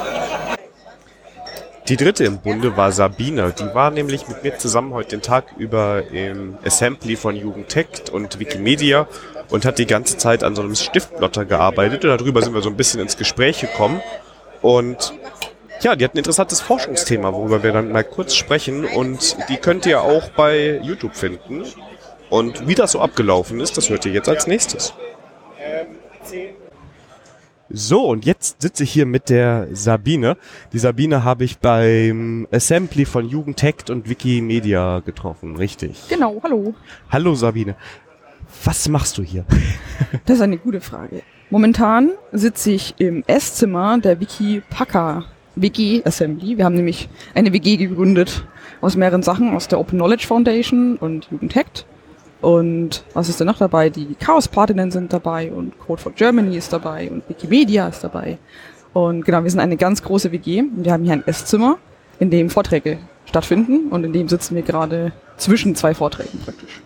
Die 1.87 1.97
dritte 1.97 2.23
im 2.23 2.37
Bunde 2.37 2.77
war 2.77 2.91
Sabine. 2.91 3.53
Die 3.57 3.73
war 3.73 3.91
nämlich 3.91 4.27
mit 4.27 4.43
mir 4.43 4.57
zusammen 4.57 4.93
heute 4.93 5.09
den 5.09 5.21
Tag 5.21 5.45
über 5.57 6.03
im 6.11 6.57
Assembly 6.63 7.17
von 7.17 7.35
Jugendtech 7.35 8.13
und 8.13 8.39
Wikimedia 8.39 9.07
und 9.49 9.65
hat 9.65 9.77
die 9.77 9.87
ganze 9.87 10.17
Zeit 10.17 10.43
an 10.43 10.55
so 10.55 10.61
einem 10.61 10.75
Stiftplotter 10.75 11.43
gearbeitet 11.43 12.05
und 12.05 12.11
darüber 12.11 12.41
sind 12.41 12.53
wir 12.53 12.61
so 12.61 12.69
ein 12.69 12.77
bisschen 12.77 13.01
ins 13.01 13.17
Gespräch 13.17 13.59
gekommen. 13.59 14.01
Und 14.61 15.13
ja, 15.81 15.95
die 15.95 16.05
hat 16.05 16.13
ein 16.13 16.19
interessantes 16.19 16.61
Forschungsthema, 16.61 17.33
worüber 17.33 17.63
wir 17.63 17.73
dann 17.73 17.91
mal 17.91 18.03
kurz 18.03 18.35
sprechen 18.35 18.85
und 18.85 19.35
die 19.49 19.57
könnt 19.57 19.85
ihr 19.85 20.01
auch 20.01 20.29
bei 20.29 20.79
YouTube 20.83 21.15
finden. 21.15 21.65
Und 22.29 22.67
wie 22.67 22.75
das 22.75 22.93
so 22.93 23.01
abgelaufen 23.01 23.59
ist, 23.59 23.75
das 23.75 23.89
hört 23.89 24.05
ihr 24.05 24.13
jetzt 24.13 24.29
als 24.29 24.47
nächstes. 24.47 24.93
So, 27.73 28.05
und 28.05 28.25
jetzt 28.25 28.61
sitze 28.61 28.83
ich 28.83 28.91
hier 28.91 29.05
mit 29.05 29.29
der 29.29 29.67
Sabine. 29.71 30.35
Die 30.73 30.79
Sabine 30.79 31.23
habe 31.23 31.45
ich 31.45 31.59
beim 31.59 32.47
Assembly 32.51 33.05
von 33.05 33.27
Jugendtech 33.27 33.89
und 33.89 34.09
Wikimedia 34.09 34.99
getroffen, 34.99 35.55
richtig? 35.55 36.03
Genau, 36.09 36.41
hallo. 36.43 36.73
Hallo 37.09 37.33
Sabine. 37.33 37.75
Was 38.65 38.89
machst 38.89 39.17
du 39.17 39.23
hier? 39.23 39.45
Das 40.25 40.37
ist 40.37 40.41
eine 40.41 40.57
gute 40.57 40.81
Frage. 40.81 41.21
Momentan 41.49 42.11
sitze 42.33 42.71
ich 42.71 42.95
im 42.97 43.23
Esszimmer 43.27 43.97
der 43.99 44.19
Wiki 44.19 44.61
Packer 44.69 45.25
WG 45.55 46.01
Assembly. 46.03 46.57
Wir 46.57 46.65
haben 46.65 46.75
nämlich 46.75 47.07
eine 47.33 47.53
WG 47.53 47.77
gegründet 47.77 48.45
aus 48.81 48.97
mehreren 48.97 49.23
Sachen, 49.23 49.53
aus 49.55 49.67
der 49.67 49.79
Open 49.79 49.97
Knowledge 49.97 50.27
Foundation 50.27 50.97
und 50.97 51.29
Jugendhackt. 51.31 51.85
Und 52.41 53.03
was 53.13 53.29
ist 53.29 53.39
denn 53.39 53.47
noch 53.47 53.57
dabei? 53.59 53.89
Die 53.89 54.15
Chaos 54.19 54.47
Partinnen 54.47 54.89
sind 54.91 55.13
dabei 55.13 55.51
und 55.51 55.77
Code 55.79 56.01
for 56.01 56.11
Germany 56.11 56.57
ist 56.57 56.73
dabei 56.73 57.09
und 57.11 57.27
Wikimedia 57.29 57.87
ist 57.87 58.03
dabei. 58.03 58.37
Und 58.93 59.23
genau, 59.25 59.43
wir 59.43 59.49
sind 59.51 59.59
eine 59.59 59.77
ganz 59.77 60.01
große 60.03 60.31
WG 60.31 60.61
und 60.61 60.83
wir 60.83 60.91
haben 60.91 61.03
hier 61.03 61.13
ein 61.13 61.25
Esszimmer, 61.25 61.77
in 62.19 62.29
dem 62.29 62.49
Vorträge 62.49 62.97
stattfinden 63.25 63.89
und 63.89 64.03
in 64.03 64.11
dem 64.11 64.27
sitzen 64.27 64.55
wir 64.55 64.63
gerade 64.63 65.11
zwischen 65.37 65.75
zwei 65.75 65.93
Vorträgen 65.93 66.39
praktisch. 66.43 66.81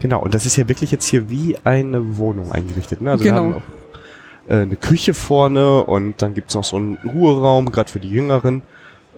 Genau, 0.00 0.20
und 0.22 0.34
das 0.34 0.44
ist 0.44 0.56
ja 0.56 0.68
wirklich 0.68 0.90
jetzt 0.90 1.06
hier 1.06 1.30
wie 1.30 1.56
eine 1.64 2.18
Wohnung 2.18 2.52
eingerichtet. 2.52 3.00
Ne? 3.00 3.12
Also 3.12 3.24
wir 3.24 3.30
Genau. 3.32 3.42
haben 3.44 3.54
auch 3.54 4.50
äh, 4.50 4.62
eine 4.62 4.76
Küche 4.76 5.14
vorne 5.14 5.84
und 5.84 6.20
dann 6.20 6.34
gibt's 6.34 6.54
noch 6.54 6.64
so 6.64 6.76
einen 6.76 6.98
Ruheraum, 7.04 7.70
gerade 7.72 7.90
für 7.90 8.00
die 8.00 8.10
Jüngeren. 8.10 8.62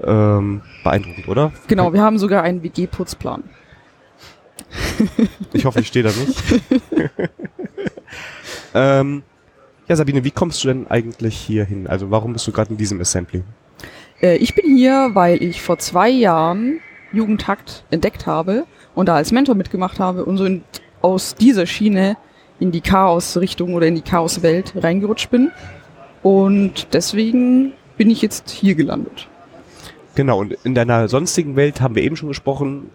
Ähm, 0.04 0.60
beeindruckend, 0.84 1.26
oder? 1.26 1.50
Genau, 1.66 1.92
wir 1.92 2.00
haben 2.02 2.18
sogar 2.18 2.44
einen 2.44 2.62
WG-Putzplan. 2.62 3.42
Ich 5.52 5.64
hoffe, 5.64 5.80
ich 5.80 5.88
stehe 5.88 6.02
da 6.02 6.10
nicht. 6.10 6.42
ähm, 8.74 9.22
ja, 9.88 9.96
Sabine, 9.96 10.24
wie 10.24 10.30
kommst 10.30 10.62
du 10.62 10.68
denn 10.68 10.86
eigentlich 10.88 11.36
hier 11.36 11.64
hin? 11.64 11.86
Also 11.86 12.10
warum 12.10 12.32
bist 12.32 12.46
du 12.46 12.52
gerade 12.52 12.70
in 12.70 12.76
diesem 12.76 13.00
Assembly? 13.00 13.42
Äh, 14.20 14.36
ich 14.36 14.54
bin 14.54 14.76
hier, 14.76 15.10
weil 15.14 15.42
ich 15.42 15.62
vor 15.62 15.78
zwei 15.78 16.10
Jahren 16.10 16.80
Jugendhakt 17.12 17.84
entdeckt 17.90 18.26
habe 18.26 18.66
und 18.94 19.08
da 19.08 19.14
als 19.14 19.32
Mentor 19.32 19.54
mitgemacht 19.54 19.98
habe 19.98 20.24
und 20.24 20.36
so 20.36 20.44
in, 20.44 20.62
aus 21.00 21.34
dieser 21.34 21.66
Schiene 21.66 22.16
in 22.60 22.72
die 22.72 22.80
Chaos-Richtung 22.80 23.74
oder 23.74 23.86
in 23.86 23.94
die 23.94 24.02
Chaos-Welt 24.02 24.74
reingerutscht 24.76 25.30
bin. 25.30 25.50
Und 26.22 26.88
deswegen 26.92 27.72
bin 27.96 28.10
ich 28.10 28.20
jetzt 28.20 28.50
hier 28.50 28.74
gelandet. 28.74 29.28
Genau, 30.14 30.40
und 30.40 30.52
in 30.64 30.74
deiner 30.74 31.08
sonstigen 31.08 31.54
Welt 31.54 31.80
haben 31.80 31.94
wir 31.94 32.02
eben 32.02 32.16
schon 32.16 32.28
gesprochen, 32.28 32.90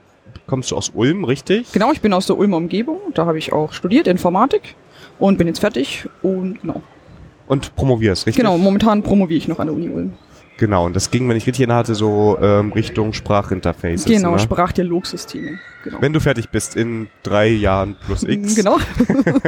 kommst 0.47 0.71
du 0.71 0.75
aus 0.75 0.91
Ulm, 0.93 1.23
richtig? 1.23 1.71
Genau, 1.71 1.91
ich 1.91 2.01
bin 2.01 2.13
aus 2.13 2.27
der 2.27 2.37
Ulmer 2.37 2.57
Umgebung. 2.57 2.99
Da 3.13 3.25
habe 3.25 3.37
ich 3.37 3.53
auch 3.53 3.73
studiert, 3.73 4.07
Informatik 4.07 4.75
und 5.19 5.37
bin 5.37 5.47
jetzt 5.47 5.59
fertig. 5.59 6.07
Und 6.21 6.61
genau, 6.61 6.81
Und 7.47 7.75
promovierst, 7.75 8.27
richtig? 8.27 8.41
genau 8.43 8.57
momentan 8.57 9.03
promoviere 9.03 9.37
ich 9.37 9.47
noch 9.47 9.59
an 9.59 9.67
der 9.67 9.75
Uni 9.75 9.89
Ulm. 9.89 10.13
Genau, 10.57 10.85
und 10.85 10.95
das 10.95 11.09
ging, 11.09 11.27
wenn 11.27 11.35
ich 11.35 11.47
richtig 11.47 11.67
hatte, 11.67 11.95
so 11.95 12.37
ähm, 12.39 12.71
Richtung 12.73 13.11
Sprachinterfaces. 13.13 14.05
Genau, 14.05 14.33
ne? 14.33 14.39
Sprachdialogsysteme. 14.39 15.59
Genau. 15.83 15.97
Wenn 15.99 16.13
du 16.13 16.19
fertig 16.19 16.49
bist 16.49 16.75
in 16.75 17.07
drei 17.23 17.47
Jahren 17.47 17.95
plus 18.05 18.23
X. 18.23 18.55
Genau. 18.63 18.77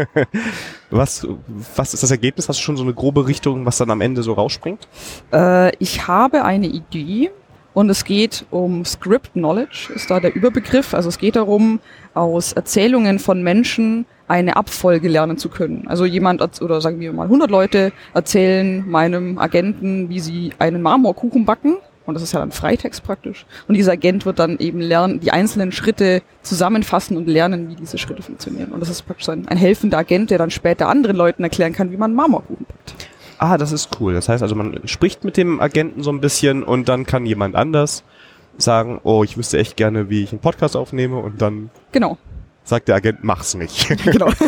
Was, 0.89 1.27
was 1.75 1.93
ist 1.93 2.03
das 2.03 2.11
Ergebnis? 2.11 2.47
Hast 2.47 2.59
du 2.59 2.63
schon 2.63 2.77
so 2.77 2.83
eine 2.83 2.93
grobe 2.93 3.27
Richtung, 3.27 3.65
was 3.65 3.77
dann 3.77 3.89
am 3.91 4.01
Ende 4.01 4.23
so 4.23 4.33
rausspringt? 4.33 4.87
Äh, 5.33 5.75
ich 5.77 6.07
habe 6.07 6.43
eine 6.45 6.67
Idee 6.67 7.31
und 7.75 7.89
es 7.89 8.05
geht 8.05 8.45
um 8.51 8.85
Script 8.85 9.33
Knowledge, 9.33 9.91
ist 9.93 10.09
da 10.09 10.21
der 10.21 10.33
Überbegriff. 10.33 10.93
Also 10.93 11.09
es 11.09 11.17
geht 11.17 11.35
darum, 11.35 11.81
aus 12.13 12.53
Erzählungen 12.53 13.19
von 13.19 13.43
Menschen 13.43 14.05
eine 14.29 14.55
Abfolge 14.55 15.09
lernen 15.09 15.37
zu 15.37 15.49
können. 15.49 15.85
Also 15.87 16.05
jemand 16.05 16.41
oder 16.61 16.79
sagen 16.79 17.01
wir 17.01 17.11
mal 17.11 17.25
100 17.25 17.51
Leute 17.51 17.91
erzählen 18.13 18.89
meinem 18.89 19.37
Agenten, 19.37 20.09
wie 20.09 20.21
sie 20.21 20.53
einen 20.57 20.81
Marmorkuchen 20.81 21.43
backen. 21.43 21.75
Und 22.05 22.13
das 22.13 22.23
ist 22.23 22.31
ja 22.31 22.39
dann 22.39 22.51
Freitext 22.51 23.03
praktisch. 23.03 23.45
Und 23.67 23.75
dieser 23.75 23.91
Agent 23.91 24.25
wird 24.25 24.39
dann 24.39 24.57
eben 24.59 24.79
lernen, 24.79 25.19
die 25.19 25.31
einzelnen 25.31 25.73
Schritte 25.73 26.21
zusammenfassen 26.43 27.17
und 27.17 27.27
lernen, 27.27 27.67
wie 27.67 27.75
diese 27.75 27.97
Schritte 27.97 28.21
funktionieren. 28.21 28.71
Und 28.71 28.79
das 28.79 28.89
ist 28.89 29.01
praktisch 29.01 29.27
ein, 29.27 29.49
ein 29.49 29.57
helfender 29.57 29.97
Agent, 29.97 30.29
der 30.29 30.37
dann 30.37 30.51
später 30.51 30.87
anderen 30.87 31.17
Leuten 31.17 31.43
erklären 31.43 31.73
kann, 31.73 31.91
wie 31.91 31.97
man 31.97 32.13
Marmorkuchen 32.13 32.65
backt. 32.67 33.04
Ah, 33.37 33.57
das 33.57 33.71
ist 33.71 33.89
cool. 33.99 34.13
Das 34.13 34.29
heißt 34.29 34.41
also, 34.43 34.55
man 34.55 34.79
spricht 34.85 35.23
mit 35.23 35.37
dem 35.37 35.59
Agenten 35.59 36.03
so 36.03 36.11
ein 36.11 36.21
bisschen 36.21 36.63
und 36.63 36.87
dann 36.89 37.05
kann 37.05 37.25
jemand 37.25 37.55
anders 37.55 38.03
sagen, 38.57 38.99
oh, 39.03 39.23
ich 39.23 39.37
wüsste 39.37 39.57
echt 39.57 39.75
gerne, 39.75 40.09
wie 40.09 40.23
ich 40.23 40.31
einen 40.31 40.39
Podcast 40.39 40.75
aufnehme 40.77 41.17
und 41.17 41.41
dann 41.41 41.69
Genau, 41.91 42.17
sagt 42.63 42.87
der 42.87 42.95
Agent, 42.95 43.23
mach's 43.23 43.53
nicht. 43.55 43.87
genau. 44.03 44.29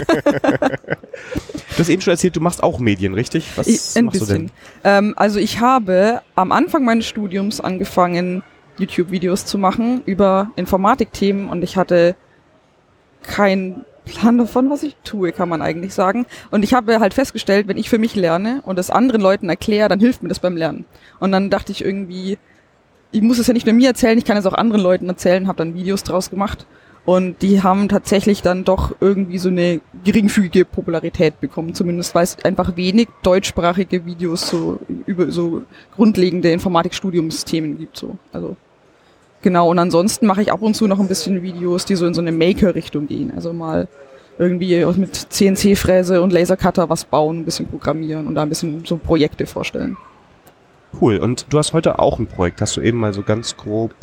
Du 1.75 1.81
hast 1.81 1.89
eben 1.89 2.01
schon 2.01 2.11
erzählt, 2.11 2.35
du 2.35 2.41
machst 2.41 2.63
auch 2.63 2.79
Medien, 2.79 3.13
richtig? 3.13 3.51
Was 3.55 3.67
Ich, 3.67 3.95
ein 3.95 4.05
machst 4.05 4.21
du 4.21 4.25
denn? 4.25 4.43
bisschen. 4.45 4.51
Ähm, 4.83 5.13
also 5.15 5.37
ich 5.39 5.59
habe 5.59 6.21
am 6.33 6.51
Anfang 6.51 6.83
meines 6.85 7.05
Studiums 7.05 7.61
angefangen, 7.61 8.41
YouTube-Videos 8.79 9.45
zu 9.45 9.59
machen 9.59 10.01
über 10.05 10.49
Informatikthemen 10.55 11.49
und 11.49 11.63
ich 11.63 11.77
hatte 11.77 12.15
keinen 13.21 13.85
Plan 14.07 14.37
davon, 14.37 14.69
was 14.69 14.83
ich 14.83 14.95
tue, 15.03 15.31
kann 15.31 15.49
man 15.49 15.61
eigentlich 15.61 15.93
sagen. 15.93 16.25
Und 16.51 16.63
ich 16.63 16.73
habe 16.73 16.99
halt 16.99 17.13
festgestellt, 17.13 17.67
wenn 17.67 17.77
ich 17.77 17.89
für 17.89 17.97
mich 17.97 18.15
lerne 18.15 18.61
und 18.65 18.77
das 18.77 18.89
anderen 18.89 19.21
Leuten 19.21 19.49
erkläre, 19.49 19.89
dann 19.89 19.99
hilft 19.99 20.23
mir 20.23 20.29
das 20.29 20.39
beim 20.39 20.57
Lernen. 20.57 20.85
Und 21.19 21.31
dann 21.31 21.49
dachte 21.49 21.71
ich 21.71 21.83
irgendwie, 21.83 22.37
ich 23.11 23.21
muss 23.21 23.39
es 23.39 23.47
ja 23.47 23.53
nicht 23.53 23.65
nur 23.65 23.75
mir 23.75 23.89
erzählen, 23.89 24.17
ich 24.17 24.25
kann 24.25 24.37
es 24.37 24.45
auch 24.45 24.53
anderen 24.53 24.81
Leuten 24.81 25.07
erzählen, 25.07 25.47
habe 25.47 25.57
dann 25.57 25.75
Videos 25.75 26.03
draus 26.03 26.29
gemacht. 26.29 26.65
Und 27.05 27.41
die 27.41 27.63
haben 27.63 27.87
tatsächlich 27.87 28.41
dann 28.41 28.65
doch 28.65 28.93
irgendwie 28.99 29.37
so 29.37 29.47
eine 29.47 29.79
geringfügige 30.03 30.65
Popularität 30.65 31.39
bekommen, 31.39 31.73
zumindest 31.73 32.13
weil 32.15 32.25
es 32.25 32.43
einfach 32.43 32.75
wenig 32.75 33.07
deutschsprachige 33.23 34.05
Videos 34.05 34.49
so 34.49 34.79
über 35.05 35.31
so 35.31 35.63
grundlegende 35.95 36.51
Informatikstudiumsthemen 36.51 37.77
gibt. 37.77 37.95
So. 37.95 38.17
Also 38.33 38.57
genau, 39.47 39.69
und 39.69 39.79
ansonsten 39.79 40.25
mache 40.25 40.41
ich 40.41 40.51
ab 40.51 40.61
und 40.61 40.73
zu 40.73 40.87
noch 40.87 40.99
ein 40.99 41.07
bisschen 41.07 41.41
Videos, 41.41 41.85
die 41.85 41.95
so 41.95 42.05
in 42.05 42.13
so 42.13 42.19
eine 42.19 42.33
Maker-Richtung 42.33 43.07
gehen. 43.07 43.31
Also 43.33 43.53
mal 43.53 43.87
irgendwie 44.37 44.83
mit 44.97 45.15
CNC-Fräse 45.15 46.21
und 46.21 46.33
Lasercutter 46.33 46.89
was 46.89 47.05
bauen, 47.05 47.39
ein 47.39 47.45
bisschen 47.45 47.65
programmieren 47.65 48.27
und 48.27 48.35
da 48.35 48.41
ein 48.41 48.49
bisschen 48.49 48.83
so 48.83 48.97
Projekte 48.97 49.45
vorstellen. 49.45 49.95
Cool. 50.99 51.19
Und 51.19 51.45
du 51.49 51.57
hast 51.57 51.71
heute 51.71 51.97
auch 51.97 52.19
ein 52.19 52.27
Projekt. 52.27 52.59
Hast 52.59 52.75
du 52.75 52.81
eben 52.81 52.97
mal 52.97 53.13
so 53.13 53.23
ganz 53.23 53.55
grob 53.55 53.95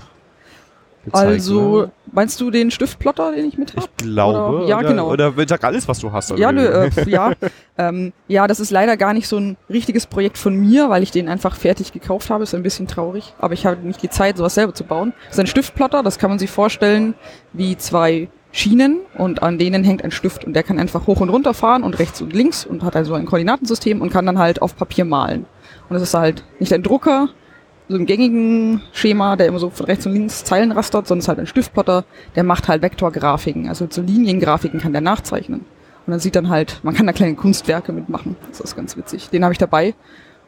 gezeigt, 1.04 1.26
Also, 1.26 1.82
ne? 1.82 1.90
meinst 2.12 2.40
du 2.40 2.50
den 2.50 2.70
Stiftplotter, 2.70 3.32
den 3.32 3.46
ich 3.46 3.58
mit 3.58 3.74
habe? 3.76 3.86
Ich 3.86 3.96
glaube. 4.04 4.56
Oder- 4.58 4.66
ja, 4.68 4.78
oder, 4.78 4.88
genau. 4.88 5.10
Oder 5.10 5.32
sag 5.46 5.64
alles, 5.64 5.86
was 5.88 5.98
du 6.00 6.12
hast. 6.12 6.36
Ja, 6.38 6.52
nö, 6.52 6.64
äh, 6.64 6.90
ja. 7.06 7.32
ähm, 7.78 8.12
ja, 8.28 8.46
das 8.46 8.60
ist 8.60 8.70
leider 8.70 8.96
gar 8.96 9.12
nicht 9.14 9.28
so 9.28 9.38
ein 9.38 9.56
richtiges 9.70 10.06
Projekt 10.06 10.38
von 10.38 10.54
mir, 10.56 10.90
weil 10.90 11.02
ich 11.02 11.10
den 11.10 11.28
einfach 11.28 11.56
fertig 11.56 11.92
gekauft 11.92 12.30
habe. 12.30 12.44
Ist 12.44 12.54
ein 12.54 12.62
bisschen 12.62 12.86
traurig. 12.86 13.34
Aber 13.38 13.54
ich 13.54 13.66
habe 13.66 13.86
nicht 13.86 14.02
die 14.02 14.10
Zeit, 14.10 14.36
sowas 14.36 14.54
selber 14.54 14.74
zu 14.74 14.84
bauen. 14.84 15.12
Das 15.28 15.36
ist 15.36 15.40
ein 15.40 15.46
Stiftplotter, 15.46 16.02
das 16.02 16.18
kann 16.18 16.30
man 16.30 16.38
sich 16.38 16.50
vorstellen 16.50 17.14
wie 17.52 17.76
zwei 17.76 18.28
Schienen 18.52 19.00
und 19.18 19.42
an 19.42 19.58
denen 19.58 19.82
hängt 19.82 20.04
ein 20.04 20.12
Stift 20.12 20.44
und 20.44 20.52
der 20.54 20.62
kann 20.62 20.78
einfach 20.78 21.08
hoch 21.08 21.20
und 21.20 21.28
runter 21.28 21.54
fahren 21.54 21.82
und 21.82 21.98
rechts 21.98 22.22
und 22.22 22.32
links 22.32 22.64
und 22.64 22.84
hat 22.84 22.94
also 22.94 23.14
ein 23.14 23.26
Koordinatensystem 23.26 24.00
und 24.00 24.10
kann 24.10 24.26
dann 24.26 24.38
halt 24.38 24.62
auf 24.62 24.76
Papier 24.76 25.04
malen. 25.04 25.46
Und 25.88 25.94
das 25.94 26.02
ist 26.02 26.14
halt 26.14 26.44
nicht 26.60 26.72
ein 26.72 26.84
Drucker, 26.84 27.30
so 27.88 27.96
im 27.96 28.06
gängigen 28.06 28.80
Schema, 28.92 29.36
der 29.36 29.46
immer 29.46 29.58
so 29.58 29.70
von 29.70 29.86
rechts 29.86 30.06
und 30.06 30.12
links 30.12 30.44
Zeilen 30.44 30.72
rastert, 30.72 31.06
sondern 31.06 31.20
es 31.20 31.24
ist 31.24 31.28
halt 31.28 31.38
ein 31.38 31.46
Stiftplotter, 31.46 32.04
der 32.34 32.44
macht 32.44 32.68
halt 32.68 32.82
Vektorgrafiken, 32.82 33.68
also 33.68 33.86
so 33.90 34.00
Liniengrafiken 34.02 34.80
kann 34.80 34.92
der 34.92 35.02
nachzeichnen. 35.02 35.60
Und 36.06 36.10
dann 36.10 36.20
sieht 36.20 36.36
dann 36.36 36.48
halt, 36.48 36.80
man 36.82 36.94
kann 36.94 37.06
da 37.06 37.12
kleine 37.12 37.34
Kunstwerke 37.34 37.92
mitmachen. 37.92 38.36
Das 38.48 38.60
ist 38.60 38.76
ganz 38.76 38.96
witzig. 38.96 39.30
Den 39.30 39.42
habe 39.42 39.52
ich 39.52 39.58
dabei. 39.58 39.94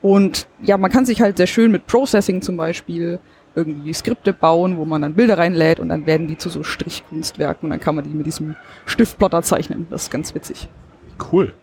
Und 0.02 0.46
ja, 0.62 0.76
man 0.76 0.90
kann 0.90 1.06
sich 1.06 1.22
halt 1.22 1.38
sehr 1.38 1.46
schön 1.46 1.72
mit 1.72 1.86
Processing 1.86 2.42
zum 2.42 2.58
Beispiel 2.58 3.18
irgendwie 3.54 3.94
Skripte 3.94 4.34
bauen, 4.34 4.76
wo 4.76 4.84
man 4.84 5.00
dann 5.00 5.14
Bilder 5.14 5.38
reinlädt 5.38 5.80
und 5.80 5.88
dann 5.88 6.04
werden 6.04 6.28
die 6.28 6.36
zu 6.36 6.50
so 6.50 6.62
Strichkunstwerken 6.62 7.66
und 7.66 7.70
dann 7.70 7.80
kann 7.80 7.94
man 7.94 8.04
die 8.04 8.10
mit 8.10 8.26
diesem 8.26 8.54
Stiftplotter 8.84 9.42
zeichnen. 9.42 9.86
Das 9.88 10.04
ist 10.04 10.10
ganz 10.10 10.34
witzig. 10.34 10.68
Cool. 11.32 11.54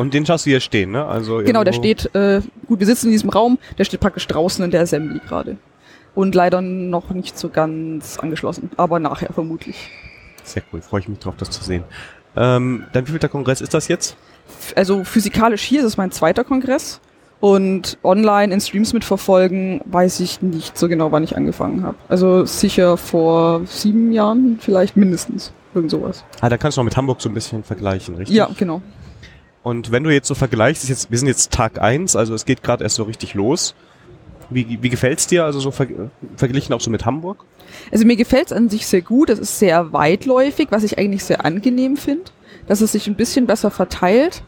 Und 0.00 0.14
den 0.14 0.24
schaust 0.24 0.46
du 0.46 0.50
hier 0.50 0.60
stehen, 0.60 0.92
ne? 0.92 1.04
Also 1.04 1.42
Genau, 1.44 1.62
der 1.62 1.74
steht, 1.74 2.14
äh, 2.14 2.40
gut, 2.66 2.78
wir 2.78 2.86
sitzen 2.86 3.08
in 3.08 3.12
diesem 3.12 3.28
Raum, 3.28 3.58
der 3.76 3.84
steht 3.84 4.00
praktisch 4.00 4.26
draußen 4.26 4.64
in 4.64 4.70
der 4.70 4.80
Assembly 4.80 5.20
gerade. 5.28 5.58
Und 6.14 6.34
leider 6.34 6.62
noch 6.62 7.10
nicht 7.10 7.38
so 7.38 7.50
ganz 7.50 8.18
angeschlossen, 8.18 8.70
aber 8.78 8.98
nachher 8.98 9.30
vermutlich. 9.30 9.90
Sehr 10.42 10.62
cool. 10.72 10.80
Freue 10.80 11.00
ich 11.00 11.08
mich 11.08 11.18
drauf, 11.18 11.34
das 11.36 11.50
zu 11.50 11.62
sehen. 11.62 11.84
Ähm, 12.34 12.84
dein 12.94 13.06
wievielter 13.06 13.28
Kongress 13.28 13.60
ist 13.60 13.74
das 13.74 13.88
jetzt? 13.88 14.16
Also 14.74 15.04
physikalisch 15.04 15.60
hier 15.64 15.80
ist 15.80 15.86
es 15.86 15.96
mein 15.98 16.12
zweiter 16.12 16.44
Kongress 16.44 17.02
und 17.40 17.98
online 18.02 18.54
in 18.54 18.60
Streams 18.62 18.94
mitverfolgen 18.94 19.82
weiß 19.84 20.20
ich 20.20 20.40
nicht 20.40 20.78
so 20.78 20.88
genau, 20.88 21.12
wann 21.12 21.24
ich 21.24 21.36
angefangen 21.36 21.82
habe. 21.82 21.96
Also 22.08 22.46
sicher 22.46 22.96
vor 22.96 23.66
sieben 23.66 24.12
Jahren 24.12 24.56
vielleicht 24.62 24.96
mindestens. 24.96 25.52
Irgend 25.74 25.90
sowas. 25.90 26.24
Ah, 26.40 26.48
da 26.48 26.56
kannst 26.56 26.78
du 26.78 26.80
noch 26.80 26.86
mit 26.86 26.96
Hamburg 26.96 27.20
so 27.20 27.28
ein 27.28 27.34
bisschen 27.34 27.64
vergleichen, 27.64 28.14
richtig? 28.14 28.34
Ja, 28.34 28.48
genau. 28.56 28.80
Und 29.62 29.92
wenn 29.92 30.04
du 30.04 30.10
jetzt 30.10 30.28
so 30.28 30.34
vergleichst, 30.34 30.88
jetzt, 30.88 31.10
wir 31.10 31.18
sind 31.18 31.28
jetzt 31.28 31.52
Tag 31.52 31.80
eins, 31.80 32.16
also 32.16 32.34
es 32.34 32.44
geht 32.44 32.62
gerade 32.62 32.82
erst 32.82 32.96
so 32.96 33.02
richtig 33.02 33.34
los. 33.34 33.74
Wie, 34.48 34.78
wie 34.82 34.88
gefällt's 34.88 35.26
dir, 35.26 35.44
also 35.44 35.60
so 35.60 35.70
ver 35.70 35.86
verglichen 36.36 36.74
auch 36.74 36.80
so 36.80 36.90
mit 36.90 37.04
Hamburg? 37.06 37.44
Also 37.92 38.04
mir 38.04 38.16
gefällt 38.16 38.46
es 38.46 38.52
an 38.52 38.68
sich 38.68 38.86
sehr 38.86 39.02
gut. 39.02 39.30
Es 39.30 39.38
ist 39.38 39.58
sehr 39.58 39.92
weitläufig, 39.92 40.68
was 40.70 40.82
ich 40.82 40.98
eigentlich 40.98 41.24
sehr 41.24 41.44
angenehm 41.44 41.96
finde, 41.96 42.24
dass 42.66 42.80
es 42.80 42.92
sich 42.92 43.06
ein 43.06 43.14
bisschen 43.14 43.46
besser 43.46 43.70
verteilt. 43.70 44.42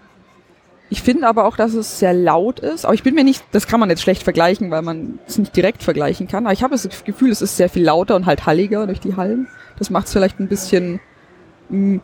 Ich 0.91 1.03
finde 1.03 1.27
aber 1.29 1.45
auch, 1.45 1.57
dass 1.57 1.73
es 1.75 2.01
sehr 2.01 2.13
laut 2.13 2.59
ist. 2.59 2.85
Aber 2.85 2.95
ich 2.95 3.05
bin 3.05 3.15
mir 3.15 3.23
nicht, 3.23 3.45
das 3.53 3.67
kann 3.67 3.81
man 3.81 3.91
jetzt 3.91 4.03
schlecht 4.03 4.25
vergleichen, 4.25 4.71
weil 4.71 4.83
man 4.83 5.21
es 5.27 5.39
nicht 5.39 5.55
direkt 5.55 5.83
vergleichen 5.83 6.27
kann. 6.27 6.47
Aber 6.47 6.53
ich 6.53 6.63
habe 6.63 6.75
das 6.75 7.05
Gefühl, 7.05 7.31
es 7.31 7.41
ist 7.41 7.57
sehr 7.57 7.69
viel 7.69 7.85
lauter 7.85 8.17
und 8.17 8.27
halt 8.27 8.45
halliger 8.45 8.87
durch 8.87 9.01
die 9.01 9.17
Hallen. 9.17 9.47
Das 9.79 9.89
macht 9.89 10.09
es 10.09 10.13
vielleicht 10.13 10.41
ein 10.41 10.49
bisschen 10.49 11.01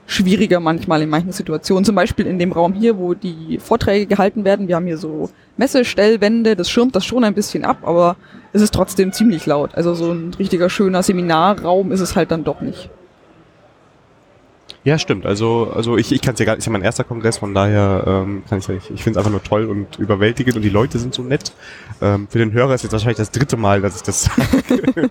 schwieriger 0.06 0.60
manchmal 0.60 1.02
in 1.02 1.10
manchen 1.10 1.32
Situationen. 1.32 1.84
Zum 1.84 1.94
Beispiel 1.94 2.26
in 2.26 2.38
dem 2.38 2.52
Raum 2.52 2.72
hier, 2.72 2.96
wo 2.96 3.14
die 3.14 3.58
Vorträge 3.58 4.06
gehalten 4.06 4.44
werden. 4.44 4.68
Wir 4.68 4.76
haben 4.76 4.86
hier 4.86 4.98
so 4.98 5.30
Messestellwände, 5.56 6.56
das 6.56 6.70
schirmt 6.70 6.96
das 6.96 7.04
schon 7.04 7.24
ein 7.24 7.34
bisschen 7.34 7.64
ab, 7.64 7.78
aber 7.82 8.16
es 8.52 8.62
ist 8.62 8.72
trotzdem 8.72 9.12
ziemlich 9.12 9.44
laut. 9.46 9.74
Also 9.74 9.94
so 9.94 10.12
ein 10.12 10.32
richtiger 10.38 10.70
schöner 10.70 11.02
Seminarraum 11.02 11.92
ist 11.92 12.00
es 12.00 12.16
halt 12.16 12.30
dann 12.30 12.44
doch 12.44 12.60
nicht. 12.60 12.88
Ja, 14.84 14.98
stimmt. 14.98 15.26
Also, 15.26 15.70
also 15.74 15.98
ich, 15.98 16.12
ich 16.12 16.22
kann 16.22 16.32
es 16.34 16.40
ja 16.40 16.46
gar 16.46 16.52
nicht, 16.52 16.60
ist 16.60 16.66
ja 16.66 16.72
mein 16.72 16.82
erster 16.82 17.04
Kongress, 17.04 17.38
von 17.38 17.52
daher 17.52 18.04
ähm, 18.06 18.42
kann 18.48 18.60
ich 18.60 18.68
ja 18.68 18.74
nicht. 18.74 18.90
Ich 18.90 19.02
finde 19.02 19.18
es 19.18 19.26
einfach 19.26 19.30
nur 19.30 19.42
toll 19.42 19.66
und 19.66 19.98
überwältigend 19.98 20.56
und 20.56 20.62
die 20.62 20.70
Leute 20.70 20.98
sind 20.98 21.12
so 21.12 21.22
nett. 21.22 21.52
Ähm, 22.00 22.26
für 22.30 22.38
den 22.38 22.52
Hörer 22.52 22.74
ist 22.74 22.84
jetzt 22.84 22.92
wahrscheinlich 22.92 23.18
das 23.18 23.30
dritte 23.30 23.56
Mal, 23.56 23.82
dass 23.82 23.96
ich 23.96 24.02
das 24.02 24.24
sage. 24.24 25.10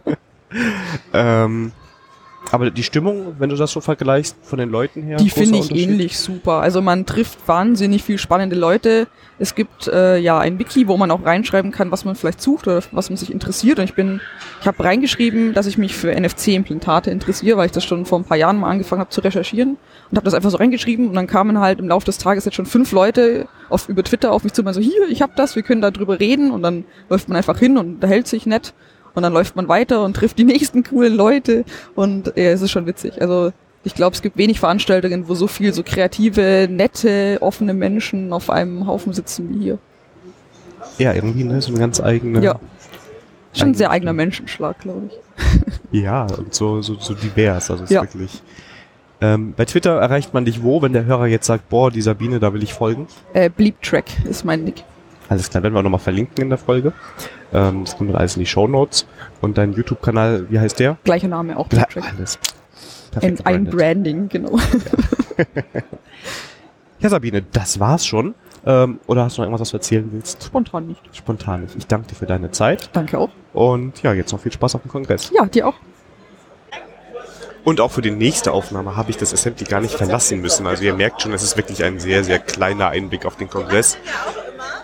ähm, 1.13 1.73
aber 2.51 2.71
die 2.71 2.83
Stimmung, 2.83 3.35
wenn 3.39 3.49
du 3.49 3.55
das 3.55 3.71
so 3.71 3.81
vergleichst 3.81 4.37
von 4.41 4.59
den 4.59 4.69
Leuten 4.69 5.03
her, 5.03 5.17
Die 5.17 5.29
finde 5.29 5.59
ich 5.59 5.71
ähnlich 5.71 6.17
super. 6.17 6.61
Also 6.61 6.81
man 6.81 7.05
trifft 7.05 7.47
wahnsinnig 7.47 8.03
viel 8.03 8.17
spannende 8.17 8.55
Leute. 8.55 9.07
Es 9.39 9.53
gibt 9.53 9.87
äh, 9.87 10.17
ja 10.17 10.39
ein 10.39 10.57
Wiki, 10.57 10.87
wo 10.87 10.97
man 10.97 11.11
auch 11.11 11.25
reinschreiben 11.25 11.71
kann, 11.71 11.91
was 11.91 12.05
man 12.05 12.15
vielleicht 12.15 12.41
sucht 12.41 12.67
oder 12.67 12.81
was 12.91 13.09
man 13.09 13.17
sich 13.17 13.31
interessiert. 13.31 13.79
Und 13.79 13.85
ich 13.85 13.93
bin, 13.93 14.21
ich 14.61 14.67
habe 14.67 14.83
reingeschrieben, 14.83 15.53
dass 15.53 15.67
ich 15.67 15.77
mich 15.77 15.95
für 15.95 16.11
NFC-Implantate 16.11 17.11
interessiere, 17.11 17.57
weil 17.57 17.67
ich 17.67 17.71
das 17.71 17.83
schon 17.83 18.05
vor 18.05 18.19
ein 18.19 18.23
paar 18.23 18.37
Jahren 18.37 18.57
mal 18.57 18.69
angefangen 18.69 19.01
habe 19.01 19.09
zu 19.09 19.21
recherchieren 19.21 19.77
und 20.09 20.17
habe 20.17 20.25
das 20.25 20.33
einfach 20.33 20.49
so 20.49 20.57
reingeschrieben. 20.57 21.09
Und 21.09 21.15
dann 21.15 21.27
kamen 21.27 21.59
halt 21.59 21.79
im 21.79 21.87
Laufe 21.87 22.05
des 22.05 22.17
Tages 22.17 22.45
jetzt 22.45 22.55
schon 22.55 22.65
fünf 22.65 22.91
Leute 22.91 23.47
auf 23.69 23.89
über 23.89 24.03
Twitter 24.03 24.31
auf 24.31 24.43
mich 24.43 24.53
zu, 24.53 24.63
und 24.63 24.73
so 24.73 24.81
hier, 24.81 25.07
ich 25.09 25.21
habe 25.21 25.33
das, 25.35 25.55
wir 25.55 25.63
können 25.63 25.81
da 25.81 25.91
drüber 25.91 26.19
reden. 26.19 26.51
Und 26.51 26.63
dann 26.63 26.85
läuft 27.09 27.27
man 27.27 27.35
einfach 27.35 27.59
hin 27.59 27.77
und 27.77 27.95
unterhält 27.95 28.27
sich 28.27 28.45
nett. 28.45 28.73
Und 29.17 29.23
dann 29.23 29.33
läuft 29.33 29.55
man 29.55 29.67
weiter 29.67 30.03
und 30.03 30.13
trifft 30.15 30.37
die 30.37 30.43
nächsten 30.43 30.83
coolen 30.83 31.15
Leute. 31.15 31.65
Und 31.95 32.27
ja, 32.35 32.51
es 32.51 32.61
ist 32.61 32.69
schon 32.69 32.85
witzig. 32.85 33.19
Also 33.19 33.51
ich 33.83 33.95
glaube, 33.95 34.13
es 34.15 34.21
gibt 34.21 34.37
wenig 34.37 34.59
Veranstaltungen, 34.59 35.27
wo 35.27 35.33
so 35.33 35.47
viel 35.47 35.73
so 35.73 35.81
kreative, 35.81 36.67
nette, 36.69 37.39
offene 37.41 37.73
Menschen 37.73 38.31
auf 38.31 38.51
einem 38.51 38.85
Haufen 38.85 39.13
sitzen 39.13 39.49
wie 39.49 39.63
hier. 39.63 39.79
Ja, 40.99 41.13
irgendwie, 41.13 41.45
ne, 41.45 41.59
so 41.63 41.71
eine 41.71 41.79
ganz 41.79 41.99
eigene. 41.99 42.43
Ja. 42.43 42.59
Schon 43.53 43.69
ein 43.69 43.73
sehr 43.73 43.89
eigener 43.89 44.13
Menschenschlag, 44.13 44.77
glaube 44.81 45.07
ich. 45.07 45.13
Ja, 46.03 46.27
und 46.37 46.53
so, 46.53 46.83
so, 46.83 46.93
so 46.99 47.15
divers, 47.15 47.71
also 47.71 47.85
ist 47.85 47.89
Ja. 47.89 48.03
wirklich. 48.03 48.43
Ähm, 49.19 49.55
bei 49.57 49.65
Twitter 49.65 49.97
erreicht 49.99 50.31
man 50.35 50.45
dich 50.45 50.61
wo, 50.61 50.83
wenn 50.83 50.93
der 50.93 51.05
Hörer 51.05 51.25
jetzt 51.25 51.47
sagt, 51.47 51.69
boah, 51.69 51.89
die 51.89 52.03
Sabine, 52.03 52.39
da 52.39 52.53
will 52.53 52.61
ich 52.61 52.75
folgen? 52.75 53.07
Äh, 53.33 53.49
Bleep 53.49 53.81
Track 53.81 54.05
ist 54.29 54.45
mein 54.45 54.63
Nick. 54.63 54.83
Alles 55.29 55.49
klar, 55.49 55.63
werden 55.63 55.73
wir 55.73 55.83
nochmal 55.83 55.99
verlinken 55.99 56.43
in 56.43 56.49
der 56.49 56.57
Folge. 56.57 56.93
Ähm, 57.53 57.83
das 57.85 57.97
kommt 57.97 58.09
dann 58.09 58.17
alles 58.17 58.35
in 58.35 58.41
die 58.41 58.45
Show 58.45 58.67
Notes. 58.67 59.05
Und 59.41 59.57
dein 59.57 59.73
YouTube-Kanal, 59.73 60.47
wie 60.49 60.59
heißt 60.59 60.79
der? 60.79 60.97
Gleicher 61.03 61.27
Name 61.27 61.57
auch, 61.57 61.67
Track. 61.67 61.97
alles. 61.97 62.37
Ein, 62.37 63.11
Perfekt 63.11 63.47
ein. 63.47 63.65
Branding, 63.65 64.29
genau. 64.29 64.57
Ja, 66.99 67.09
Sabine, 67.09 67.43
das 67.51 67.79
war's 67.79 68.05
schon. 68.07 68.33
Ähm, 68.65 68.99
oder 69.05 69.23
hast 69.23 69.37
du 69.37 69.41
noch 69.41 69.45
irgendwas, 69.47 69.61
was 69.61 69.69
du 69.69 69.77
erzählen 69.77 70.09
willst? 70.11 70.43
Spontan 70.43 70.87
nicht. 70.87 71.01
Spontan 71.13 71.61
nicht. 71.61 71.75
Ich 71.77 71.85
danke 71.85 72.07
dir 72.07 72.15
für 72.15 72.25
deine 72.25 72.49
Zeit. 72.51 72.89
Danke 72.93 73.19
auch. 73.19 73.29
Und 73.53 74.01
ja, 74.01 74.13
jetzt 74.13 74.31
noch 74.31 74.39
viel 74.39 74.51
Spaß 74.51 74.75
auf 74.75 74.81
dem 74.81 74.89
Kongress. 74.89 75.31
Ja, 75.33 75.45
dir 75.45 75.67
auch. 75.67 75.75
Und 77.67 77.81
auch 77.81 77.91
für 77.91 78.01
die 78.01 78.11
nächste 78.11 78.53
Aufnahme 78.53 78.95
habe 78.95 79.09
ich 79.09 79.17
das 79.17 79.33
Assembly 79.33 79.65
gar 79.65 79.81
nicht 79.81 79.93
verlassen 79.93 80.39
müssen. 80.39 80.65
Also 80.65 80.85
ihr 80.85 80.93
merkt 80.93 81.21
schon, 81.21 81.33
es 81.33 81.43
ist 81.43 81.57
wirklich 81.57 81.83
ein 81.83 81.99
sehr, 81.99 82.23
sehr 82.23 82.39
kleiner 82.39 82.87
Einblick 82.87 83.25
auf 83.25 83.35
den 83.35 83.49
Kongress. 83.49 83.97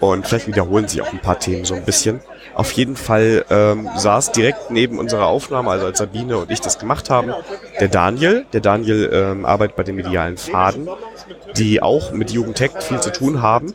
Und 0.02 0.28
vielleicht 0.28 0.48
wiederholen 0.48 0.90
sich 0.90 1.02
auch 1.02 1.14
ein 1.14 1.22
paar 1.22 1.40
Themen 1.40 1.64
so 1.64 1.76
ein 1.76 1.86
bisschen. 1.86 2.20
Auf 2.56 2.74
jeden 2.74 2.98
Fall 2.98 3.46
ähm, 3.50 3.90
saß 3.96 4.34
direkt 4.34 4.70
neben 4.70 5.00
unserer 5.00 5.28
Aufnahme, 5.28 5.70
also 5.72 5.86
als 5.86 6.00
Sabine 6.00 6.38
und 6.38 6.52
ich 6.52 6.60
das 6.60 6.78
gemacht 6.78 7.10
haben, 7.10 7.34
der 7.80 7.88
Daniel. 7.88 8.46
Der 8.52 8.60
Daniel 8.60 9.10
ähm, 9.14 9.46
arbeitet 9.46 9.78
bei 9.78 9.84
den 9.84 9.96
medialen 9.96 10.36
Faden, 10.36 10.90
die 11.56 11.82
auch 11.82 12.12
mit 12.12 12.32
Jugendtech 12.32 12.72
viel 12.82 13.00
zu 13.00 13.14
tun 13.14 13.42
haben. 13.42 13.74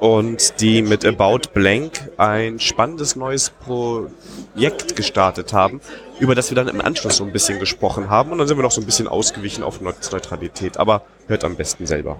Und 0.00 0.60
die 0.60 0.80
mit 0.80 1.04
About 1.04 1.50
Blank 1.52 2.10
ein 2.16 2.58
spannendes 2.58 3.16
neues 3.16 3.50
Projekt 3.50 4.96
gestartet 4.96 5.52
haben, 5.52 5.82
über 6.18 6.34
das 6.34 6.50
wir 6.50 6.56
dann 6.56 6.68
im 6.68 6.80
Anschluss 6.80 7.18
so 7.18 7.24
ein 7.24 7.32
bisschen 7.32 7.60
gesprochen 7.60 8.08
haben. 8.08 8.32
Und 8.32 8.38
dann 8.38 8.48
sind 8.48 8.56
wir 8.56 8.62
noch 8.62 8.70
so 8.70 8.80
ein 8.80 8.86
bisschen 8.86 9.06
ausgewichen 9.06 9.62
auf 9.62 9.82
Netzneutralität. 9.82 10.78
Aber 10.78 11.02
hört 11.28 11.44
am 11.44 11.54
besten 11.54 11.86
selber. 11.86 12.18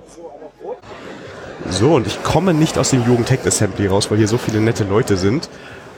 So, 1.70 1.94
und 1.94 2.06
ich 2.06 2.22
komme 2.22 2.52
nicht 2.52 2.76
aus 2.76 2.90
dem 2.90 3.04
Jugendtech 3.06 3.46
Assembly 3.46 3.86
raus, 3.86 4.10
weil 4.10 4.18
hier 4.18 4.28
so 4.28 4.36
viele 4.36 4.60
nette 4.60 4.84
Leute 4.84 5.16
sind. 5.16 5.48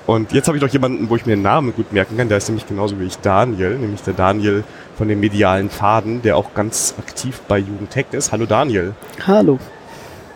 Und 0.06 0.32
jetzt 0.32 0.48
habe 0.48 0.56
ich 0.56 0.62
noch 0.62 0.70
jemanden, 0.70 1.10
wo 1.10 1.16
ich 1.16 1.26
mir 1.26 1.36
den 1.36 1.42
Namen 1.42 1.74
gut 1.74 1.92
merken 1.92 2.16
kann. 2.16 2.28
Der 2.28 2.38
ist 2.38 2.48
nämlich 2.48 2.66
genauso 2.66 2.98
wie 3.00 3.06
ich 3.06 3.18
Daniel, 3.18 3.76
nämlich 3.76 4.02
der 4.02 4.14
Daniel 4.14 4.64
von 4.96 5.08
den 5.08 5.20
medialen 5.20 5.70
Faden, 5.70 6.22
der 6.22 6.36
auch 6.36 6.54
ganz 6.54 6.94
aktiv 6.98 7.40
bei 7.48 7.58
Jugendtech 7.58 8.06
ist. 8.12 8.32
Hallo 8.32 8.46
Daniel. 8.46 8.94
Hallo. 9.26 9.58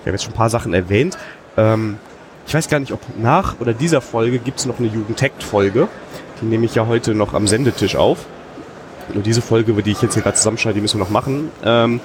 Ich 0.07 0.09
habe 0.09 0.15
jetzt 0.19 0.23
schon 0.23 0.35
ein 0.35 0.37
paar 0.37 0.51
Sachen 0.51 0.73
erwähnt. 0.73 1.19
Ähm, 1.57 1.97
ich 2.47 2.55
weiß 2.55 2.69
gar 2.69 2.79
nicht, 2.79 2.93
ob 2.93 3.01
nach 3.21 3.59
oder 3.59 3.75
dieser 3.75 4.01
Folge 4.01 4.39
gibt 4.39 4.61
es 4.61 4.65
noch 4.67 4.79
eine 4.79 4.87
Jugendtech-Folge. 4.87 5.89
Die 6.41 6.45
nehme 6.45 6.65
ich 6.65 6.77
ja 6.77 6.87
heute 6.87 7.13
noch 7.13 7.35
am 7.35 7.49
Sendetisch 7.49 7.97
auf. 7.97 8.25
Nur 9.13 9.25
diese 9.25 9.43
Folge, 9.43 9.73
die 9.83 9.91
ich 9.91 10.03
jetzt 10.03 10.15
hier 10.15 10.23
gerade 10.23 10.37
zusammenschneide, 10.37 10.77
die 10.77 10.81
müssen 10.81 11.01
wir 11.01 11.05
noch 11.05 11.11
machen. 11.11 11.51
Ähm, 11.65 11.99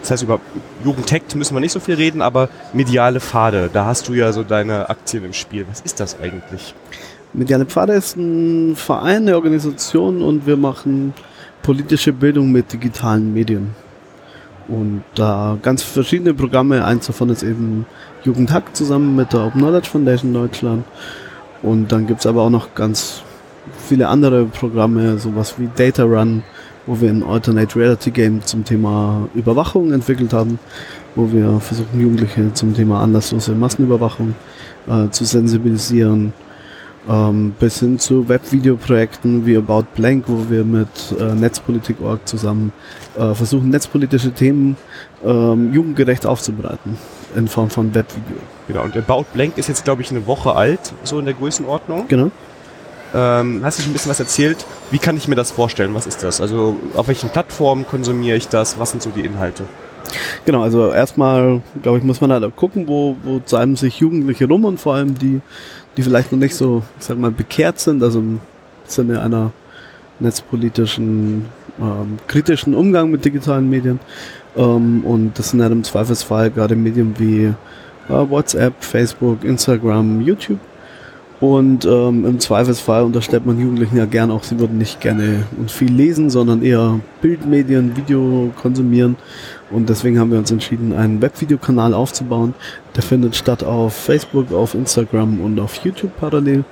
das 0.00 0.12
heißt, 0.12 0.22
über 0.22 0.40
Jugendtech 0.82 1.24
müssen 1.34 1.54
wir 1.54 1.60
nicht 1.60 1.72
so 1.72 1.80
viel 1.80 1.96
reden, 1.96 2.22
aber 2.22 2.48
mediale 2.72 3.20
Pfade, 3.20 3.68
da 3.70 3.84
hast 3.84 4.08
du 4.08 4.14
ja 4.14 4.32
so 4.32 4.44
deine 4.44 4.88
Aktien 4.88 5.22
im 5.22 5.34
Spiel. 5.34 5.66
Was 5.68 5.82
ist 5.82 6.00
das 6.00 6.18
eigentlich? 6.22 6.74
Mediale 7.34 7.66
Pfade 7.66 7.92
ist 7.92 8.16
ein 8.16 8.76
Verein, 8.76 9.28
eine 9.28 9.36
Organisation 9.36 10.22
und 10.22 10.46
wir 10.46 10.56
machen 10.56 11.12
politische 11.60 12.14
Bildung 12.14 12.50
mit 12.50 12.72
digitalen 12.72 13.34
Medien. 13.34 13.74
Und 14.68 15.02
da 15.14 15.58
ganz 15.62 15.82
verschiedene 15.82 16.34
Programme. 16.34 16.84
Eins 16.84 17.06
davon 17.06 17.30
ist 17.30 17.42
eben 17.42 17.86
Jugendhack 18.24 18.74
zusammen 18.76 19.16
mit 19.16 19.32
der 19.32 19.46
Open 19.46 19.60
Knowledge 19.60 19.88
Foundation 19.88 20.32
Deutschland. 20.32 20.84
Und 21.62 21.92
dann 21.92 22.06
gibt's 22.06 22.26
aber 22.26 22.42
auch 22.42 22.50
noch 22.50 22.74
ganz 22.74 23.22
viele 23.78 24.08
andere 24.08 24.44
Programme, 24.46 25.18
sowas 25.18 25.54
wie 25.58 25.68
Data 25.74 26.02
Run, 26.04 26.42
wo 26.86 27.00
wir 27.00 27.10
ein 27.10 27.22
Alternate 27.22 27.78
Reality 27.78 28.10
Game 28.10 28.42
zum 28.42 28.64
Thema 28.64 29.28
Überwachung 29.34 29.92
entwickelt 29.92 30.32
haben, 30.32 30.58
wo 31.14 31.30
wir 31.32 31.60
versuchen, 31.60 32.00
Jugendliche 32.00 32.52
zum 32.54 32.74
Thema 32.74 33.00
anlasslose 33.02 33.52
Massenüberwachung 33.52 34.34
äh, 34.88 35.08
zu 35.10 35.24
sensibilisieren. 35.24 36.32
Ähm, 37.08 37.54
bis 37.58 37.80
hin 37.80 37.98
zu 37.98 38.28
Webvideoprojekten 38.28 39.44
wie 39.44 39.56
About 39.56 39.86
Blank, 39.96 40.26
wo 40.28 40.48
wir 40.48 40.62
mit 40.62 40.88
äh, 41.18 41.34
Netzpolitik.org 41.34 42.28
zusammen 42.28 42.72
äh, 43.18 43.34
versuchen, 43.34 43.70
netzpolitische 43.70 44.30
Themen 44.30 44.76
ähm, 45.24 45.72
jugendgerecht 45.72 46.26
aufzubereiten 46.26 46.96
in 47.34 47.48
Form 47.48 47.70
von 47.70 47.92
Webvideo. 47.92 48.36
Genau, 48.68 48.84
und 48.84 48.96
About 48.96 49.24
Blank 49.32 49.58
ist 49.58 49.68
jetzt, 49.68 49.84
glaube 49.84 50.02
ich, 50.02 50.10
eine 50.12 50.26
Woche 50.28 50.54
alt, 50.54 50.92
so 51.02 51.18
in 51.18 51.24
der 51.24 51.34
Größenordnung. 51.34 52.06
Genau. 52.06 52.30
Ähm, 53.14 53.60
hast 53.64 53.78
du 53.78 53.82
schon 53.82 53.90
ein 53.90 53.94
bisschen 53.94 54.10
was 54.10 54.20
erzählt? 54.20 54.64
Wie 54.90 54.98
kann 54.98 55.16
ich 55.16 55.26
mir 55.26 55.34
das 55.34 55.50
vorstellen? 55.50 55.94
Was 55.94 56.06
ist 56.06 56.22
das? 56.22 56.40
Also 56.40 56.76
auf 56.94 57.08
welchen 57.08 57.30
Plattformen 57.30 57.86
konsumiere 57.86 58.36
ich 58.36 58.48
das? 58.48 58.78
Was 58.78 58.92
sind 58.92 59.02
so 59.02 59.10
die 59.10 59.22
Inhalte? 59.22 59.64
Genau, 60.44 60.62
also 60.62 60.92
erstmal, 60.92 61.62
glaube 61.82 61.98
ich, 61.98 62.04
muss 62.04 62.20
man 62.20 62.32
halt 62.32 62.56
gucken, 62.56 62.88
wo, 62.88 63.16
wo 63.22 63.38
treiben 63.38 63.76
sich 63.76 63.98
Jugendliche 63.98 64.46
rum 64.46 64.64
und 64.64 64.78
vor 64.78 64.94
allem 64.94 65.18
die, 65.18 65.40
die 65.96 66.02
vielleicht 66.02 66.32
noch 66.32 66.38
nicht 66.38 66.54
so, 66.54 66.82
sag 66.98 67.18
mal, 67.18 67.30
bekehrt 67.30 67.78
sind, 67.78 68.02
also 68.02 68.18
im 68.18 68.40
Sinne 68.84 69.20
einer 69.22 69.52
netzpolitischen, 70.20 71.46
ähm, 71.80 72.18
kritischen 72.26 72.74
Umgang 72.74 73.10
mit 73.10 73.24
digitalen 73.24 73.68
Medien. 73.68 74.00
Ähm, 74.56 75.04
und 75.04 75.38
das 75.38 75.50
sind 75.50 75.62
halt 75.62 75.72
im 75.72 75.84
Zweifelsfall 75.84 76.50
gerade 76.50 76.76
Medien 76.76 77.14
wie 77.18 77.44
äh, 77.44 77.54
WhatsApp, 78.08 78.74
Facebook, 78.82 79.44
Instagram, 79.44 80.20
YouTube. 80.20 80.58
Und 81.42 81.84
ähm, 81.86 82.24
im 82.24 82.38
Zweifelsfall 82.38 83.02
unterstellt 83.02 83.44
man 83.44 83.58
Jugendlichen 83.58 83.96
ja 83.96 84.04
gern 84.04 84.30
auch, 84.30 84.44
sie 84.44 84.60
würden 84.60 84.78
nicht 84.78 85.00
gerne 85.00 85.42
und 85.58 85.72
viel 85.72 85.92
lesen, 85.92 86.30
sondern 86.30 86.62
eher 86.62 87.00
Bildmedien, 87.20 87.96
Video 87.96 88.52
konsumieren. 88.62 89.16
Und 89.68 89.88
deswegen 89.88 90.20
haben 90.20 90.30
wir 90.30 90.38
uns 90.38 90.52
entschieden, 90.52 90.92
einen 90.92 91.20
Webvideokanal 91.20 91.94
aufzubauen. 91.94 92.54
Der 92.94 93.02
findet 93.02 93.34
statt 93.34 93.64
auf 93.64 93.92
Facebook, 93.92 94.52
auf 94.52 94.74
Instagram 94.74 95.40
und 95.40 95.58
auf 95.58 95.74
YouTube 95.84 96.16
parallel. 96.16 96.62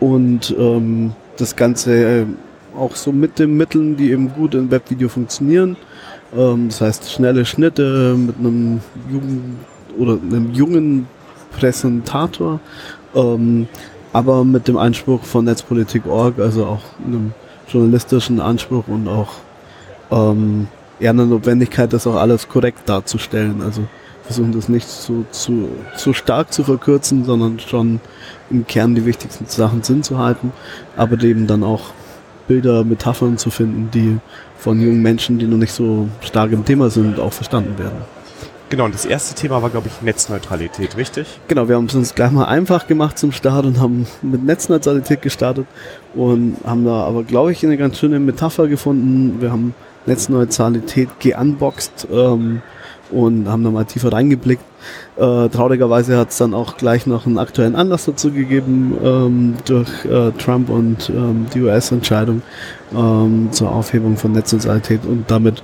Und 0.00 0.52
ähm, 0.58 1.12
das 1.36 1.54
Ganze 1.54 2.22
äh, 2.22 2.26
auch 2.76 2.96
so 2.96 3.12
mit 3.12 3.38
den 3.38 3.56
Mitteln, 3.56 3.96
die 3.96 4.10
eben 4.10 4.32
gut 4.32 4.56
im 4.56 4.68
Webvideo 4.68 5.08
funktionieren. 5.08 5.76
Ähm, 6.36 6.70
das 6.70 6.80
heißt 6.80 7.12
schnelle 7.12 7.44
Schnitte 7.44 8.16
mit 8.18 8.36
einem 8.36 8.80
jungen 9.08 9.60
oder 9.96 10.14
einem 10.14 10.52
jungen 10.52 11.06
Präsentator. 11.52 12.58
Ähm, 13.14 13.68
aber 14.12 14.44
mit 14.44 14.68
dem 14.68 14.76
Anspruch 14.76 15.22
von 15.24 15.44
Netzpolitik.org, 15.44 16.38
also 16.38 16.66
auch 16.66 16.82
einem 17.04 17.32
journalistischen 17.68 18.40
Anspruch 18.40 18.88
und 18.88 19.08
auch 19.08 19.30
ähm, 20.10 20.68
eher 21.00 21.10
eine 21.10 21.26
Notwendigkeit, 21.26 21.92
das 21.92 22.06
auch 22.06 22.16
alles 22.16 22.48
korrekt 22.48 22.88
darzustellen. 22.88 23.62
Also 23.62 23.82
versuchen 24.24 24.52
das 24.52 24.68
nicht 24.68 24.88
zu, 24.88 25.24
zu, 25.30 25.68
zu 25.96 26.12
stark 26.12 26.52
zu 26.52 26.64
verkürzen, 26.64 27.24
sondern 27.24 27.58
schon 27.58 28.00
im 28.50 28.66
Kern 28.66 28.94
die 28.94 29.04
wichtigsten 29.04 29.46
Sachen 29.46 29.82
Sinn 29.82 30.02
zu 30.02 30.18
halten, 30.18 30.52
aber 30.96 31.22
eben 31.22 31.46
dann 31.46 31.64
auch 31.64 31.90
Bilder, 32.46 32.84
Metaphern 32.84 33.38
zu 33.38 33.50
finden, 33.50 33.90
die 33.92 34.18
von 34.58 34.80
jungen 34.80 35.02
Menschen, 35.02 35.38
die 35.38 35.46
noch 35.46 35.58
nicht 35.58 35.72
so 35.72 36.08
stark 36.20 36.52
im 36.52 36.64
Thema 36.64 36.90
sind, 36.90 37.18
auch 37.18 37.32
verstanden 37.32 37.78
werden. 37.78 37.98
Genau, 38.72 38.86
und 38.86 38.94
das 38.94 39.04
erste 39.04 39.34
Thema 39.34 39.60
war, 39.60 39.68
glaube 39.68 39.88
ich, 39.88 40.00
Netzneutralität, 40.00 40.96
richtig? 40.96 41.26
Genau, 41.46 41.68
wir 41.68 41.76
haben 41.76 41.84
es 41.84 41.94
uns 41.94 42.14
gleich 42.14 42.30
mal 42.30 42.46
einfach 42.46 42.86
gemacht 42.86 43.18
zum 43.18 43.30
Start 43.30 43.66
und 43.66 43.78
haben 43.78 44.06
mit 44.22 44.42
Netzneutralität 44.42 45.20
gestartet 45.20 45.66
und 46.14 46.56
haben 46.64 46.86
da 46.86 47.02
aber, 47.02 47.22
glaube 47.22 47.52
ich, 47.52 47.62
eine 47.66 47.76
ganz 47.76 47.98
schöne 47.98 48.18
Metapher 48.18 48.68
gefunden. 48.68 49.42
Wir 49.42 49.52
haben 49.52 49.74
Netzneutralität 50.06 51.10
geunboxed 51.20 52.08
ähm, 52.10 52.62
und 53.10 53.46
haben 53.46 53.62
da 53.62 53.70
mal 53.70 53.84
tiefer 53.84 54.10
reingeblickt. 54.10 54.64
Äh, 55.16 55.50
traurigerweise 55.50 56.16
hat 56.16 56.30
es 56.30 56.38
dann 56.38 56.54
auch 56.54 56.78
gleich 56.78 57.06
noch 57.06 57.26
einen 57.26 57.36
aktuellen 57.36 57.76
Anlass 57.76 58.06
dazu 58.06 58.32
gegeben 58.32 58.96
ähm, 59.04 59.54
durch 59.66 60.06
äh, 60.06 60.30
Trump 60.38 60.70
und 60.70 61.10
ähm, 61.10 61.44
die 61.52 61.60
US-Entscheidung 61.60 62.40
ähm, 62.96 63.50
zur 63.52 63.70
Aufhebung 63.70 64.16
von 64.16 64.32
Netzneutralität 64.32 65.04
und 65.04 65.30
damit 65.30 65.62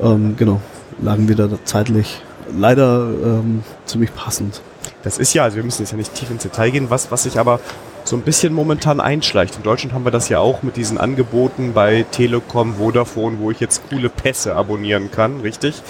ähm, 0.00 0.34
genau 0.38 0.62
lagen 1.02 1.28
wir 1.28 1.36
da 1.36 1.50
zeitlich 1.64 2.22
leider 2.56 3.08
ähm, 3.22 3.62
ziemlich 3.84 4.14
passend. 4.14 4.60
Das 5.02 5.18
ist 5.18 5.34
ja, 5.34 5.44
also 5.44 5.56
wir 5.56 5.64
müssen 5.64 5.82
jetzt 5.82 5.90
ja 5.90 5.96
nicht 5.96 6.14
tief 6.14 6.30
ins 6.30 6.42
Detail 6.42 6.70
gehen, 6.70 6.90
was, 6.90 7.10
was 7.10 7.22
sich 7.22 7.38
aber 7.38 7.60
so 8.04 8.16
ein 8.16 8.22
bisschen 8.22 8.52
momentan 8.54 9.00
einschleicht. 9.00 9.56
In 9.56 9.62
Deutschland 9.62 9.92
haben 9.92 10.04
wir 10.04 10.10
das 10.10 10.28
ja 10.28 10.38
auch 10.38 10.62
mit 10.62 10.76
diesen 10.76 10.98
Angeboten 10.98 11.72
bei 11.74 12.06
Telekom, 12.10 12.74
Vodafone, 12.74 13.38
wo 13.38 13.50
ich 13.50 13.60
jetzt 13.60 13.82
coole 13.90 14.08
Pässe 14.08 14.56
abonnieren 14.56 15.10
kann, 15.10 15.40
richtig? 15.40 15.82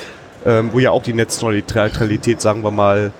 Ähm, 0.45 0.71
wo 0.73 0.79
ja 0.79 0.91
auch 0.91 1.03
die 1.03 1.15
Netzneutralität, 1.15 2.41
sagen 2.41 2.63
wir 2.63 2.71
mal, 2.71 3.13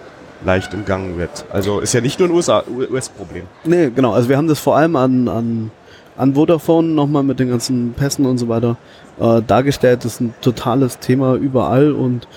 leicht 0.45 0.75
umgangen 0.75 1.19
wird. 1.19 1.47
Also 1.51 1.81
ist 1.81 1.95
ja 1.95 2.01
nicht 2.01 2.19
nur 2.21 2.29
ein 2.29 2.35
US-Problem. 2.35 3.45
Nee, 3.65 3.91
genau. 3.91 4.13
Also 4.13 4.29
wir 4.29 4.37
haben 4.37 4.49
das 4.49 4.59
vor 4.59 4.77
allem 4.77 4.97
an, 4.97 5.29
an, 5.29 5.71
an 6.17 6.35
Vodafone 6.35 6.89
nochmal 6.89 7.23
mit 7.23 7.41
den 7.41 7.51
ganzen 7.51 7.93
Pässen 7.95 8.27
und 8.27 8.39
so 8.39 8.49
weiter 8.49 8.77
äh, 9.21 9.43
dargestellt. 9.47 10.05
Das 10.05 10.15
ist 10.15 10.21
ein 10.21 10.35
totales 10.41 10.99
Thema 10.99 11.35
überall 11.35 11.93
und 11.93 12.29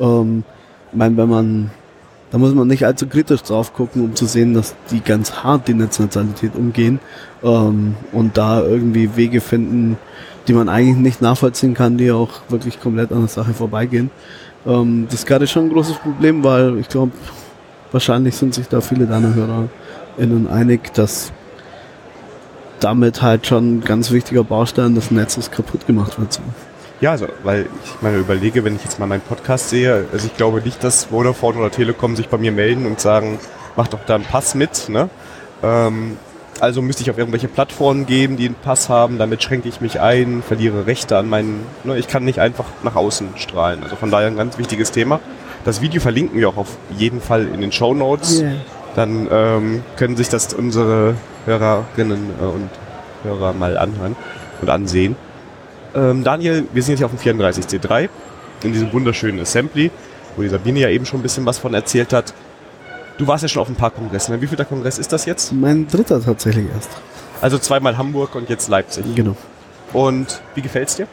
ähm, 0.00 0.44
ich 0.90 0.98
meine, 0.98 1.16
wenn 1.16 1.28
man, 1.28 1.70
da 2.30 2.38
muss 2.38 2.54
man 2.54 2.66
nicht 2.66 2.84
allzu 2.84 3.06
kritisch 3.06 3.42
drauf 3.42 3.72
gucken, 3.74 4.02
um 4.02 4.14
zu 4.14 4.26
sehen, 4.26 4.54
dass 4.54 4.74
die 4.90 5.00
ganz 5.00 5.32
hart 5.44 5.68
die 5.68 5.74
Netzneutralität 5.74 6.54
umgehen 6.56 6.98
ähm, 7.42 7.94
und 8.12 8.36
da 8.36 8.62
irgendwie 8.62 9.16
Wege 9.16 9.40
finden, 9.40 9.96
die 10.48 10.52
man 10.52 10.68
eigentlich 10.68 10.96
nicht 10.96 11.22
nachvollziehen 11.22 11.74
kann, 11.74 11.96
die 11.96 12.10
auch 12.10 12.30
wirklich 12.48 12.80
komplett 12.80 13.12
an 13.12 13.20
der 13.20 13.28
Sache 13.28 13.54
vorbeigehen. 13.54 14.10
Ähm, 14.66 15.06
das 15.06 15.20
ist 15.20 15.26
gerade 15.26 15.46
schon 15.46 15.66
ein 15.66 15.72
großes 15.72 15.96
Problem, 15.96 16.42
weil 16.42 16.78
ich 16.78 16.88
glaube, 16.88 17.12
wahrscheinlich 17.92 18.36
sind 18.36 18.54
sich 18.54 18.68
da 18.68 18.80
viele 18.80 19.06
deiner 19.06 19.34
HörerInnen 19.34 20.48
einig, 20.48 20.92
dass 20.94 21.32
damit 22.80 23.22
halt 23.22 23.46
schon 23.46 23.76
ein 23.76 23.80
ganz 23.82 24.10
wichtiger 24.10 24.42
Baustein 24.42 24.94
des 24.94 25.10
Netzes 25.10 25.50
kaputt 25.50 25.86
gemacht 25.86 26.18
wird. 26.18 26.32
So. 26.32 26.42
Ja, 27.00 27.12
also, 27.12 27.28
weil 27.44 27.66
ich 27.84 28.02
meine, 28.02 28.18
überlege, 28.18 28.62
wenn 28.64 28.76
ich 28.76 28.84
jetzt 28.84 28.98
mal 28.98 29.06
meinen 29.06 29.22
Podcast 29.22 29.70
sehe, 29.70 30.06
also 30.12 30.26
ich 30.26 30.36
glaube 30.36 30.60
nicht, 30.60 30.84
dass 30.84 31.04
Vodafone 31.04 31.58
oder 31.58 31.70
Telekom 31.70 32.14
sich 32.14 32.28
bei 32.28 32.36
mir 32.36 32.52
melden 32.52 32.84
und 32.86 33.00
sagen, 33.00 33.38
mach 33.74 33.88
doch 33.88 34.00
da 34.06 34.16
einen 34.16 34.24
Pass 34.24 34.54
mit, 34.54 34.88
ne? 34.88 35.08
Ähm, 35.62 36.18
also 36.60 36.82
müsste 36.82 37.02
ich 37.02 37.10
auf 37.10 37.16
irgendwelche 37.16 37.48
Plattformen 37.48 38.04
geben, 38.04 38.36
die 38.36 38.46
einen 38.46 38.54
Pass 38.54 38.90
haben, 38.90 39.16
damit 39.16 39.42
schränke 39.42 39.68
ich 39.68 39.80
mich 39.80 39.98
ein, 39.98 40.42
verliere 40.46 40.86
Rechte 40.86 41.16
an 41.16 41.28
meinen, 41.28 41.64
ne? 41.84 41.98
ich 41.98 42.06
kann 42.06 42.24
nicht 42.24 42.38
einfach 42.38 42.66
nach 42.82 42.96
außen 42.96 43.28
strahlen. 43.36 43.82
Also 43.82 43.96
von 43.96 44.10
daher 44.10 44.26
ein 44.26 44.36
ganz 44.36 44.58
wichtiges 44.58 44.92
Thema. 44.92 45.20
Das 45.64 45.80
Video 45.80 46.02
verlinken 46.02 46.38
wir 46.38 46.50
auch 46.50 46.58
auf 46.58 46.76
jeden 46.96 47.22
Fall 47.22 47.46
in 47.46 47.62
den 47.62 47.72
Show 47.72 47.94
Notes. 47.94 48.40
Yeah. 48.40 48.52
Dann 48.94 49.28
ähm, 49.30 49.82
können 49.96 50.16
sich 50.16 50.28
das 50.28 50.52
unsere 50.52 51.14
Hörerinnen 51.46 52.30
äh, 52.40 52.44
und 52.44 52.70
Hörer 53.22 53.52
mal 53.52 53.78
anhören 53.78 54.16
und 54.60 54.68
ansehen. 54.68 55.16
Ähm, 55.94 56.24
Daniel, 56.24 56.64
wir 56.72 56.82
sind 56.82 56.92
jetzt 56.92 56.98
hier 56.98 57.06
auf 57.06 57.22
dem 57.22 57.38
34C3 57.38 58.08
in 58.62 58.72
diesem 58.72 58.92
wunderschönen 58.92 59.40
Assembly, 59.40 59.90
wo 60.36 60.42
die 60.42 60.48
Sabine 60.48 60.80
ja 60.80 60.88
eben 60.88 61.06
schon 61.06 61.20
ein 61.20 61.22
bisschen 61.22 61.46
was 61.46 61.58
von 61.58 61.74
erzählt 61.74 62.12
hat. 62.12 62.32
Du 63.18 63.26
warst 63.26 63.42
ja 63.42 63.48
schon 63.48 63.62
auf 63.62 63.68
ein 63.68 63.74
paar 63.74 63.90
Kongressen. 63.90 64.40
Wie 64.40 64.46
viel 64.46 64.56
der 64.56 64.66
Kongress 64.66 64.98
ist 64.98 65.12
das 65.12 65.26
jetzt? 65.26 65.52
Mein 65.52 65.86
dritter 65.88 66.22
tatsächlich 66.22 66.66
erst. 66.74 66.90
Also 67.40 67.58
zweimal 67.58 67.98
Hamburg 67.98 68.34
und 68.34 68.48
jetzt 68.48 68.68
Leipzig. 68.68 69.04
Genau. 69.14 69.36
Und 69.92 70.40
wie 70.54 70.62
gefällt's 70.62 70.96
dir? 70.96 71.06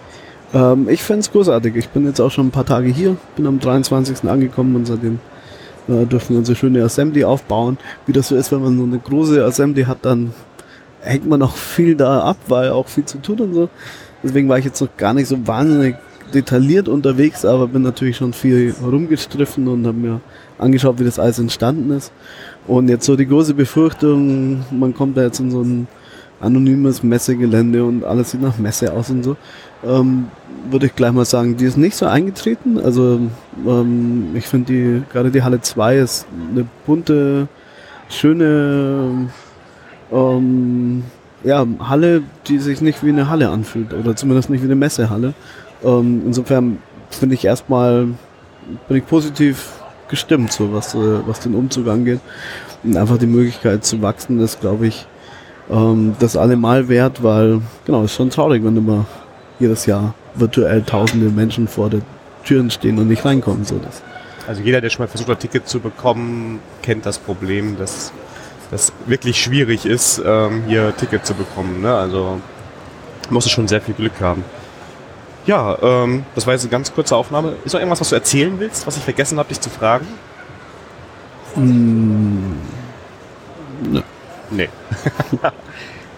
Ähm, 0.53 0.87
ich 0.89 1.01
finde 1.01 1.21
es 1.21 1.31
großartig. 1.31 1.75
Ich 1.75 1.89
bin 1.89 2.05
jetzt 2.05 2.19
auch 2.19 2.31
schon 2.31 2.47
ein 2.47 2.51
paar 2.51 2.65
Tage 2.65 2.89
hier, 2.89 3.17
bin 3.35 3.47
am 3.47 3.59
23. 3.59 4.29
angekommen 4.29 4.75
und 4.75 4.85
seitdem 4.85 5.19
äh, 5.87 6.05
dürfen 6.05 6.31
wir 6.31 6.39
unsere 6.39 6.55
schöne 6.55 6.83
Assembly 6.83 7.23
aufbauen. 7.23 7.77
Wie 8.05 8.13
das 8.13 8.27
so 8.27 8.35
ist, 8.35 8.51
wenn 8.51 8.61
man 8.61 8.77
so 8.77 8.83
eine 8.83 8.99
große 8.99 9.43
Assembly 9.43 9.83
hat, 9.83 9.99
dann 10.03 10.33
hängt 11.07 11.27
man 11.27 11.41
auch 11.41 11.55
viel 11.55 11.95
da 11.95 12.21
ab, 12.21 12.37
weil 12.47 12.69
auch 12.71 12.87
viel 12.87 13.05
zu 13.05 13.19
tun 13.19 13.39
und 13.39 13.53
so. 13.53 13.69
Deswegen 14.23 14.49
war 14.49 14.57
ich 14.57 14.65
jetzt 14.65 14.81
noch 14.81 14.95
gar 14.97 15.13
nicht 15.13 15.27
so 15.27 15.47
wahnsinnig 15.47 15.95
detailliert 16.33 16.87
unterwegs, 16.87 17.45
aber 17.45 17.67
bin 17.67 17.83
natürlich 17.83 18.17
schon 18.17 18.33
viel 18.33 18.73
rumgestriffen 18.83 19.67
und 19.67 19.85
habe 19.87 19.97
mir 19.97 20.21
angeschaut, 20.57 20.99
wie 20.99 21.05
das 21.05 21.19
alles 21.19 21.39
entstanden 21.39 21.91
ist. 21.91 22.11
Und 22.67 22.89
jetzt 22.89 23.05
so 23.05 23.15
die 23.15 23.27
große 23.27 23.53
Befürchtung, 23.53 24.63
man 24.71 24.93
kommt 24.93 25.17
da 25.17 25.23
jetzt 25.23 25.39
in 25.39 25.51
so 25.51 25.61
ein 25.61 25.87
anonymes 26.39 27.01
Messegelände 27.03 27.83
und 27.83 28.03
alles 28.03 28.31
sieht 28.31 28.41
nach 28.41 28.57
Messe 28.57 28.93
aus 28.93 29.09
und 29.09 29.23
so, 29.23 29.37
ähm, 29.83 30.27
würde 30.69 30.87
ich 30.87 30.95
gleich 30.95 31.11
mal 31.11 31.25
sagen, 31.25 31.57
die 31.57 31.65
ist 31.65 31.77
nicht 31.77 31.95
so 31.95 32.05
eingetreten. 32.05 32.79
Also 32.79 33.19
ähm, 33.65 34.35
ich 34.35 34.45
finde 34.45 34.73
die, 34.73 35.03
gerade 35.11 35.31
die 35.31 35.43
Halle 35.43 35.61
2 35.61 35.97
ist 35.97 36.27
eine 36.51 36.65
bunte, 36.85 37.47
schöne 38.09 39.29
ähm, 40.11 41.03
ja, 41.43 41.65
Halle, 41.79 42.23
die 42.47 42.59
sich 42.59 42.81
nicht 42.81 43.03
wie 43.03 43.09
eine 43.09 43.29
Halle 43.29 43.49
anfühlt 43.49 43.93
oder 43.93 44.15
zumindest 44.15 44.49
nicht 44.49 44.61
wie 44.61 44.65
eine 44.65 44.75
Messehalle. 44.75 45.33
Ähm, 45.83 46.23
insofern 46.25 46.79
finde 47.09 47.35
ich 47.35 47.45
erstmal, 47.45 48.07
bin 48.87 48.97
ich 48.97 49.07
positiv 49.07 49.73
gestimmt, 50.09 50.51
so 50.51 50.73
was, 50.73 50.95
äh, 50.95 51.19
was 51.25 51.39
den 51.39 51.55
Umzug 51.55 51.87
angeht. 51.87 52.19
Und 52.83 52.97
einfach 52.97 53.17
die 53.17 53.27
Möglichkeit 53.27 53.85
zu 53.85 54.01
wachsen, 54.01 54.39
ist, 54.39 54.61
glaube 54.61 54.87
ich, 54.87 55.05
ähm, 55.69 56.15
das 56.19 56.37
allemal 56.37 56.87
wert, 56.87 57.23
weil, 57.23 57.61
genau, 57.85 58.03
ist 58.03 58.13
schon 58.13 58.29
traurig, 58.29 58.63
wenn 58.63 58.77
immer 58.77 59.05
jedes 59.59 59.85
Jahr 59.85 60.13
virtuell 60.35 60.83
tausende 60.83 61.29
Menschen 61.29 61.67
vor 61.67 61.89
den 61.89 62.03
Türen 62.43 62.69
stehen 62.69 62.97
und 62.99 63.07
nicht 63.07 63.25
reinkommen. 63.25 63.65
So 63.65 63.79
das. 63.79 64.01
Also 64.47 64.61
jeder, 64.61 64.79
der 64.79 64.89
schon 64.89 65.03
mal 65.03 65.07
versucht 65.07 65.29
hat, 65.29 65.39
Ticket 65.39 65.67
zu 65.67 65.79
bekommen, 65.79 66.59
kennt 66.81 67.05
das 67.05 67.17
Problem, 67.17 67.77
dass 67.77 68.13
das 68.71 68.91
wirklich 69.05 69.41
schwierig 69.41 69.85
ist, 69.85 70.21
ähm, 70.25 70.63
hier 70.67 70.95
Ticket 70.95 71.25
zu 71.25 71.33
bekommen. 71.33 71.81
Ne? 71.81 71.95
Also 71.95 72.41
musst 73.29 73.47
du 73.47 73.51
schon 73.51 73.67
sehr 73.67 73.81
viel 73.81 73.93
Glück 73.93 74.19
haben. 74.21 74.43
Ja, 75.45 75.77
ähm, 75.81 76.25
das 76.35 76.45
war 76.45 76.53
jetzt 76.53 76.63
eine 76.63 76.71
ganz 76.71 76.93
kurze 76.93 77.15
Aufnahme. 77.15 77.55
Ist 77.63 77.73
noch 77.73 77.79
irgendwas, 77.79 78.01
was 78.01 78.09
du 78.09 78.15
erzählen 78.15 78.59
willst, 78.59 78.85
was 78.85 78.97
ich 78.97 79.03
vergessen 79.03 79.39
habe, 79.39 79.47
dich 79.47 79.61
zu 79.61 79.69
fragen? 79.69 80.05
Mm, 81.55 82.53
ne. 83.91 84.03
Nee. 84.49 84.69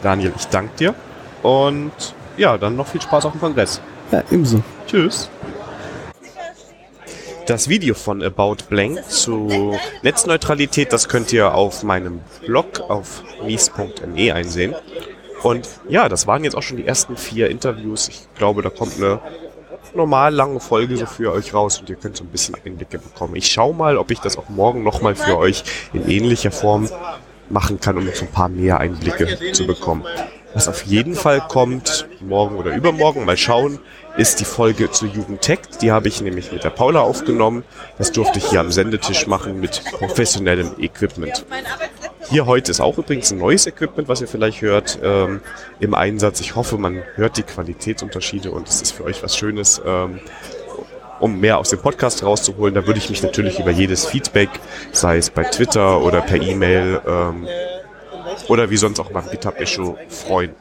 Daniel, 0.01 0.33
ich 0.35 0.47
danke 0.47 0.75
dir. 0.77 0.95
Und 1.43 1.91
ja, 2.37 2.57
dann 2.57 2.75
noch 2.75 2.87
viel 2.87 3.01
Spaß 3.01 3.25
auf 3.25 3.33
dem 3.33 3.41
Kongress. 3.41 3.81
Ja, 4.11 4.23
ebenso. 4.31 4.63
Tschüss. 4.87 5.29
Das 7.49 7.67
Video 7.67 7.95
von 7.95 8.21
About 8.21 8.57
Blank 8.69 9.09
zu 9.09 9.75
Netzneutralität, 10.03 10.93
das 10.93 11.09
könnt 11.09 11.33
ihr 11.33 11.55
auf 11.55 11.81
meinem 11.81 12.21
Blog 12.45 12.79
auf 12.81 13.23
mies.me 13.43 14.35
einsehen. 14.35 14.75
Und 15.41 15.67
ja, 15.89 16.09
das 16.09 16.27
waren 16.27 16.43
jetzt 16.43 16.55
auch 16.55 16.61
schon 16.61 16.77
die 16.77 16.85
ersten 16.85 17.17
vier 17.17 17.49
Interviews. 17.49 18.07
Ich 18.07 18.27
glaube, 18.35 18.61
da 18.61 18.69
kommt 18.69 18.97
eine 18.97 19.19
normal 19.95 20.31
lange 20.31 20.59
Folge 20.59 20.95
so 20.95 21.07
für 21.07 21.33
euch 21.33 21.51
raus 21.55 21.79
und 21.79 21.89
ihr 21.89 21.95
könnt 21.95 22.17
so 22.17 22.23
ein 22.23 22.27
bisschen 22.27 22.53
Einblicke 22.63 22.99
bekommen. 22.99 23.35
Ich 23.35 23.47
schaue 23.47 23.73
mal, 23.73 23.97
ob 23.97 24.11
ich 24.11 24.19
das 24.19 24.37
auch 24.37 24.49
morgen 24.49 24.83
nochmal 24.83 25.15
für 25.15 25.39
euch 25.39 25.63
in 25.91 26.07
ähnlicher 26.07 26.51
Form 26.51 26.87
machen 27.49 27.79
kann, 27.79 27.97
um 27.97 28.07
so 28.13 28.25
ein 28.25 28.31
paar 28.31 28.49
mehr 28.49 28.79
Einblicke 28.79 29.53
zu 29.53 29.65
bekommen. 29.65 30.05
Was 30.53 30.67
auf 30.67 30.83
jeden 30.83 31.15
Fall 31.15 31.41
kommt, 31.41 32.07
morgen 32.21 32.57
oder 32.57 32.75
übermorgen, 32.75 33.23
mal 33.23 33.37
schauen, 33.37 33.79
ist 34.17 34.39
die 34.39 34.45
Folge 34.45 34.89
zu 34.89 35.05
Jugendtech. 35.05 35.59
Die 35.81 35.91
habe 35.91 36.07
ich 36.07 36.21
nämlich 36.21 36.51
mit 36.51 36.63
der 36.63 36.71
Paula 36.71 37.01
aufgenommen. 37.01 37.63
Das 37.97 38.11
durfte 38.11 38.39
ich 38.39 38.49
hier 38.49 38.59
am 38.59 38.71
Sendetisch 38.71 39.27
machen 39.27 39.59
mit 39.59 39.83
professionellem 39.91 40.71
Equipment. 40.79 41.45
Hier 42.29 42.45
heute 42.45 42.71
ist 42.71 42.79
auch 42.79 42.97
übrigens 42.97 43.31
ein 43.31 43.37
neues 43.37 43.67
Equipment, 43.67 44.07
was 44.07 44.21
ihr 44.21 44.27
vielleicht 44.27 44.61
hört, 44.61 44.99
ähm, 45.03 45.41
im 45.79 45.93
Einsatz. 45.93 46.39
Ich 46.41 46.55
hoffe, 46.55 46.77
man 46.77 47.03
hört 47.15 47.37
die 47.37 47.43
Qualitätsunterschiede 47.43 48.51
und 48.51 48.67
es 48.67 48.81
ist 48.81 48.91
für 48.91 49.03
euch 49.03 49.23
was 49.23 49.37
Schönes. 49.37 49.81
Ähm, 49.85 50.19
um 51.19 51.39
mehr 51.39 51.57
aus 51.57 51.69
dem 51.69 51.79
Podcast 51.79 52.23
rauszuholen, 52.23 52.73
da 52.73 52.87
würde 52.87 52.99
ich 52.99 53.09
mich 53.09 53.21
natürlich 53.21 53.59
über 53.59 53.71
jedes 53.71 54.05
Feedback, 54.05 54.49
sei 54.93 55.17
es 55.17 55.29
bei 55.29 55.43
Twitter 55.43 56.01
oder 56.01 56.21
per 56.21 56.41
E-Mail 56.41 57.01
ähm, 57.05 57.47
oder 58.47 58.69
wie 58.69 58.77
sonst 58.77 58.99
auch 58.99 59.11
beim 59.11 59.29
GitHub-Issue 59.29 59.97
freuen. 60.09 60.55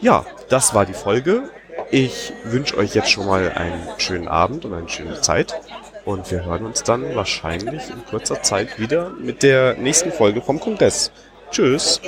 Ja, 0.00 0.26
das 0.48 0.74
war 0.74 0.84
die 0.86 0.94
Folge. 0.94 1.50
Ich 1.90 2.32
wünsche 2.44 2.76
euch 2.76 2.94
jetzt 2.94 3.10
schon 3.10 3.26
mal 3.26 3.52
einen 3.52 3.86
schönen 3.98 4.28
Abend 4.28 4.64
und 4.64 4.74
eine 4.74 4.88
schöne 4.88 5.20
Zeit. 5.20 5.54
Und 6.04 6.30
wir 6.30 6.44
hören 6.44 6.66
uns 6.66 6.82
dann 6.82 7.14
wahrscheinlich 7.14 7.88
in 7.88 8.04
kurzer 8.04 8.42
Zeit 8.42 8.78
wieder 8.78 9.10
mit 9.10 9.42
der 9.42 9.74
nächsten 9.74 10.12
Folge 10.12 10.42
vom 10.42 10.60
Kongress. 10.60 11.10
Tschüss. 11.50 12.00